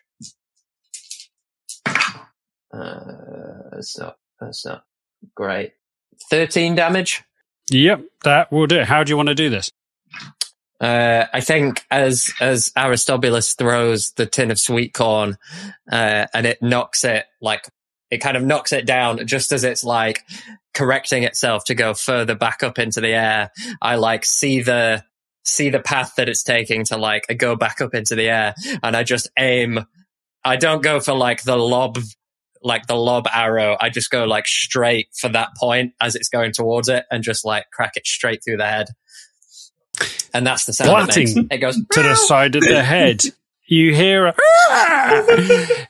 [1.85, 4.83] Uh, that's not, that's not
[5.35, 5.73] great.
[6.29, 7.23] 13 damage.
[7.69, 8.83] Yep, that will do.
[8.83, 9.71] How do you want to do this?
[10.83, 15.37] Uh, I think as, as Aristobulus throws the tin of sweet corn,
[15.89, 17.69] uh, and it knocks it like,
[18.11, 20.25] it kind of knocks it down just as it's like
[20.73, 23.49] correcting itself to go further back up into the air.
[23.81, 25.05] I like see the,
[25.45, 28.53] see the path that it's taking to like go back up into the air
[28.83, 29.85] and I just aim.
[30.43, 31.97] I don't go for like the lob,
[32.61, 33.77] like the lob arrow.
[33.79, 37.45] I just go like straight for that point as it's going towards it and just
[37.45, 38.87] like crack it straight through the head.
[40.33, 41.35] And that's the sound it makes.
[41.51, 43.23] It goes to the side of the head.
[43.65, 44.35] You hear a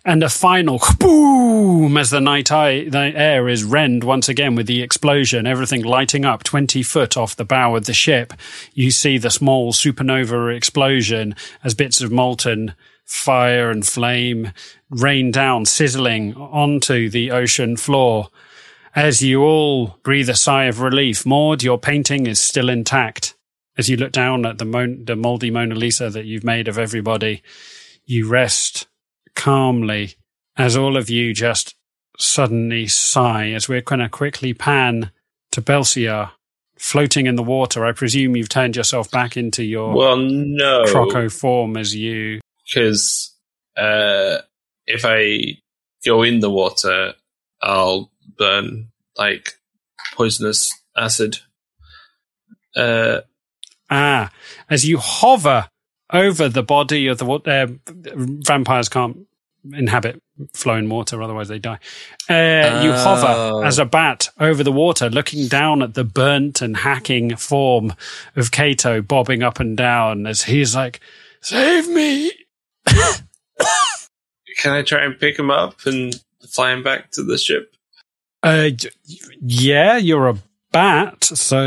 [0.05, 4.67] and a final boom as the night eye, the air is rend once again with
[4.67, 8.33] the explosion, everything lighting up 20 foot off the bow of the ship.
[8.73, 12.75] You see the small supernova explosion as bits of molten
[13.05, 14.51] fire and flame
[14.89, 18.29] rain down, sizzling onto the ocean floor.
[18.95, 23.33] As you all breathe a sigh of relief, Maud, your painting is still intact.
[23.77, 26.77] As you look down at the, mon- the moldy Mona Lisa that you've made of
[26.77, 27.41] everybody,
[28.05, 28.87] you rest
[29.35, 30.13] calmly
[30.55, 31.75] as all of you just
[32.19, 35.09] suddenly sigh as we're going to quickly pan
[35.51, 36.31] to Belsiar
[36.77, 37.85] floating in the water.
[37.85, 42.41] I presume you've turned yourself back into your Well, no, croco form as you.
[42.65, 43.35] because
[43.75, 44.37] uh,
[44.85, 45.57] if I
[46.05, 47.13] go in the water,
[47.61, 49.53] I'll burn like
[50.13, 51.37] poisonous acid.
[52.75, 53.21] Uh,
[53.95, 54.31] Ah,
[54.71, 55.67] as you hover
[56.11, 57.67] over the body of the water, uh,
[58.15, 59.27] vampires can't
[59.71, 60.19] inhabit
[60.55, 61.77] flowing water, otherwise they die.
[62.27, 62.97] Uh, You Oh.
[62.97, 67.93] hover as a bat over the water, looking down at the burnt and hacking form
[68.35, 70.99] of Kato bobbing up and down as he's like,
[71.41, 72.31] "Save me!"
[74.59, 77.75] can I try and pick him up and fly him back to the ship?
[78.41, 78.69] Uh,
[79.39, 80.37] yeah, you're a
[80.73, 81.59] bat, so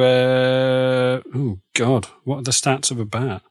[0.00, 3.42] uh, oh god, what are the stats of a bat?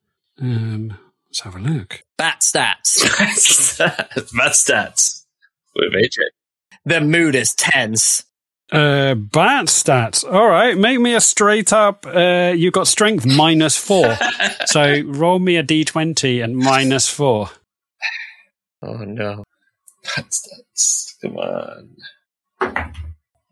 [0.41, 2.01] Um, let's have a look.
[2.17, 3.77] bat stats.
[3.77, 5.23] Bad stats
[5.75, 6.17] with AJ.
[6.85, 8.25] The mood is tense.
[8.71, 10.29] Uh, bat stats.
[10.29, 12.05] All right, make me a straight up.
[12.05, 14.17] Uh, you got strength minus four,
[14.65, 17.49] so roll me a d20 and minus four.
[18.81, 19.43] Oh no.
[20.03, 21.13] Bad stats.
[21.21, 21.95] Come on.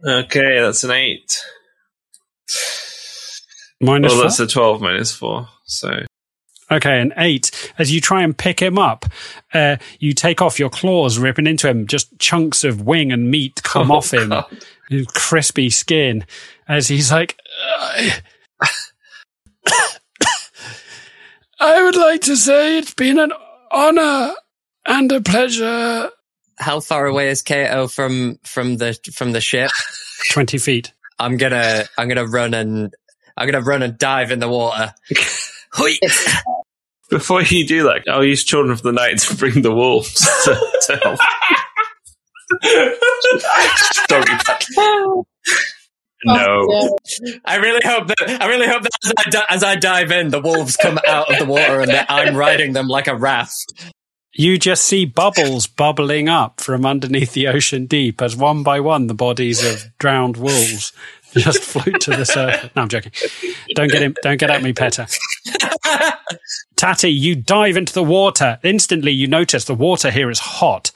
[0.06, 1.40] Okay, that's an eight.
[3.80, 4.23] Minus well, four.
[4.30, 5.48] that's a twelve minus four.
[5.65, 6.03] So
[6.72, 7.52] Okay, an eight.
[7.78, 9.06] As you try and pick him up,
[9.53, 11.86] uh, you take off your claws, ripping into him.
[11.86, 14.45] Just chunks of wing and meat come Oh, off him, God.
[14.90, 16.26] his crispy skin.
[16.68, 17.38] As he's like,
[17.78, 18.19] "I-
[21.60, 23.34] I would like to say it's been an
[23.72, 24.34] honor
[24.86, 26.10] and a pleasure.
[26.62, 29.72] How far away is Kato from from the from the ship?
[30.30, 30.94] Twenty feet.
[31.20, 32.94] I'm gonna I'm gonna run and
[33.36, 34.94] I'm gonna run and dive in the water.
[37.10, 40.14] Before you do that, I'll use Children of the Night to bring the wolves
[40.46, 40.56] to,
[40.88, 41.20] to help.
[44.08, 44.32] Doggy.
[44.78, 45.26] Oh,
[46.24, 46.68] no.
[46.70, 46.98] Oh,
[47.46, 50.30] I really hope that I really hope that as I, di- as I dive in,
[50.30, 53.56] the wolves come out of the water and that I'm riding them like a raft.
[54.34, 59.08] You just see bubbles bubbling up from underneath the ocean deep as one by one
[59.08, 60.94] the bodies of drowned wolves
[61.34, 62.72] just float to the surface.
[62.76, 63.12] No, I'm joking.
[63.76, 64.16] Don't get him.
[64.22, 65.08] Don't get at me, Petter.
[66.76, 68.60] Tatty, you dive into the water.
[68.64, 70.91] Instantly, you notice the water here is hot.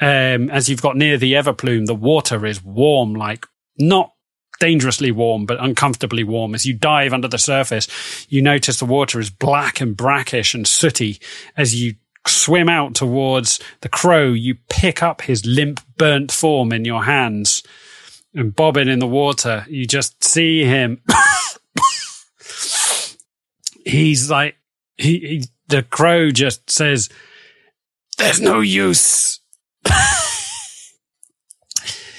[0.00, 3.46] Um, as you've got near the Everplume, the water is warm, like
[3.78, 4.12] not
[4.60, 6.54] dangerously warm, but uncomfortably warm.
[6.54, 10.66] As you dive under the surface, you notice the water is black and brackish and
[10.66, 11.20] sooty.
[11.56, 11.94] As you
[12.26, 17.62] swim out towards the crow, you pick up his limp, burnt form in your hands
[18.34, 19.64] and bobbing in the water.
[19.68, 21.02] You just see him.
[23.84, 24.56] He's like,
[24.96, 27.08] he, he, the crow just says,
[28.18, 29.40] there's no use.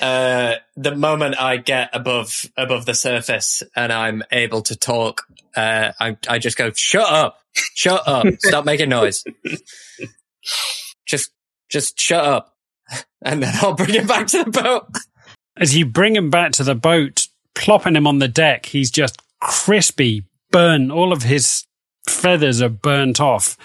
[0.02, 5.24] Uh, the moment I get above above the surface and I'm able to talk,
[5.56, 7.40] uh, I I just go, "Shut up!
[7.76, 8.26] Shut up!
[8.40, 9.24] Stop making noise!
[11.06, 11.32] Just
[11.70, 12.56] just shut up!"
[13.22, 14.88] And then I'll bring him back to the boat.
[15.58, 19.22] As you bring him back to the boat, plopping him on the deck, he's just
[19.42, 20.92] crispy, burn.
[20.92, 21.66] All of his
[22.08, 23.58] feathers are burnt off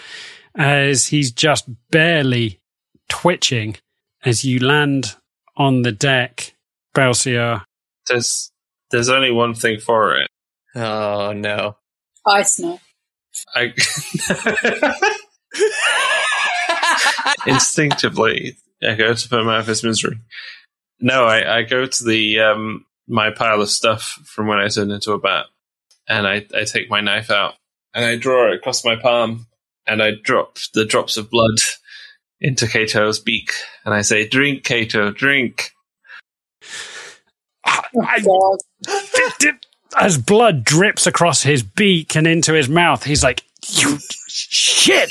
[0.56, 2.61] as he's just barely
[3.09, 3.77] twitching
[4.24, 5.16] as you land
[5.56, 6.55] on the deck,
[6.94, 7.62] Belsiar.
[8.09, 8.51] There's
[8.90, 10.28] there's only one thing for it.
[10.74, 11.76] Oh no!
[12.26, 12.81] I knife.
[13.55, 13.74] I
[17.47, 20.18] instinctively I go to put him out of his misery.
[21.01, 24.93] No, I, I go to the um my pile of stuff from when I turned
[24.93, 25.47] into a bat,
[26.09, 27.55] and I, I take my knife out
[27.93, 29.47] and I draw it across my palm,
[29.86, 31.56] and I drop the drops of blood
[32.40, 33.52] into Kato's beak,
[33.85, 35.70] and I say, "Drink, Kato, drink."
[37.65, 38.59] I- oh,
[38.89, 39.59] God.
[39.97, 43.98] as blood drips across his beak and into his mouth, he's like, You
[44.28, 45.11] shit!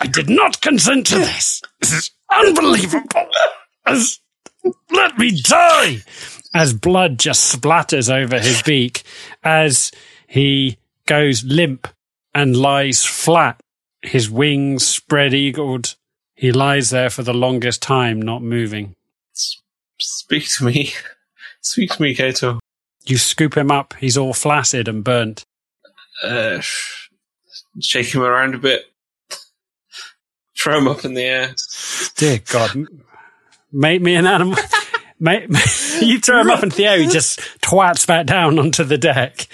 [0.00, 1.62] I did not consent to this.
[1.80, 3.28] This is unbelievable.
[3.86, 4.20] As,
[4.90, 6.02] let me die!
[6.54, 9.02] As blood just splatters over his beak,
[9.42, 9.92] as
[10.26, 11.88] he goes limp
[12.34, 13.60] and lies flat,
[14.02, 15.95] his wings spread eagled.
[16.36, 18.94] He lies there for the longest time, not moving.
[19.98, 20.92] Speak to me,
[21.62, 22.60] speak to me, Kato.
[23.06, 25.44] You scoop him up, he's all flaccid and burnt.
[26.22, 26.60] Uh,
[27.80, 28.84] shake him around a bit,
[30.58, 31.54] throw him up in the air.
[32.16, 32.86] Dear God,
[33.72, 34.58] make me an animal.
[35.18, 35.48] Make,
[36.02, 39.48] you throw him up into the air, he just twats back down onto the deck.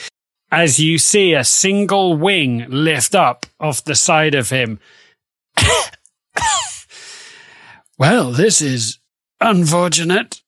[0.50, 4.80] As you see a single wing lift up off the side of him.
[7.98, 8.98] Well, this is
[9.40, 10.42] unfortunate.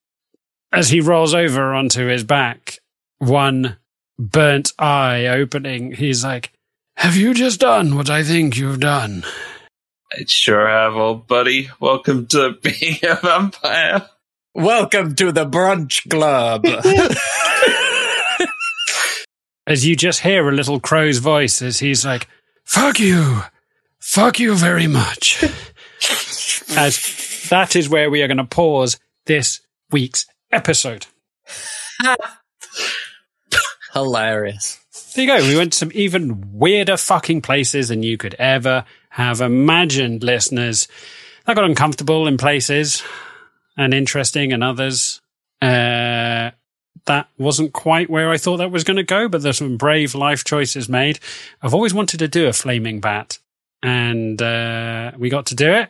[0.73, 2.79] As he rolls over onto his back,
[3.19, 3.77] one
[4.19, 6.53] burnt eye opening, he's like,
[6.97, 9.25] Have you just done what I think you've done?
[10.13, 11.71] I sure have, old buddy.
[11.81, 14.09] Welcome to being a vampire.
[14.55, 16.65] Welcome to the brunch club.
[19.67, 22.29] as you just hear a little crow's voice as he's like,
[22.65, 23.43] fuck you.
[23.99, 25.43] Fuck you very much.
[26.77, 26.97] as
[27.51, 29.61] that is where we are going to pause this
[29.91, 31.07] week's episode.
[33.93, 34.81] Hilarious.
[35.15, 35.47] There you go.
[35.47, 40.89] We went to some even weirder fucking places than you could ever have imagined, listeners.
[41.47, 43.03] That got uncomfortable in places
[43.77, 45.21] and interesting in others.
[45.63, 46.51] Uh,
[47.07, 50.15] that wasn't quite where I thought that was going to go, but there's some brave
[50.15, 51.21] life choices made.
[51.63, 53.39] I've always wanted to do a flaming bat,
[53.83, 55.89] and uh, we got to do it.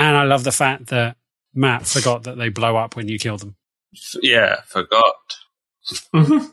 [0.00, 1.16] And I love the fact that
[1.54, 3.54] Matt forgot that they blow up when you kill them.
[4.22, 5.14] Yeah, forgot.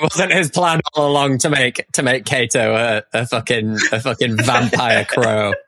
[0.00, 4.36] Wasn't his plan all along to make to make Kato a, a fucking a fucking
[4.36, 5.54] vampire crow?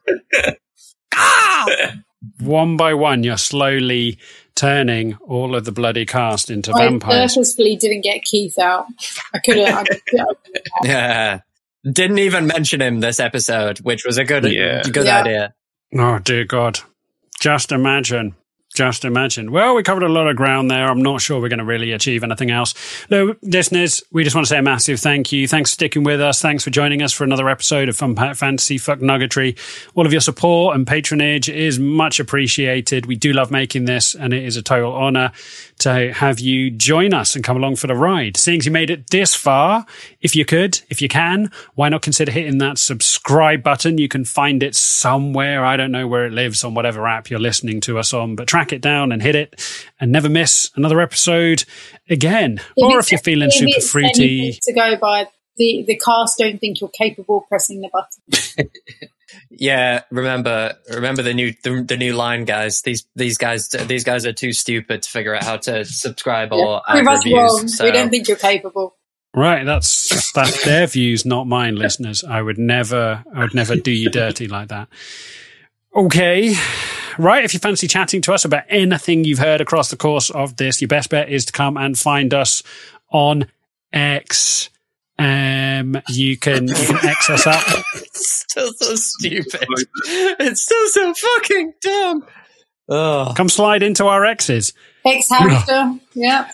[2.40, 4.18] One by one, you're slowly
[4.54, 6.86] turning all of the bloody cast into vampires.
[6.86, 7.34] I vampires.
[7.34, 8.86] purposefully didn't get Keith out.
[9.32, 9.66] I couldn't.
[9.66, 9.84] I,
[10.84, 11.40] Yeah.
[11.90, 14.82] Didn't even mention him this episode, which was a good Yeah.
[14.82, 15.20] good Yeah.
[15.20, 15.54] idea.
[15.92, 16.80] Oh dear God!
[17.40, 18.36] Just imagine
[18.72, 19.50] Just imagine.
[19.50, 20.88] Well, we covered a lot of ground there.
[20.88, 22.72] I'm not sure we're going to really achieve anything else.
[23.10, 25.48] No, listeners, we just want to say a massive thank you.
[25.48, 26.40] Thanks for sticking with us.
[26.40, 29.58] Thanks for joining us for another episode of Fun Pack Fantasy Fuck Nuggetry.
[29.96, 33.06] All of your support and patronage is much appreciated.
[33.06, 35.32] We do love making this, and it is a total honor
[35.80, 38.36] to have you join us and come along for the ride.
[38.36, 39.84] Seeing as you made it this far,
[40.20, 43.98] if you could, if you can, why not consider hitting that subscribe button?
[43.98, 45.64] You can find it somewhere.
[45.64, 48.46] I don't know where it lives on whatever app you're listening to us on, but
[48.60, 51.64] track it down and hit it and never miss another episode
[52.08, 52.60] again.
[52.76, 56.80] or if you're feeling if super fruity, to go by, the, the cast don't think
[56.80, 58.70] you're capable of pressing the button.
[59.48, 62.82] Yeah, remember remember the new the, the new line, guys.
[62.82, 66.82] These these guys these guys are too stupid to figure out how to subscribe or
[66.88, 67.54] Prove add us wrong.
[67.54, 67.78] reviews.
[67.78, 68.96] So We don't think you're capable.
[69.34, 72.24] Right, that's that's their views, not mine, listeners.
[72.24, 74.88] I would never, I would never do you dirty like that.
[75.94, 76.54] Okay,
[77.18, 77.44] right.
[77.44, 80.80] If you fancy chatting to us about anything you've heard across the course of this,
[80.80, 82.62] your best bet is to come and find us
[83.10, 83.46] on
[83.92, 84.70] X.
[85.18, 87.62] Um, you can you can X us up.
[87.94, 89.66] it's still so stupid.
[90.06, 92.26] It's still so fucking dumb.
[92.88, 94.72] Oh, Come slide into our X's.
[95.04, 95.94] Ex hamster.
[96.14, 96.50] yeah.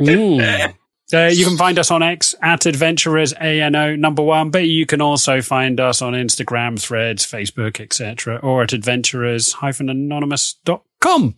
[0.00, 0.74] Mm.
[1.12, 5.02] Uh, you can find us on X at Adventurers ANO number one, but you can
[5.02, 11.34] also find us on Instagram, Threads, Facebook, etc., or at adventurers-anonymous.com.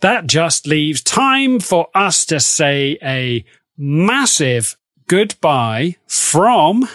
[0.00, 3.42] That just leaves time for us to say a
[3.78, 6.86] massive goodbye from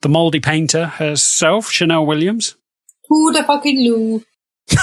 [0.00, 2.56] the moldy painter herself, Chanel Williams.
[3.08, 4.24] Who the fucking loo?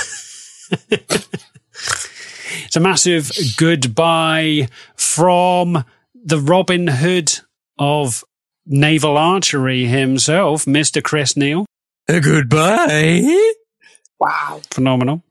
[2.75, 5.85] It's a massive goodbye from
[6.25, 7.39] the Robin Hood
[7.77, 8.23] of
[8.65, 11.01] naval archery himself, Mr.
[11.01, 11.65] Chris Neal.
[12.07, 13.53] goodbye.
[14.19, 14.59] Wow.
[14.71, 15.23] Phenomenal.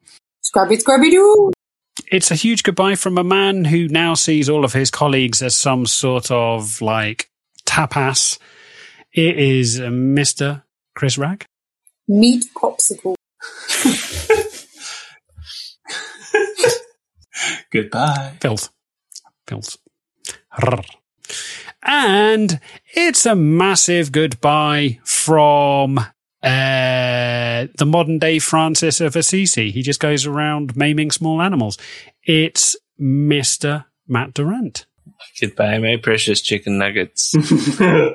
[0.42, 1.50] Scrubby, scrubby doo.
[2.12, 5.56] It's a huge goodbye from a man who now sees all of his colleagues as
[5.56, 7.28] some sort of like
[7.66, 8.38] tapas.
[9.12, 10.62] It is uh, Mr.
[10.94, 11.46] Chris Rack.
[12.06, 13.14] Meat popsicle.
[17.72, 18.34] Goodbye.
[18.40, 18.70] Filth.
[19.46, 19.76] Filth.
[21.82, 22.60] And
[22.94, 29.70] it's a massive goodbye from uh, the modern day Francis of Assisi.
[29.70, 31.78] He just goes around maiming small animals.
[32.22, 33.84] It's Mr.
[34.08, 34.86] Matt Durant.
[35.40, 37.34] Goodbye, my precious chicken nuggets.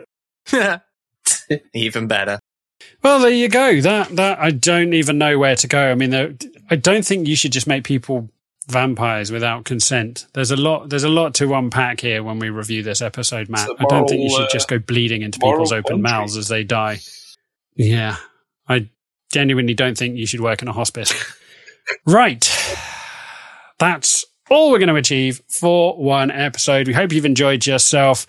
[1.73, 2.39] Even better.
[3.03, 3.81] Well, there you go.
[3.81, 5.91] That that I don't even know where to go.
[5.91, 6.13] I mean,
[6.69, 8.29] I don't think you should just make people
[8.69, 10.27] vampires without consent.
[10.33, 10.89] There's a lot.
[10.89, 13.69] There's a lot to unpack here when we review this episode, Matt.
[13.69, 16.11] A I don't think you should just uh, go bleeding into people's open quandary.
[16.11, 16.99] mouths as they die.
[17.75, 18.17] Yeah,
[18.67, 18.89] I
[19.31, 21.13] genuinely don't think you should work in a hospice.
[22.05, 22.47] right.
[23.79, 26.87] That's all we're going to achieve for one episode.
[26.87, 28.27] We hope you've enjoyed yourself.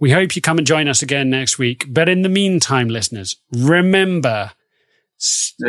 [0.00, 1.86] We hope you come and join us again next week.
[1.88, 4.52] But in the meantime, listeners, remember,
[5.18, 5.68] stay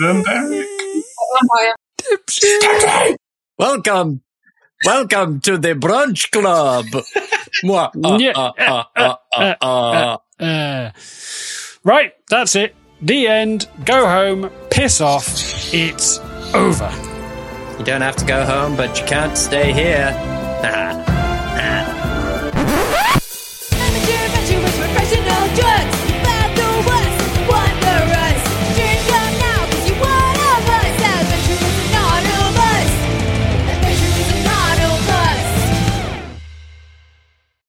[0.00, 0.66] Vampiric.
[1.40, 1.74] Vampire.
[1.98, 3.16] tipsy.
[3.58, 4.22] Welcome,
[4.84, 6.86] welcome to the brunch club.
[7.64, 7.90] Mwah,
[8.20, 8.32] Yeah.
[9.60, 10.90] Uh,
[11.84, 12.74] right, that's it.
[13.00, 13.68] The end.
[13.84, 14.50] Go home.
[14.70, 15.26] Piss off.
[15.72, 16.18] It's
[16.54, 16.90] over.
[17.78, 21.10] You don't have to go home, but you can't stay here.